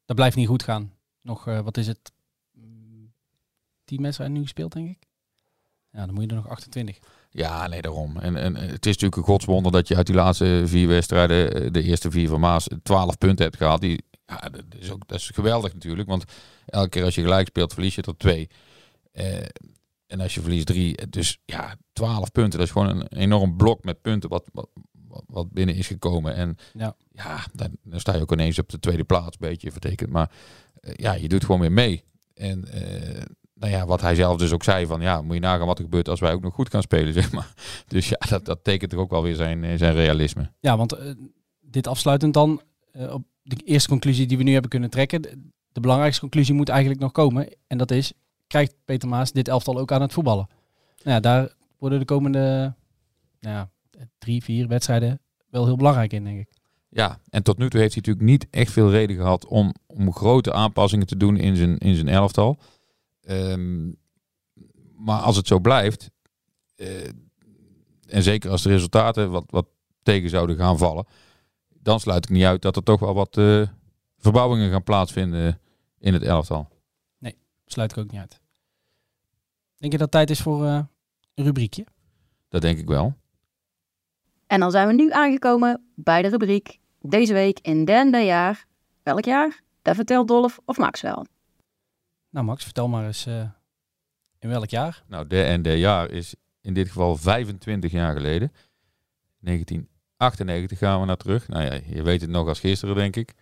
dat 0.04 0.16
blijft 0.16 0.36
niet 0.36 0.48
goed 0.48 0.62
gaan. 0.62 0.92
Nog, 1.22 1.44
wat 1.44 1.76
is 1.76 1.86
het? 1.86 2.12
Mm, 2.52 3.12
Tien 3.84 4.02
wedstrijden 4.02 4.36
nu 4.36 4.42
gespeeld, 4.42 4.72
denk 4.72 4.88
ik. 4.88 5.09
Ja, 5.92 6.06
dan 6.06 6.14
moet 6.14 6.22
je 6.22 6.28
er 6.28 6.34
nog 6.34 6.48
28. 6.48 6.98
Ja, 7.30 7.66
nee, 7.66 7.82
daarom. 7.82 8.16
En, 8.16 8.36
en 8.36 8.54
het 8.54 8.86
is 8.86 8.92
natuurlijk 8.92 9.16
een 9.16 9.22
godswonder 9.22 9.72
dat 9.72 9.88
je 9.88 9.96
uit 9.96 10.06
die 10.06 10.14
laatste 10.14 10.62
vier 10.66 10.88
wedstrijden, 10.88 11.54
eh, 11.54 11.70
de 11.72 11.82
eerste 11.82 12.10
vier 12.10 12.28
van 12.28 12.40
Maas, 12.40 12.66
12 12.82 13.18
punten 13.18 13.44
hebt 13.44 13.56
gehad. 13.56 13.80
Die, 13.80 14.02
ja, 14.26 14.36
dat 14.48 14.62
is, 14.78 14.90
ook, 14.90 15.08
dat 15.08 15.18
is 15.18 15.30
geweldig 15.34 15.72
natuurlijk, 15.72 16.08
want 16.08 16.24
elke 16.66 16.88
keer 16.88 17.04
als 17.04 17.14
je 17.14 17.22
gelijk 17.22 17.46
speelt, 17.48 17.72
verlies 17.72 17.94
je 17.94 18.02
er 18.02 18.16
twee. 18.16 18.48
Eh, 19.12 19.36
en 20.06 20.20
als 20.20 20.34
je 20.34 20.40
verliest 20.40 20.66
drie, 20.66 21.08
dus 21.08 21.38
ja, 21.44 21.76
12 21.92 22.32
punten. 22.32 22.58
Dat 22.58 22.66
is 22.68 22.72
gewoon 22.72 22.88
een 22.88 23.06
enorm 23.18 23.56
blok 23.56 23.84
met 23.84 24.00
punten 24.02 24.28
wat, 24.30 24.44
wat, 24.52 24.68
wat- 25.26 25.52
binnen 25.52 25.74
is 25.74 25.86
gekomen. 25.86 26.34
En 26.34 26.56
Ja. 26.78 26.96
ja, 27.12 27.44
dan, 27.52 27.76
dan 27.82 28.00
sta 28.00 28.14
je 28.14 28.20
ook 28.20 28.32
ineens 28.32 28.58
op 28.58 28.68
de 28.68 28.78
tweede 28.80 29.04
plaats, 29.04 29.36
een 29.40 29.48
beetje 29.48 29.70
vertekend. 29.70 30.10
Maar 30.10 30.30
eh, 30.80 30.92
ja, 30.94 31.12
je 31.12 31.28
doet 31.28 31.44
gewoon 31.44 31.60
weer 31.60 31.72
mee. 31.72 32.04
En 32.34 32.64
nou 33.60 33.72
ja, 33.72 33.86
wat 33.86 34.00
hij 34.00 34.14
zelf 34.14 34.36
dus 34.36 34.52
ook 34.52 34.62
zei 34.62 34.86
van, 34.86 35.00
ja, 35.00 35.22
moet 35.22 35.34
je 35.34 35.40
nagaan 35.40 35.66
wat 35.66 35.78
er 35.78 35.84
gebeurt 35.84 36.08
als 36.08 36.20
wij 36.20 36.32
ook 36.32 36.42
nog 36.42 36.54
goed 36.54 36.70
gaan 36.70 36.82
spelen, 36.82 37.12
zeg 37.22 37.32
maar. 37.32 37.52
Dus 37.88 38.08
ja, 38.08 38.18
dat, 38.28 38.44
dat 38.44 38.64
tekent 38.64 38.90
toch 38.90 39.00
ook 39.00 39.10
wel 39.10 39.22
weer 39.22 39.34
zijn, 39.34 39.64
eh, 39.64 39.78
zijn 39.78 39.94
realisme. 39.94 40.50
Ja, 40.60 40.76
want 40.76 40.92
eh, 40.92 41.10
dit 41.60 41.86
afsluitend 41.86 42.34
dan, 42.34 42.60
eh, 42.92 43.14
op 43.14 43.22
de 43.42 43.56
eerste 43.64 43.88
conclusie 43.88 44.26
die 44.26 44.36
we 44.36 44.42
nu 44.42 44.52
hebben 44.52 44.70
kunnen 44.70 44.90
trekken, 44.90 45.22
de, 45.22 45.50
de 45.72 45.80
belangrijkste 45.80 46.20
conclusie 46.20 46.54
moet 46.54 46.68
eigenlijk 46.68 47.00
nog 47.00 47.12
komen. 47.12 47.48
En 47.66 47.78
dat 47.78 47.90
is, 47.90 48.12
krijgt 48.46 48.74
Peter 48.84 49.08
Maas 49.08 49.32
dit 49.32 49.48
elftal 49.48 49.78
ook 49.78 49.92
aan 49.92 50.00
het 50.00 50.12
voetballen? 50.12 50.48
Nou 51.02 51.14
ja, 51.14 51.20
daar 51.20 51.54
worden 51.78 51.98
de 51.98 52.04
komende 52.04 52.74
nou 53.40 53.54
ja, 53.56 53.70
drie, 54.18 54.42
vier 54.42 54.68
wedstrijden 54.68 55.20
wel 55.50 55.64
heel 55.64 55.76
belangrijk 55.76 56.12
in, 56.12 56.24
denk 56.24 56.40
ik. 56.40 56.48
Ja, 56.88 57.18
en 57.28 57.42
tot 57.42 57.58
nu 57.58 57.70
toe 57.70 57.80
heeft 57.80 57.94
hij 57.94 58.02
natuurlijk 58.06 58.30
niet 58.30 58.46
echt 58.50 58.72
veel 58.72 58.90
reden 58.90 59.16
gehad 59.16 59.46
om, 59.46 59.74
om 59.86 60.12
grote 60.12 60.52
aanpassingen 60.52 61.06
te 61.06 61.16
doen 61.16 61.36
in 61.36 61.56
zijn, 61.56 61.78
in 61.78 61.94
zijn 61.94 62.08
elftal. 62.08 62.58
Ehm, 63.30 63.90
maar 64.96 65.20
als 65.20 65.36
het 65.36 65.46
zo 65.46 65.58
blijft, 65.58 66.10
eh, 66.76 67.08
en 68.06 68.22
zeker 68.22 68.50
als 68.50 68.62
de 68.62 68.68
resultaten 68.68 69.30
wat, 69.30 69.44
wat 69.46 69.66
tegen 70.02 70.30
zouden 70.30 70.56
gaan 70.56 70.78
vallen, 70.78 71.06
dan 71.68 72.00
sluit 72.00 72.24
ik 72.24 72.30
niet 72.30 72.44
uit 72.44 72.62
dat 72.62 72.76
er 72.76 72.82
toch 72.82 73.00
wel 73.00 73.14
wat 73.14 73.36
eh, 73.36 73.62
verbouwingen 74.18 74.70
gaan 74.70 74.82
plaatsvinden 74.82 75.60
in 75.98 76.12
het 76.12 76.22
elftal. 76.22 76.68
Sluit 77.66 77.90
ik 77.90 77.98
ook 77.98 78.10
niet 78.10 78.20
uit. 78.20 78.40
Denk 79.76 79.92
je 79.92 79.98
dat 79.98 80.00
het 80.00 80.10
tijd 80.10 80.30
is 80.30 80.40
voor 80.40 80.64
eh, 80.64 80.80
een 81.34 81.44
rubriekje? 81.44 81.86
Dat 82.48 82.62
denk 82.62 82.78
ik 82.78 82.88
wel. 82.88 83.14
En 84.46 84.60
dan 84.60 84.70
zijn 84.70 84.86
we 84.86 84.92
nu 84.92 85.12
aangekomen 85.12 85.90
bij 85.94 86.22
de 86.22 86.28
rubriek 86.28 86.78
Deze 87.00 87.32
week 87.32 87.58
in 87.62 87.84
derde 87.84 88.18
jaar. 88.18 88.66
Welk 89.02 89.24
jaar? 89.24 89.60
Dat 89.82 89.94
vertelt 89.94 90.28
Dolf 90.28 90.58
of 90.64 90.76
Max 90.78 91.00
wel. 91.00 91.26
Nou 92.30 92.46
Max, 92.46 92.64
vertel 92.64 92.88
maar 92.88 93.06
eens 93.06 93.26
eh, 93.26 93.42
in 94.38 94.48
welk 94.48 94.68
jaar? 94.70 95.02
Nou, 95.08 95.26
de 95.26 95.42
en 95.42 95.62
de 95.62 95.78
jaar 95.78 96.10
is 96.10 96.34
in 96.60 96.74
dit 96.74 96.86
geval 96.88 97.16
25 97.16 97.90
jaar 97.92 98.12
geleden. 98.12 98.52
1998 99.40 100.78
gaan 100.78 101.00
we 101.00 101.06
naar 101.06 101.16
terug. 101.16 101.48
Nou 101.48 101.64
ja, 101.64 101.80
je 101.86 102.02
weet 102.02 102.20
het 102.20 102.30
nog 102.30 102.48
als 102.48 102.60
gisteren, 102.60 102.94
denk 102.94 103.16
ik. 103.16 103.34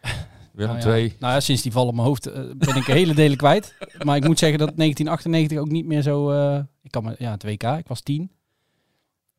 Willem 0.53 0.77
nou, 0.77 0.85
ja. 0.87 0.93
2. 0.93 1.17
Nou 1.19 1.33
ja, 1.33 1.41
sinds 1.41 1.63
die 1.63 1.73
val 1.73 1.87
op 1.87 1.95
mijn 1.95 2.07
hoofd 2.07 2.27
eh, 2.27 2.35
ben 2.57 2.77
ik 2.77 2.87
een 2.89 2.95
hele 2.95 3.15
delen 3.15 3.37
kwijt. 3.37 3.75
Maar 4.05 4.17
ik 4.17 4.25
moet 4.27 4.39
zeggen 4.39 4.59
dat 4.59 4.77
1998 4.77 5.59
ook 5.59 5.69
niet 5.69 5.87
meer 5.87 6.03
zo... 6.03 6.31
eh, 6.31 6.63
ik 6.83 6.91
kan 6.91 7.05
me, 7.05 7.15
ja, 7.19 7.31
het 7.31 7.43
WK, 7.43 7.63
ik 7.63 7.87
was 7.89 8.01
tien. 8.01 8.31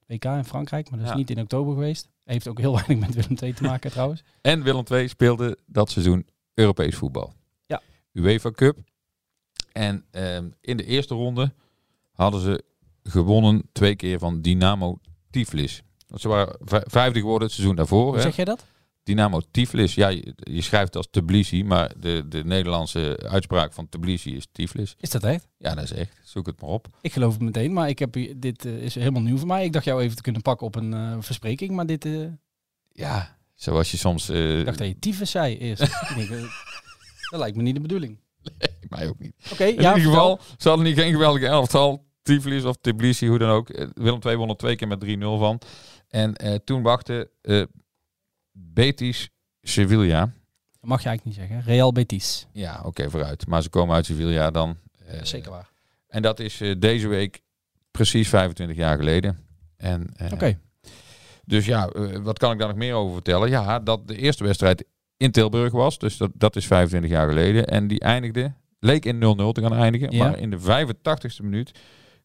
WK 0.05 0.25
in 0.25 0.45
Frankrijk, 0.45 0.89
maar 0.89 0.99
dat 0.99 1.07
is 1.07 1.13
Ja. 1.13 1.17
niet 1.19 1.29
in 1.29 1.39
oktober 1.39 1.73
geweest. 1.73 2.09
Heeft 2.23 2.47
ook 2.47 2.59
heel 2.59 2.73
weinig 2.75 2.99
met 3.07 3.15
Willem 3.15 3.37
II 3.43 3.53
te 3.53 3.63
maken 3.63 3.91
trouwens. 3.91 4.23
En 4.41 4.63
Willem 4.63 4.83
II 4.91 5.07
speelde 5.07 5.57
dat 5.65 5.89
seizoen 5.89 6.27
Europees 6.53 6.95
voetbal. 6.95 7.33
Ja. 7.65 7.81
UEFA 8.13 8.51
Cup. 8.51 8.77
En 9.79 10.05
ehm, 10.11 10.49
in 10.61 10.77
de 10.77 10.85
eerste 10.85 11.13
ronde 11.13 11.53
hadden 12.11 12.41
ze 12.41 12.63
gewonnen 13.03 13.69
twee 13.71 13.95
keer 13.95 14.19
van 14.19 14.41
Dynamo 14.41 14.99
Tiflis. 15.29 15.81
Want 16.07 16.21
Ze 16.21 16.27
waren 16.27 16.55
vij- 16.59 16.83
vijfde 16.87 17.19
geworden 17.19 17.47
het 17.47 17.55
seizoen 17.55 17.75
daarvoor. 17.75 18.05
Hoe 18.05 18.15
hè. 18.15 18.21
zeg 18.21 18.35
jij 18.35 18.45
dat? 18.45 18.65
Dynamo 19.03 19.41
Tiflis. 19.51 19.93
Ja, 19.95 20.07
je, 20.07 20.33
je 20.37 20.61
schrijft 20.61 20.95
als 20.95 21.07
Tbilisi, 21.11 21.63
maar 21.63 21.91
de, 21.99 22.25
de 22.29 22.43
Nederlandse 22.43 23.19
uitspraak 23.29 23.73
van 23.73 23.89
Tbilisi 23.89 24.35
is 24.35 24.47
Tiflis. 24.51 24.95
Is 24.99 25.09
dat 25.09 25.23
echt? 25.23 25.47
Ja, 25.57 25.75
dat 25.75 25.83
is 25.83 25.91
echt. 25.91 26.19
Zoek 26.23 26.45
het 26.45 26.61
maar 26.61 26.69
op. 26.69 26.87
Ik 27.01 27.13
geloof 27.13 27.33
het 27.33 27.41
meteen, 27.41 27.73
maar 27.73 27.89
ik 27.89 27.99
heb, 27.99 28.17
dit 28.35 28.65
eh, 28.65 28.81
is 28.81 28.95
helemaal 28.95 29.21
nieuw 29.21 29.37
voor 29.37 29.47
mij. 29.47 29.65
Ik 29.65 29.73
dacht 29.73 29.85
jou 29.85 30.01
even 30.01 30.15
te 30.15 30.21
kunnen 30.21 30.41
pakken 30.41 30.67
op 30.67 30.75
een 30.75 30.93
eh, 30.93 31.17
verspreking, 31.19 31.71
maar 31.71 31.85
dit... 31.85 32.05
eh, 32.05 32.25
Ja, 32.91 33.37
zoals 33.55 33.91
je 33.91 33.97
soms... 33.97 34.29
ik 34.29 34.65
dacht 34.65 34.77
dat 34.77 34.87
je 34.87 34.99
tyfus 34.99 35.31
zei 35.31 35.57
eerst. 35.57 35.81
Dat 37.31 37.39
lijkt 37.39 37.57
me 37.57 37.63
niet 37.63 37.75
de 37.75 37.81
bedoeling. 37.81 38.17
Mij 38.89 39.07
ook 39.09 39.19
niet. 39.19 39.33
Oké, 39.51 39.63
In 39.63 39.73
ja, 39.81 39.95
ieder 39.95 40.11
vertel. 40.11 40.11
geval, 40.37 40.39
ze 40.57 40.67
hadden 40.67 40.85
niet 40.87 40.97
geen 40.99 41.11
geweldige 41.11 41.45
elftal. 41.47 42.07
Tiflis 42.21 42.63
of 42.63 42.75
Tbilisi, 42.81 43.27
hoe 43.27 43.37
dan 43.37 43.49
ook. 43.49 43.69
Eh, 43.69 43.87
Willem 43.93 44.19
II 44.25 44.35
won 44.35 44.49
er 44.49 44.55
twee 44.57 44.75
keer 44.75 44.87
met 44.87 44.99
3-0 44.99 45.37
van. 45.37 45.61
En 46.07 46.35
eh, 46.35 46.55
toen 46.63 46.81
wachtte 46.81 47.29
eh 47.41 47.63
Betis 48.51 49.29
Sevilla. 49.61 50.19
Dat 50.79 50.89
mag 50.89 51.01
je 51.03 51.07
eigenlijk 51.07 51.37
niet 51.37 51.47
zeggen. 51.49 51.73
Real 51.73 51.91
Betis. 51.91 52.47
Ja, 52.51 52.81
oké, 52.85 53.09
vooruit. 53.09 53.47
Maar 53.47 53.61
ze 53.61 53.69
komen 53.69 53.95
uit 53.95 54.05
Sevilla 54.05 54.51
dan. 54.51 54.77
Eh, 55.05 55.23
Zeker 55.23 55.51
waar. 55.51 55.69
En 56.07 56.21
dat 56.21 56.39
is 56.39 56.61
eh, 56.61 56.75
deze 56.79 57.07
week 57.07 57.41
precies 57.91 58.29
25 58.29 58.77
jaar 58.77 58.97
geleden. 58.97 59.37
En, 59.77 60.09
eh, 60.15 60.31
Oké. 60.33 60.59
Dus 61.45 61.65
ja, 61.65 61.89
wat 62.21 62.37
kan 62.39 62.51
ik 62.51 62.59
daar 62.59 62.67
nog 62.67 62.77
meer 62.77 62.93
over 62.93 63.13
vertellen? 63.13 63.49
Ja, 63.49 63.79
dat 63.79 64.07
de 64.07 64.15
eerste 64.17 64.43
wedstrijd 64.43 64.85
in 65.19 65.31
Tilburg 65.31 65.71
was. 65.71 65.97
Dus 65.97 66.17
dat, 66.17 66.31
dat 66.33 66.55
is 66.55 66.67
25 66.67 67.09
jaar 67.09 67.27
geleden. 67.27 67.67
En 67.67 67.87
die 67.87 67.99
eindigde, 67.99 68.53
leek 68.79 69.05
in 69.05 69.15
0-0 69.15 69.19
te 69.51 69.61
gaan 69.61 69.73
eindigen. 69.73 70.11
Ja. 70.11 70.23
Maar 70.23 70.39
in 70.39 70.49
de 70.49 70.59
85ste 70.59 71.43
minuut 71.43 71.79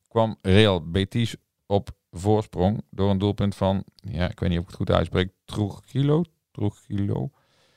kwam 0.08 0.38
Real 0.42 0.90
Betis 0.90 1.36
op 1.66 1.90
voorsprong 2.10 2.82
door 2.90 3.10
een 3.10 3.18
doelpunt 3.18 3.54
van, 3.54 3.84
ja, 3.94 4.30
ik 4.30 4.40
weet 4.40 4.48
niet 4.50 4.58
of 4.58 4.64
ik 4.64 4.70
het 4.70 4.78
goed 4.78 4.90
uitspreek, 4.90 5.30
Trujillo. 5.44 6.24
Trujillo. 6.50 7.30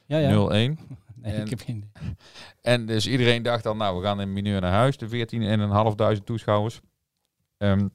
Ja, 0.06 0.18
ja. 0.18 0.30
0-1. 0.30 0.80
Nee, 1.22 1.34
En- 1.34 1.42
ik 1.42 1.50
heb 1.50 1.60
geen. 1.60 1.92
En 2.62 2.86
dus 2.86 3.08
iedereen 3.08 3.44
dacht 3.44 3.64
dan, 3.64 3.78
nou, 3.78 3.98
we 3.98 4.04
gaan 4.04 4.22
in 4.22 4.34
mineur 4.34 4.62
naar 4.62 4.72
huis. 4.72 4.98
De 4.98 5.08
14.500 6.18 6.24
toeschouwers. 6.24 6.80
Ehm, 7.58 7.88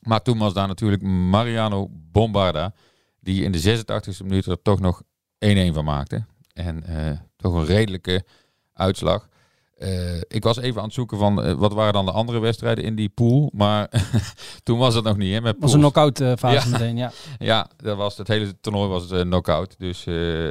maar 0.00 0.22
toen 0.22 0.38
was 0.38 0.54
daar 0.54 0.66
natuurlijk 0.66 1.02
Mariano 1.02 1.88
Bombarda. 1.90 2.74
Die 3.20 3.44
in 3.44 3.52
de 3.52 3.60
86e 3.60 4.24
minuut 4.26 4.46
er 4.46 4.62
toch 4.62 4.80
nog 4.80 5.02
1-1 5.38 5.72
van 5.72 5.84
maakte. 5.84 6.24
En 6.52 6.84
eh, 6.84 7.18
toch 7.36 7.54
een 7.54 7.64
redelijke 7.64 8.24
uitslag. 8.72 9.28
Eh, 9.78 10.16
ik 10.16 10.42
was 10.42 10.56
even 10.56 10.78
aan 10.78 10.86
het 10.86 10.94
zoeken 10.94 11.18
van 11.18 11.42
eh, 11.42 11.54
wat 11.54 11.72
waren 11.72 11.92
dan 11.92 12.04
de 12.04 12.12
andere 12.12 12.38
wedstrijden 12.38 12.84
in 12.84 12.94
die 12.94 13.08
pool. 13.08 13.50
Maar 13.54 13.90
toen 14.62 14.78
was 14.78 14.94
het 14.94 15.04
nog 15.04 15.16
niet. 15.16 15.32
Hè, 15.34 15.40
met 15.40 15.56
was 15.58 15.72
een 15.72 15.78
knock-out 15.78 16.18
fase 16.38 16.68
Ja. 16.68 16.72
meteen, 16.72 16.96
ja. 16.96 17.12
Ja, 17.38 17.70
dat 17.76 17.96
was, 17.96 18.16
het 18.16 18.28
hele 18.28 18.60
toernooi 18.60 18.88
was 18.88 19.10
eh 19.10 19.20
knock-out. 19.20 19.74
Dus 19.78 20.04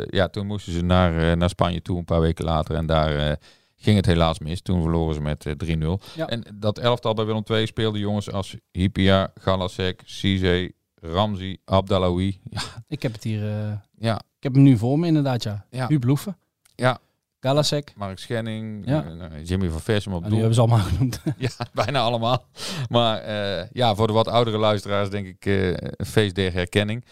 ja, 0.10 0.28
toen 0.28 0.47
moesten 0.47 0.74
ze 0.74 0.82
naar, 0.82 1.38
naar 1.38 1.49
Spanje 1.49 1.82
toe 1.82 1.97
een 1.97 2.06
paar 2.06 2.22
weken 2.22 2.45
later. 2.45 2.76
En 2.76 2.86
daar 2.86 3.39
ging 3.82 3.95
het 3.95 4.06
helaas 4.06 4.39
mis. 4.39 4.62
Toen 4.62 4.82
verloren 4.82 5.16
ze 5.16 5.22
met 5.22 5.45
eh, 5.45 5.78
3-0. 5.78 6.16
Ja. 6.16 6.28
En 6.28 6.43
dat 6.54 6.78
elftal 6.78 7.14
bij 7.14 7.26
Willem 7.26 7.43
II 7.49 7.66
speelde 7.66 7.99
jongens 7.99 8.32
als 8.32 8.56
Hipia, 8.72 9.32
Galasek, 9.36 10.02
Cizé, 10.06 10.72
Ramzi, 11.02 11.58
Abdallaoui. 11.66 12.39
Ja, 12.49 12.62
Ik 12.88 13.02
heb 13.02 13.14
het 13.14 13.24
hier... 13.24 13.49
eh, 13.49 13.74
ja, 13.97 14.16
ik 14.38 14.43
heb 14.43 14.54
hem 14.54 14.64
nu 14.64 14.78
voor 14.78 14.99
me 14.99 15.08
inderdaad, 15.08 15.43
ja. 15.43 15.66
Ja. 15.70 15.88
Huub 15.88 16.04
Loeven. 16.04 16.38
Ja. 16.76 16.99
Galasek. 17.39 17.93
Mark 17.95 18.20
Schenning, 18.20 18.86
Ja. 18.88 19.04
eh, 19.06 19.14
nou, 19.14 19.41
Jimmy 19.43 19.70
van 19.70 19.80
Versum 19.82 20.14
op 20.14 20.20
die 20.22 20.30
doel. 20.30 20.38
hebben 20.39 20.56
ze 20.56 20.62
allemaal 20.62 20.80
genoemd. 20.86 21.22
Ja, 21.38 21.49
bijna 21.74 21.99
allemaal. 21.99 22.45
Maar 22.89 23.18
eh, 23.18 23.68
ja, 23.72 23.95
voor 23.95 24.08
de 24.08 24.14
wat 24.14 24.28
oudere 24.28 24.58
luisteraars 24.58 25.10
denk 25.10 25.28
ik 25.28 25.45
een 25.45 26.06
feest 26.06 26.36
der 26.36 26.54
herkenning. 26.54 27.06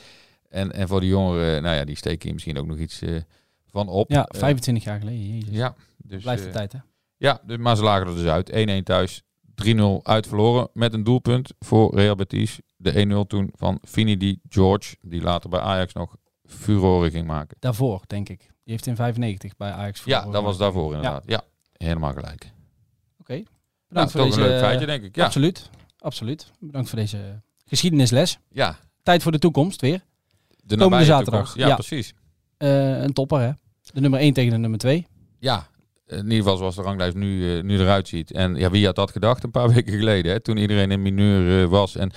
En, 0.49 0.71
en 0.71 0.87
voor 0.87 0.99
de 0.99 1.07
jongeren, 1.07 1.61
nou 1.63 1.75
ja, 1.75 1.83
die 1.85 1.95
steken 1.97 2.23
hier 2.23 2.33
misschien 2.33 2.57
ook 2.57 2.65
nog 2.67 2.77
iets 2.77 3.01
van 3.67 3.87
op. 3.87 4.09
ja, 4.11 4.25
Eh, 4.27 4.39
25 4.39 4.83
jaar 4.83 4.99
geleden. 4.99 5.35
Jezus. 5.37 5.55
ja, 5.55 5.75
dus, 5.97 6.21
Blijft 6.21 6.43
de 6.43 6.49
tijd, 6.49 6.71
hè? 6.71 6.79
Ja, 7.17 7.41
dus, 7.45 7.57
maar 7.57 7.75
ze 7.75 7.83
lagen 7.83 8.07
er 8.07 8.15
dus 8.15 8.25
uit. 8.25 8.51
1-1 8.81 8.83
thuis, 8.83 9.21
3-0 9.65 9.79
uit 10.03 10.27
verloren. 10.27 10.69
Met 10.73 10.93
een 10.93 11.03
doelpunt 11.03 11.51
voor 11.59 11.95
Real 11.95 12.15
Betis. 12.15 12.59
De 12.81 13.23
1-0 13.25 13.27
toen 13.27 13.49
van 13.55 13.79
Finidi 13.87 14.39
George. 14.49 14.95
Die 15.01 15.21
later 15.21 15.49
bij 15.49 15.59
Ajax 15.59 15.93
nog 15.93 16.15
furoren 16.45 17.11
ging 17.11 17.27
maken. 17.27 17.57
Daarvoor, 17.59 18.01
denk 18.07 18.29
ik. 18.29 18.39
Die 18.39 18.49
heeft 18.77 18.87
in 18.87 18.95
95 18.95 19.57
bij 19.57 19.71
Ajax 19.71 20.03
Ja, 20.03 20.23
voor- 20.23 20.31
dat 20.31 20.43
was 20.43 20.57
daarvoor 20.57 20.93
inderdaad. 20.95 21.23
Ja, 21.25 21.41
helemaal 21.77 22.13
gelijk. 22.13 22.51
Oké. 23.19 23.33
Nou, 23.33 23.45
Bedankt 23.87 24.11
voor 24.11 24.21
toch 24.21 24.29
deze... 24.29 24.41
een 24.41 24.47
leuk 24.49 24.59
feitje 24.59 24.85
denk 24.85 25.03
ik. 25.03 25.15
Ja, 25.15 25.25
Absoluut. 25.25 25.69
Absoluut. 25.99 26.51
Bedankt 26.59 26.89
voor 26.89 26.99
deze 26.99 27.41
geschiedenisles. 27.65 28.39
ja 28.49 28.77
Tijd 29.03 29.23
voor 29.23 29.31
de 29.31 29.39
toekomst 29.39 29.81
weer. 29.81 30.03
de 30.63 30.77
Komende 30.77 31.05
zaterdag. 31.05 31.55
Ja, 31.55 31.67
Ja. 31.67 31.73
precies. 31.75 32.13
Eh, 32.57 33.01
een 33.01 33.13
topper, 33.13 33.39
hè? 33.39 33.51
De 33.93 34.01
nummer 34.01 34.19
1 34.19 34.33
tegen 34.33 34.51
de 34.51 34.57
nummer 34.57 34.79
2. 34.79 35.07
Ja, 35.39 35.67
in 36.09 36.23
ieder 36.23 36.37
geval 36.37 36.57
zoals 36.57 36.75
de 36.75 36.81
ranglijst 36.81 37.15
nu, 37.15 37.57
eh, 37.57 37.63
nu 37.63 37.79
eruit 37.79 38.07
ziet. 38.07 38.31
En 38.31 38.55
ja, 38.55 38.69
wie 38.69 38.85
had 38.85 38.95
dat 38.95 39.11
gedacht 39.11 39.43
een 39.43 39.51
paar 39.51 39.69
weken 39.73 39.93
geleden, 39.93 40.31
hè, 40.31 40.39
toen 40.39 40.57
iedereen 40.57 40.91
in 40.91 41.01
mineur 41.01 41.63
eh, 41.63 41.69
was. 41.69 41.95
En 41.95 42.11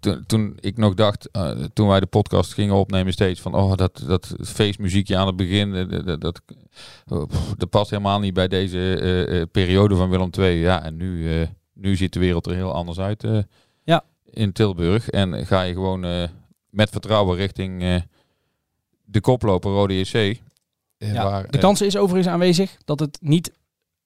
toen, 0.00 0.24
toen 0.26 0.56
ik 0.60 0.76
nog 0.76 0.94
dacht, 0.94 1.30
eh, 1.30 1.50
toen 1.50 1.88
wij 1.88 2.00
de 2.00 2.06
podcast 2.06 2.54
gingen 2.54 2.74
opnemen 2.74 3.12
steeds 3.12 3.40
van, 3.40 3.54
oh, 3.54 3.74
dat, 3.74 4.02
dat 4.06 4.34
feestmuziekje 4.40 5.16
aan 5.16 5.26
het 5.26 5.36
begin, 5.36 5.72
dat, 5.72 6.06
dat, 6.06 6.20
dat, 6.20 6.42
oh, 7.08 7.30
dat 7.56 7.70
past 7.70 7.90
helemaal 7.90 8.20
niet 8.20 8.34
bij 8.34 8.48
deze 8.48 9.48
periode 9.52 9.96
van 9.96 10.10
Willem 10.10 10.30
II. 10.38 10.58
Ja, 10.58 10.82
en 10.82 10.96
nu, 10.96 11.46
nu 11.72 11.96
ziet 11.96 12.12
de 12.12 12.20
wereld 12.20 12.46
er 12.46 12.54
heel 12.54 12.72
anders 12.72 12.98
uit 12.98 13.24
Ja. 13.84 14.04
in 14.24 14.52
Tilburg. 14.52 15.08
En 15.08 15.46
ga 15.46 15.62
je 15.62 15.72
gewoon 15.72 16.28
met 16.70 16.90
vertrouwen 16.90 17.36
richting 17.36 18.02
de 19.04 19.20
koploper 19.20 19.70
Rode 19.70 19.98
JC. 19.98 20.40
Eh, 20.98 21.12
Ja, 21.12 21.24
waar, 21.24 21.42
de 21.42 21.56
eh, 21.56 21.60
kans 21.60 21.80
is 21.80 21.96
overigens 21.96 22.32
aanwezig 22.32 22.76
dat 22.84 23.00
het 23.00 23.18
niet, 23.20 23.52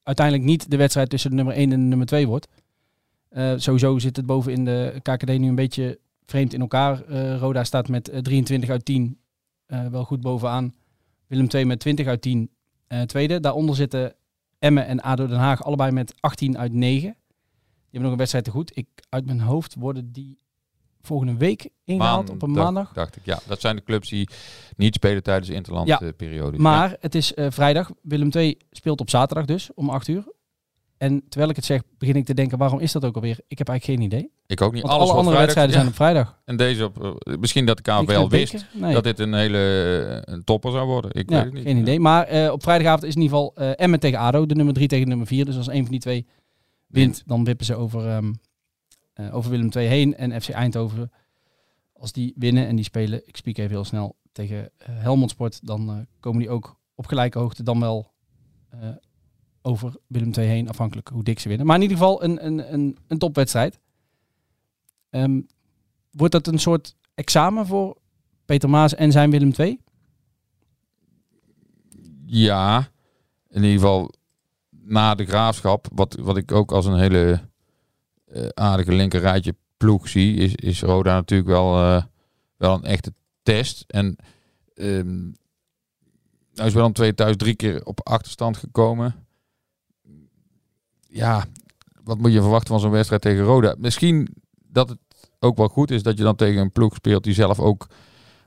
uiteindelijk 0.03 0.47
niet 0.47 0.71
de 0.71 0.77
wedstrijd 0.77 1.11
tussen 1.11 1.31
de 1.31 1.37
nummer 1.37 1.55
1 1.55 1.73
en 1.73 1.81
de 1.81 1.87
nummer 1.87 2.07
2 2.07 2.27
wordt. 2.27 2.49
Eh, 3.29 3.53
sowieso 3.57 3.99
zit 3.99 4.17
het 4.17 4.27
boven 4.27 4.53
in 4.53 4.65
de 4.65 5.01
KKD 5.03 5.39
nu 5.39 5.49
een 5.49 5.55
beetje 5.55 5.99
vreemd 6.25 6.53
in 6.55 6.61
elkaar. 6.61 7.05
Roda 7.39 7.65
staat 7.65 7.89
met 7.89 8.09
eh, 8.09 8.21
23 8.21 8.71
uit 8.71 8.85
10 8.85 9.21
eh, 9.71 9.87
wel 9.87 10.05
goed 10.05 10.21
bovenaan. 10.21 10.75
Willem 11.27 11.49
2 11.49 11.67
met 11.67 11.81
20 11.81 12.07
uit 12.07 12.23
10 12.23 12.51
eh, 12.87 13.03
tweede. 13.03 13.41
Daaronder 13.41 13.77
zitten 13.77 14.15
Emmen 14.59 14.87
en 14.87 15.01
ADO 15.01 15.27
Den 15.27 15.39
Haag 15.39 15.65
allebei 15.65 15.91
met 15.91 16.15
18 16.21 16.59
uit 16.59 16.73
9. 16.73 17.01
Die 17.01 17.13
hebben 17.83 18.03
nog 18.03 18.11
een 18.11 18.17
wedstrijd 18.17 18.45
te 18.45 18.51
goed. 18.51 18.77
Ik, 18.77 18.87
uit 19.09 19.27
mijn 19.27 19.41
hoofd 19.41 19.75
worden 19.75 20.13
die 20.13 20.39
volgende 21.03 21.37
week 21.37 21.69
ingehaald 21.85 22.31
op 22.31 22.43
een 22.43 22.51
maandag. 22.51 22.93
Dacht 22.93 23.17
ik, 23.17 23.23
ja. 23.25 23.39
Dat 23.47 23.61
zijn 23.61 23.77
de 23.77 23.83
clubs 23.83 24.09
die 24.09 24.29
niet 24.77 24.95
spelen 24.95 25.23
tijdens 25.23 25.49
de 25.49 25.55
interland 25.55 25.87
Ja, 25.89 26.01
eh, 26.01 26.09
periode. 26.17 26.59
Maar 26.59 26.97
het 27.01 27.15
is 27.15 27.35
eh, 27.35 27.47
vrijdag. 27.51 27.91
Willem 28.03 28.29
II 28.37 28.59
speelt 28.71 29.01
op 29.01 29.11
zaterdag 29.11 29.45
dus, 29.47 29.71
om 29.75 29.89
8 29.91 30.09
uur. 30.09 30.25
En 30.97 31.23
terwijl 31.29 31.51
ik 31.51 31.57
het 31.57 31.65
zeg, 31.65 31.83
begin 31.99 32.15
ik 32.15 32.25
te 32.25 32.35
denken, 32.35 32.59
waarom 32.59 32.79
is 32.79 32.93
dat 32.93 33.05
ook 33.05 33.15
alweer? 33.15 33.39
Ik 33.49 33.59
heb 33.59 33.69
eigenlijk 33.69 34.01
geen 34.01 34.09
idee. 34.09 34.31
ik 34.47 34.61
ook 34.61 34.73
niet. 34.73 34.83
Want 34.83 34.95
Alles 34.95 35.09
alle 35.09 35.19
andere 35.19 35.37
vrijdag- 35.37 35.55
wedstrijden 35.55 35.75
zijn 35.75 35.87
op 35.87 35.95
vrijdag. 35.95 36.39
En 36.45 36.57
deze 36.57 36.85
op, 36.85 37.05
eh, 37.27 37.37
misschien 37.37 37.67
dat 37.67 37.85
de 37.85 37.91
een 37.93 38.29
wist? 38.29 38.67
Nee. 38.73 38.95
dat 38.95 39.05
dit 39.05 39.19
een 39.19 39.35
hele 39.35 39.59
eh, 40.25 40.35
een 40.35 40.45
topper 40.45 40.73
zou 40.73 40.87
worden. 40.87 41.11
Ik 41.15 41.31
ja, 41.31 41.37
weet 41.37 41.45
het 41.45 41.55
niet. 41.55 41.63
geen 41.63 41.77
idee. 41.77 42.01
Maar 42.01 42.53
op 42.53 42.63
vrijdagavond 42.63 43.03
is 43.05 43.15
in 43.15 43.21
ieder 43.21 43.37
geval 43.39 43.75
Emmen 43.77 44.01
tegen 44.01 44.19
ADO, 44.19 44.47
de 44.47 44.55
nummer 44.55 44.75
3 44.75 44.89
tegen 44.89 45.05
de 45.05 45.11
nummer 45.11 45.27
4. 45.27 45.45
Dus 45.45 45.57
als 45.57 45.69
een 45.69 45.83
van 45.83 45.91
die 45.91 46.01
twee 46.01 46.27
wint, 46.87 47.23
dan 47.27 47.45
wippen 47.45 47.67
ze 47.67 47.75
over, 47.75 48.07
ehm, 48.09 48.25
eh, 48.25 48.31
over 49.33 49.51
Willem 49.51 49.71
II 49.77 49.87
heen. 49.87 50.17
En 50.17 50.43
FC 50.43 50.49
Eindhoven, 50.49 51.13
als 51.93 52.13
die 52.13 52.35
winnen 52.37 52.67
en 52.67 52.77
die 52.77 52.85
spelen, 52.85 53.29
ik 53.29 53.37
spreek 53.37 53.59
even 53.59 53.71
heel 53.71 53.85
snel, 53.85 54.17
tegen 54.33 54.71
eh, 54.77 54.89
Helmond 54.89 55.31
Sport, 55.31 55.67
dan 55.67 55.91
eh, 55.91 55.97
komen 56.21 56.41
die 56.41 56.51
ook 56.51 56.81
op 56.95 57.07
gelijke 57.07 57.39
hoogte 57.39 57.63
dan 57.63 57.81
wel 57.81 58.13
eh, 58.69 58.89
over 59.63 59.97
Willem 60.07 60.33
II 60.37 60.47
heen, 60.47 60.69
afhankelijk 60.69 61.09
hoe 61.09 61.23
dik 61.23 61.39
ze 61.39 61.49
winnen. 61.49 61.67
Maar 61.67 61.77
in 61.77 61.83
ieder 61.83 61.97
geval 61.97 62.25
een, 62.25 62.47
een, 62.47 62.73
een, 62.73 62.99
een 63.07 63.19
topwedstrijd. 63.19 63.81
Ehm, 65.11 65.41
wordt 66.11 66.33
dat 66.33 66.47
een 66.47 66.59
soort 66.59 66.97
examen 67.15 67.67
voor 67.67 67.97
Peter 68.45 68.71
Maas 68.71 68.95
en 68.95 69.13
zijn 69.13 69.31
Willem 69.31 69.53
II? 69.57 69.81
Ja, 72.27 72.89
in 73.49 73.63
ieder 73.63 73.81
geval 73.81 74.11
na 74.71 75.15
de 75.15 75.27
graafschap, 75.27 75.89
wat, 75.95 76.17
wat 76.21 76.37
ik 76.37 76.53
ook 76.53 76.73
als 76.73 76.87
een 76.87 76.99
hele 76.99 77.33
eh, 77.33 77.39
aardige 78.55 78.93
linker 78.93 79.21
rijtje 79.21 79.55
ploeg 79.77 80.09
zie, 80.09 80.37
is, 80.37 80.55
is 80.55 80.83
Roda 80.83 81.15
natuurlijk 81.15 81.51
wel, 81.51 81.77
eh, 81.83 82.03
wel 82.57 82.75
een 82.75 82.85
echte 82.85 83.13
test. 83.43 83.85
En 83.87 84.17
ehm 84.75 85.21
nou 86.55 86.69
is 86.69 86.75
wel 86.75 86.87
een 86.87 86.93
twee 86.93 87.15
thuis 87.15 87.37
drie 87.37 87.55
keer 87.55 87.85
op 87.85 88.01
achterstand 88.09 88.57
gekomen. 88.57 89.15
Ja, 91.09 91.45
wat 92.05 92.19
moet 92.19 92.33
je 92.33 92.41
verwachten 92.41 92.69
van 92.69 92.81
zo'n 92.81 92.91
wedstrijd 92.91 93.23
tegen 93.23 93.45
Roda? 93.45 93.75
Misschien 93.79 94.29
dat 94.67 94.89
het 94.89 94.99
ook 95.39 95.57
wel 95.57 95.69
goed 95.69 95.91
is 95.91 96.03
dat 96.03 96.19
je 96.19 96.25
dan 96.25 96.37
tegen 96.37 96.61
een 96.61 96.73
ploeg 96.73 96.95
speelt 96.95 97.25
die 97.25 97.35
zelf 97.35 97.61
ook 97.61 97.87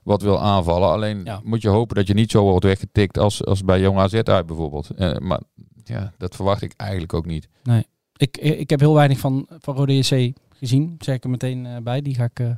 wat 0.04 0.22
wil 0.22 0.40
aanvallen. 0.40 0.90
Alleen 0.90 1.24
Ja. 1.24 1.42
moet 1.44 1.62
je 1.62 1.70
hopen 1.70 1.96
dat 1.96 2.08
je 2.08 2.14
niet 2.14 2.32
zo 2.32 2.44
wordt 2.44 2.66
weggetikt 2.66 3.18
als, 3.18 3.46
als 3.46 3.64
bij 3.64 3.80
Jong 3.80 3.98
AZ 3.98 4.14
uit 4.14 4.46
bijvoorbeeld. 4.46 4.90
Eh, 4.90 5.18
maar 5.18 5.42
ja, 5.84 6.14
dat 6.18 6.36
verwacht 6.36 6.62
ik 6.62 6.74
eigenlijk 6.78 7.14
ook 7.14 7.26
niet. 7.26 7.48
Ik, 8.16 8.38
ik 8.38 8.70
heb 8.70 8.80
heel 8.80 8.94
weinig 8.94 9.20
van, 9.20 9.48
van 9.50 9.76
Rode 9.76 9.98
JC 9.98 10.34
gezien, 10.64 10.96
zeg 11.00 11.16
ik 11.16 11.24
er 11.24 11.30
meteen 11.30 11.66
eh, 11.66 11.78
bij. 11.78 12.02
Die 12.02 12.16
ga 12.16 12.24
ik 12.24 12.40
eh, 12.40 12.50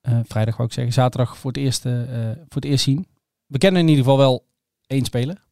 eh, 0.00 0.18
vrijdag, 0.24 0.56
wou 0.56 0.68
ik 0.68 0.74
zeggen, 0.74 0.92
zaterdag 0.92 1.38
voor 1.38 1.50
het, 1.50 1.60
eerst, 1.60 1.82
voor 1.82 2.60
het 2.62 2.64
eerst 2.64 2.84
zien. 2.84 3.06
We 3.46 3.58
kennen 3.58 3.80
in 3.80 3.88
ieder 3.88 4.04
geval 4.04 4.18
wel 4.18 4.44
één 4.86 5.04
speler. 5.04 5.44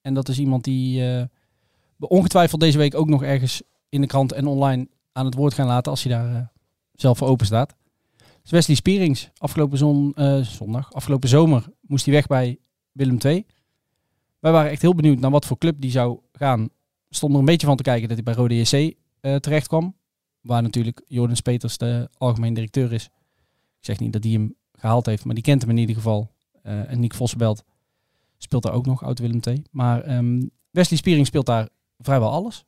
En 0.00 0.14
dat 0.14 0.28
is 0.28 0.38
iemand 0.38 0.64
die 0.64 1.00
we 1.96 2.08
ongetwijfeld 2.08 2.60
deze 2.60 2.78
week 2.78 2.94
ook 2.94 3.08
nog 3.08 3.22
ergens 3.22 3.62
in 3.88 4.00
de 4.00 4.06
krant 4.06 4.32
en 4.32 4.46
online 4.46 4.88
aan 5.12 5.24
het 5.24 5.34
woord 5.34 5.54
gaan 5.54 5.66
laten 5.66 5.90
als 5.90 6.02
hij 6.02 6.12
daar 6.12 6.52
zelf 6.94 7.18
voor 7.18 7.28
open 7.28 7.46
staat. 7.46 7.74
Wesley 8.42 8.76
Spierings. 8.76 9.30
Afgelopen 9.38 9.78
zon, 9.78 10.14
zondag, 10.42 10.92
afgelopen 10.92 11.28
zomer 11.28 11.66
moest 11.80 12.04
hij 12.04 12.14
weg 12.14 12.26
bij 12.26 12.58
Willem 12.92 13.18
II. 13.24 13.46
Wij 14.38 14.52
waren 14.52 14.70
echt 14.70 14.82
heel 14.82 14.94
benieuwd 14.94 15.18
naar 15.18 15.30
wat 15.30 15.46
voor 15.46 15.58
club 15.58 15.80
die 15.80 15.90
zou 15.90 16.18
gaan 16.32 16.68
stond 17.14 17.32
er 17.32 17.38
een 17.38 17.44
beetje 17.44 17.66
van 17.66 17.76
te 17.76 17.82
kijken 17.82 18.08
dat 18.08 18.16
hij 18.16 18.24
bij 18.24 18.34
Rode 18.34 18.60
JC 18.60 18.94
eh 19.20 19.36
terecht 19.36 19.66
kwam. 19.66 19.94
Waar 20.40 20.62
natuurlijk 20.62 21.02
Jordan 21.06 21.36
Peters 21.42 21.78
de 21.78 22.08
algemeen 22.18 22.54
directeur 22.54 22.92
is. 22.92 23.04
Ik 23.78 23.88
zeg 23.88 23.98
niet 23.98 24.12
dat 24.12 24.24
hij 24.24 24.32
hem 24.32 24.54
gehaald 24.72 25.06
heeft, 25.06 25.24
maar 25.24 25.34
die 25.34 25.44
kent 25.44 25.62
hem 25.62 25.70
in 25.70 25.78
ieder 25.78 25.94
geval. 25.94 26.30
Eh, 26.62 26.90
en 26.90 27.00
Nick 27.00 27.14
Vossenbelt 27.14 27.64
speelt 28.38 28.62
daar 28.62 28.72
ook 28.72 28.86
nog, 28.86 29.02
oud 29.02 29.18
Willem 29.18 29.40
II. 29.46 29.62
Maar 29.70 30.02
ehm, 30.02 30.42
Wesley 30.70 30.98
Spiering 30.98 31.26
speelt 31.26 31.46
daar 31.46 31.68
vrijwel 31.98 32.30
alles. 32.30 32.64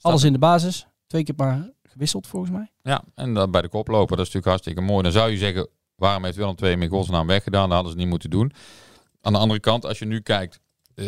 Alles 0.00 0.22
in 0.22 0.32
de 0.32 0.38
basis. 0.38 0.86
Twee 1.06 1.22
keer 1.22 1.34
maar 1.36 1.70
gewisseld 1.82 2.26
volgens 2.26 2.52
mij. 2.52 2.70
Ja, 2.82 3.04
en 3.14 3.34
dan 3.34 3.50
bij 3.50 3.62
de 3.62 3.68
koploper, 3.68 4.16
dat 4.16 4.26
is 4.26 4.32
natuurlijk 4.32 4.46
hartstikke 4.46 4.80
mooi. 4.80 5.02
Dan 5.02 5.12
zou 5.12 5.30
je 5.30 5.36
zeggen, 5.36 5.68
waarom 5.94 6.24
heeft 6.24 6.36
Willem 6.36 6.54
II 6.62 6.70
hem 6.70 6.82
in 6.82 6.88
godsnaam 6.88 7.26
weggedaan? 7.26 7.64
Dat 7.64 7.72
hadden 7.72 7.92
ze 7.92 7.98
niet 7.98 8.08
moeten 8.08 8.30
doen. 8.30 8.52
Aan 9.20 9.32
de 9.32 9.38
andere 9.38 9.60
kant, 9.60 9.84
als 9.84 9.98
je 9.98 10.04
nu 10.04 10.20
kijkt, 10.20 10.60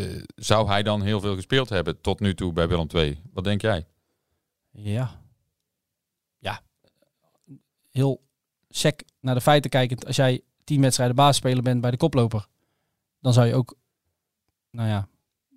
eh, 0.03 0.23
zou 0.35 0.69
hij 0.69 0.83
dan 0.83 1.03
heel 1.03 1.21
veel 1.21 1.35
gespeeld 1.35 1.69
hebben 1.69 2.01
tot 2.01 2.21
nu 2.21 2.35
toe 2.35 2.53
bij 2.53 2.69
Willem 2.69 2.87
II? 2.95 3.21
Wat 3.33 3.45
denk 3.45 3.61
jij? 3.61 3.87
Ja. 4.71 5.21
Ja. 6.39 6.61
Heel 7.91 8.23
sec 8.69 9.03
naar 9.21 9.35
de 9.35 9.41
feiten 9.41 9.71
kijkend. 9.71 10.07
Als 10.07 10.17
jij 10.17 10.41
tien 10.65 10.81
wedstrijden 10.81 11.17
basisspeler 11.17 11.63
bent 11.63 11.81
bij 11.81 11.91
de 11.91 11.97
koploper, 11.97 12.47
dan 13.21 13.33
zou 13.33 13.47
je 13.47 13.55
ook, 13.55 13.77
nou 14.71 14.89
ja, 14.89 15.09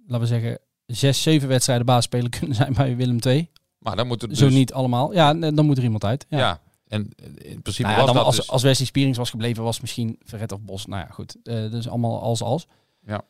laten 0.06 0.20
we 0.20 0.28
zeggen, 0.28 0.60
zes, 0.86 1.22
zeven 1.22 1.48
wedstrijden 1.48 1.86
basisspeler 1.86 2.30
kunnen 2.40 2.56
zijn 2.56 2.74
bij 2.74 2.96
Willem 2.96 3.20
II. 3.26 3.50
Maar 3.78 3.96
dan 3.96 4.08
moet 4.08 4.22
het 4.22 4.30
dus... 4.30 4.40
Zo 4.40 4.50
niet 4.50 4.74
allemaal. 4.74 5.14
Ja, 5.14 5.34
dan 5.34 5.66
moet 5.66 5.78
er 5.78 5.84
iemand 5.84 6.04
uit. 6.04 6.26
Ja. 6.30 6.38
Ja. 6.38 6.62
en 6.88 7.10
in 7.36 7.62
principe 7.62 7.88
Nou 7.88 8.00
ja, 8.00 8.06
was 8.06 8.14
dat 8.14 8.26
als, 8.26 8.36
dus... 8.36 8.50
als 8.50 8.64
Wesley 8.64 8.88
Spierings 8.88 9.18
was 9.18 9.30
gebleven, 9.30 9.64
was 9.64 9.82
misschien 9.82 10.20
Verret 10.24 10.52
of 10.52 10.62
Bos. 10.62 10.86
Nou 10.86 11.02
ja, 11.02 11.14
goed. 11.14 11.38
Eh 11.44 11.72
dus 11.72 11.88
allemaal 11.88 12.22
als 12.22 12.42
als. 12.42 12.68
Ja. 13.06 13.22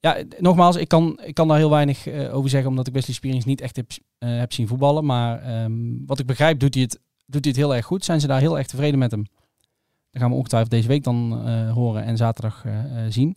Ja, 0.00 0.22
nogmaals, 0.38 0.76
ik 0.76 0.88
kan, 0.88 1.20
ik 1.24 1.34
kan 1.34 1.48
daar 1.48 1.56
heel 1.56 1.70
weinig 1.70 2.06
eh, 2.06 2.34
over 2.34 2.50
zeggen, 2.50 2.70
omdat 2.70 2.86
ik 2.86 2.92
Wesley 2.92 3.14
Spierings 3.14 3.44
niet 3.44 3.60
echt 3.60 3.76
heb, 3.76 3.90
eh, 4.18 4.38
heb 4.38 4.52
zien 4.52 4.68
voetballen. 4.68 5.04
Maar 5.04 5.42
ehm, 5.42 6.04
wat 6.06 6.18
ik 6.18 6.26
begrijp, 6.26 6.58
doet 6.58 6.74
hij, 6.74 6.82
het, 6.82 7.00
doet 7.26 7.44
hij 7.44 7.52
het 7.52 7.60
heel 7.60 7.74
erg 7.74 7.86
goed. 7.86 8.04
Zijn 8.04 8.20
ze 8.20 8.26
daar 8.26 8.40
heel 8.40 8.58
erg 8.58 8.66
tevreden 8.66 8.98
met 8.98 9.10
hem? 9.10 9.24
Dat 10.10 10.22
gaan 10.22 10.30
we 10.30 10.36
ongetwijfeld 10.36 10.70
deze 10.72 10.88
week 10.88 11.04
dan 11.04 11.46
eh, 11.46 11.72
horen 11.72 12.04
en 12.04 12.16
zaterdag 12.16 12.64
zien. 13.08 13.36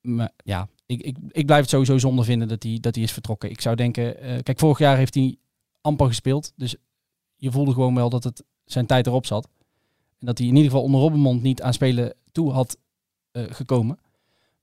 Maar 0.00 0.32
ja, 0.44 0.68
ik, 0.86 1.00
ik, 1.00 1.16
ik 1.28 1.46
blijf 1.46 1.60
het 1.60 1.70
sowieso 1.70 1.98
zonde 1.98 2.24
vinden 2.24 2.48
dat 2.48 2.62
hij, 2.62 2.78
dat 2.80 2.94
hij 2.94 3.04
is 3.04 3.12
vertrokken. 3.12 3.50
Ik 3.50 3.60
zou 3.60 3.76
denken, 3.76 4.16
kijk, 4.42 4.58
vorig 4.58 4.78
jaar 4.78 4.96
heeft 4.96 5.14
hij 5.14 5.36
amper 5.80 6.06
gespeeld. 6.06 6.52
Dus 6.56 6.76
je 7.36 7.50
voelde 7.50 7.72
gewoon 7.72 7.94
wel 7.94 8.08
dat 8.08 8.24
het 8.24 8.44
zijn 8.64 8.86
tijd 8.86 9.06
erop 9.06 9.26
zat. 9.26 9.48
En 10.18 10.26
dat 10.26 10.38
hij 10.38 10.46
in 10.46 10.54
ieder 10.54 10.70
geval 10.70 10.84
onder 10.84 11.00
Robbenmond 11.00 11.42
niet 11.42 11.62
aan 11.62 11.72
spelen 11.72 12.14
toe 12.32 12.52
had 12.52 12.78
gekomen. 13.32 13.98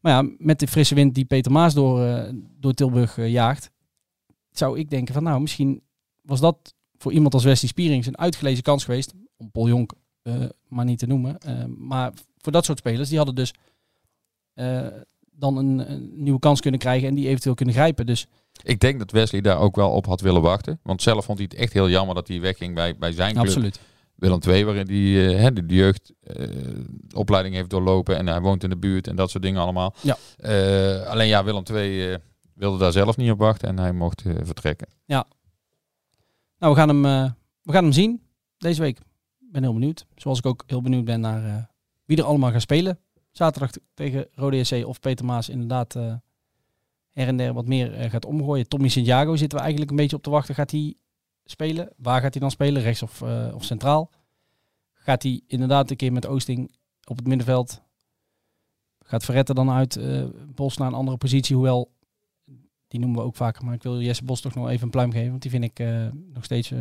Maar 0.05 0.23
ja, 0.23 0.31
met 0.37 0.59
de 0.59 0.67
frisse 0.67 0.95
wind 0.95 1.15
die 1.15 1.25
Peter 1.25 1.51
Maas 1.51 1.73
door, 1.73 2.05
eh, 2.05 2.33
door 2.59 2.73
Tilburg 2.73 3.17
eh, 3.17 3.31
jaagt, 3.31 3.71
zou 4.51 4.79
ik 4.79 4.89
denken 4.89 5.13
van 5.13 5.23
nou, 5.23 5.41
misschien 5.41 5.81
was 6.21 6.39
dat 6.39 6.73
voor 6.97 7.11
iemand 7.11 7.33
als 7.33 7.43
Wesley 7.43 7.69
Spierings 7.69 8.07
een 8.07 8.17
uitgelezen 8.17 8.63
kans 8.63 8.83
geweest. 8.83 9.13
Om 9.37 9.51
Paul 9.51 9.67
Jonk 9.67 9.93
eh, 10.21 10.33
maar 10.67 10.85
niet 10.85 10.99
te 10.99 11.05
noemen. 11.05 11.37
Maar 11.77 12.13
voor 12.37 12.51
dat 12.51 12.65
soort 12.65 12.77
spelers, 12.77 13.09
die 13.09 13.17
hadden 13.17 13.35
dus 13.35 13.53
dan 15.31 15.57
een, 15.57 15.91
een 15.91 16.11
nieuwe 16.23 16.39
kans 16.39 16.61
kunnen 16.61 16.79
krijgen 16.79 17.07
en 17.07 17.15
die 17.15 17.27
eventueel 17.27 17.55
kunnen 17.55 17.75
grijpen. 17.75 18.05
Dus 18.05 18.27
Ik 18.63 18.79
denk 18.79 18.99
dat 18.99 19.11
Wesley 19.11 19.41
daar 19.41 19.59
ook 19.59 19.75
wel 19.75 19.91
op 19.91 20.05
had 20.05 20.21
willen 20.21 20.41
wachten. 20.41 20.79
Want 20.83 21.01
zelf 21.01 21.25
vond 21.25 21.37
hij 21.37 21.47
het 21.49 21.59
echt 21.59 21.73
heel 21.73 21.89
jammer 21.89 22.15
dat 22.15 22.27
hij 22.27 22.41
wegging 22.41 22.75
bij, 22.75 22.97
bij 22.97 23.11
zijn 23.11 23.33
club. 23.33 23.45
absoluut. 23.45 23.79
Willem 24.15 24.39
II, 24.47 24.65
waarin 24.65 24.87
hij 24.87 25.27
eh, 25.27 25.39
hè, 25.41 25.53
de, 25.53 25.65
de 25.65 25.75
jeugdopleiding 25.75 27.55
heeft 27.55 27.69
doorlopen. 27.69 28.17
En 28.17 28.27
hij 28.27 28.41
woont 28.41 28.63
in 28.63 28.69
de 28.69 28.77
buurt 28.77 29.07
en 29.07 29.15
dat 29.15 29.29
soort 29.29 29.43
dingen 29.43 29.61
allemaal. 29.61 29.93
Ja. 30.01 30.17
Eh, 30.37 31.07
alleen 31.07 31.27
ja, 31.27 31.43
Willem 31.43 31.63
II 31.71 32.11
eh, 32.11 32.17
wilde 32.53 32.77
daar 32.77 32.91
zelf 32.91 33.17
niet 33.17 33.31
op 33.31 33.39
wachten 33.39 33.69
en 33.69 33.79
hij 33.79 33.91
mocht 33.91 34.21
eh, 34.25 34.33
vertrekken. 34.43 34.87
Nou, 36.59 36.73
we 36.73 36.79
gaan 36.79 36.89
hem, 36.89 37.05
eh, 37.05 37.31
we 37.61 37.71
gaan 37.71 37.83
hem 37.83 37.93
zien 37.93 38.21
deze 38.57 38.81
week. 38.81 38.99
Ik 39.39 39.51
ben 39.51 39.63
heel 39.63 39.73
benieuwd. 39.73 40.05
Zoals 40.15 40.37
ik 40.37 40.45
ook 40.45 40.63
heel 40.67 40.81
benieuwd 40.81 41.05
ben 41.05 41.19
naar 41.19 41.45
eh, 41.45 41.63
wie 42.05 42.17
er 42.17 42.23
allemaal 42.23 42.51
gaat 42.51 42.61
spelen. 42.61 42.99
Zaterdag 43.31 43.71
tegen 43.93 44.27
Rode 44.31 44.63
SC 44.63 44.73
of 44.85 44.99
Peter 44.99 45.25
Maas 45.25 45.49
inderdaad 45.49 45.95
eh 45.95 46.13
her 47.11 47.27
en 47.27 47.37
der 47.37 47.53
wat 47.53 47.67
meer 47.67 47.93
eh, 47.93 48.09
gaat 48.09 48.25
omgooien. 48.25 48.67
Tommy 48.67 48.87
Santiago 48.87 49.35
zitten 49.35 49.57
we 49.57 49.63
eigenlijk 49.63 49.91
een 49.91 49.97
beetje 49.97 50.15
op 50.15 50.23
te 50.23 50.29
wachten. 50.29 50.55
Gaat 50.55 50.71
hij 50.71 50.95
spelen? 51.45 51.89
Waar 51.97 52.21
gaat 52.21 52.33
hij 52.33 52.41
dan 52.41 52.51
spelen? 52.51 52.81
Rechts 52.81 53.01
of, 53.01 53.21
eh, 53.21 53.51
of 53.53 53.63
centraal? 53.63 54.09
Gaat 54.93 55.23
hij 55.23 55.41
inderdaad 55.47 55.89
een 55.89 55.95
keer 55.95 56.11
met 56.11 56.25
Oosting 56.25 56.75
op 57.03 57.17
het 57.17 57.27
middenveld? 57.27 57.81
Gaat 58.99 59.25
Verretten 59.25 59.55
dan 59.55 59.69
uit 59.69 59.95
eh, 59.95 60.23
Bos 60.55 60.77
naar 60.77 60.87
een 60.87 60.93
andere 60.93 61.17
positie? 61.17 61.55
Hoewel, 61.55 61.91
die 62.87 62.99
noemen 62.99 63.19
we 63.19 63.25
ook 63.25 63.35
vaker. 63.35 63.65
Maar 63.65 63.73
ik 63.73 63.83
wil 63.83 64.01
Jesse 64.01 64.23
Bos 64.23 64.41
toch 64.41 64.55
nog 64.55 64.69
even 64.69 64.83
een 64.83 64.89
pluim 64.89 65.11
geven. 65.11 65.29
Want 65.29 65.41
die 65.41 65.51
vind 65.51 65.63
ik 65.63 65.79
eh, 65.79 66.07
nog 66.33 66.43
steeds 66.43 66.73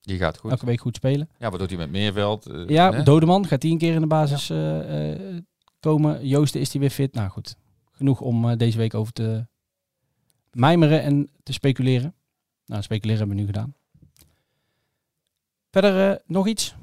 Die 0.00 0.18
gaat 0.18 0.38
goed. 0.38 0.50
elke 0.50 0.66
week 0.66 0.80
goed 0.80 0.96
spelen. 0.96 1.28
Ja, 1.38 1.50
wat 1.50 1.58
doet 1.58 1.68
hij 1.68 1.78
met 1.78 1.90
Meerveld? 1.90 2.50
Ja, 2.66 2.92
hè? 2.92 3.02
Dodeman 3.02 3.46
gaat 3.46 3.60
die 3.60 3.72
een 3.72 3.78
keer 3.78 3.94
in 3.94 4.00
de 4.00 4.06
basis 4.06 4.52
komen. 5.80 6.26
Joosten 6.26 6.60
is 6.60 6.70
die 6.70 6.80
weer 6.80 6.90
fit. 6.90 7.14
Nou 7.14 7.30
goed, 7.30 7.56
genoeg 7.90 8.20
om 8.20 8.56
deze 8.56 8.78
week 8.78 8.94
over 8.94 9.12
te 9.12 9.46
mijmeren 10.50 11.02
en 11.02 11.30
te 11.42 11.52
speculeren. 11.52 12.14
Nou, 12.66 12.82
speculeren 12.82 13.18
hebben 13.18 13.36
we 13.36 13.42
nu 13.42 13.48
gedaan. 13.48 13.74
Verder 15.72 16.10
eh, 16.10 16.16
nog 16.26 16.46
iets? 16.46 16.74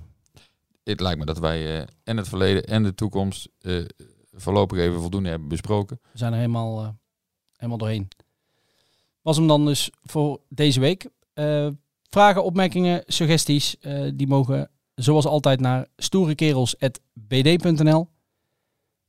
Het 0.83 0.99
lijkt 0.99 1.19
me 1.19 1.25
dat 1.25 1.39
wij 1.39 1.79
eh, 1.79 1.87
en 2.03 2.17
het 2.17 2.27
verleden 2.27 2.63
en 2.63 2.83
de 2.83 2.95
toekomst 2.95 3.49
eh, 3.59 3.85
voorlopig 4.31 4.77
even 4.77 5.01
voldoende 5.01 5.29
hebben 5.29 5.47
besproken. 5.47 5.99
We 6.11 6.17
zijn 6.17 6.31
er 6.31 6.37
helemaal, 6.37 6.97
helemaal 7.55 7.77
doorheen. 7.77 8.07
Was 9.21 9.37
hem 9.37 9.47
dan 9.47 9.65
dus 9.65 9.91
voor 10.01 10.41
deze 10.47 10.79
week. 10.79 11.09
Vragen, 12.09 12.43
opmerkingen, 12.43 13.03
suggesties, 13.07 13.75
die 14.13 14.27
mogen 14.27 14.69
zoals 14.95 15.25
altijd 15.25 15.59
naar 15.59 15.87
stoerekerels.bd.nl. 15.97 18.09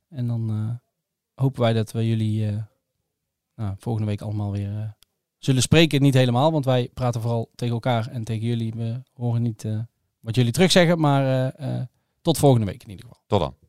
En 0.09 0.27
dan 0.27 0.79
hopen 1.33 1.61
wij 1.61 1.73
dat 1.73 1.91
we 1.91 2.07
jullie 2.07 2.65
nou, 3.55 3.75
volgende 3.77 4.07
week 4.07 4.21
allemaal 4.21 4.51
weer 4.51 4.95
zullen 5.43 5.61
spreken. 5.61 6.01
Niet 6.01 6.13
helemaal, 6.13 6.51
want 6.51 6.65
wij 6.65 6.89
praten 6.93 7.21
vooral 7.21 7.49
tegen 7.55 7.73
elkaar 7.73 8.07
en 8.07 8.23
tegen 8.23 8.47
jullie. 8.47 8.73
We 8.75 9.01
horen 9.13 9.41
niet 9.41 9.65
eh, 9.65 9.79
wat 10.19 10.35
jullie 10.35 10.51
terug 10.51 10.71
zeggen, 10.71 10.99
maar 10.99 11.23
eh, 11.23 11.79
eh, 11.79 11.85
tot 12.21 12.37
volgende 12.37 12.65
week 12.65 12.83
in 12.83 12.89
ieder 12.89 13.05
geval. 13.05 13.21
Tot 13.27 13.39
dan. 13.39 13.60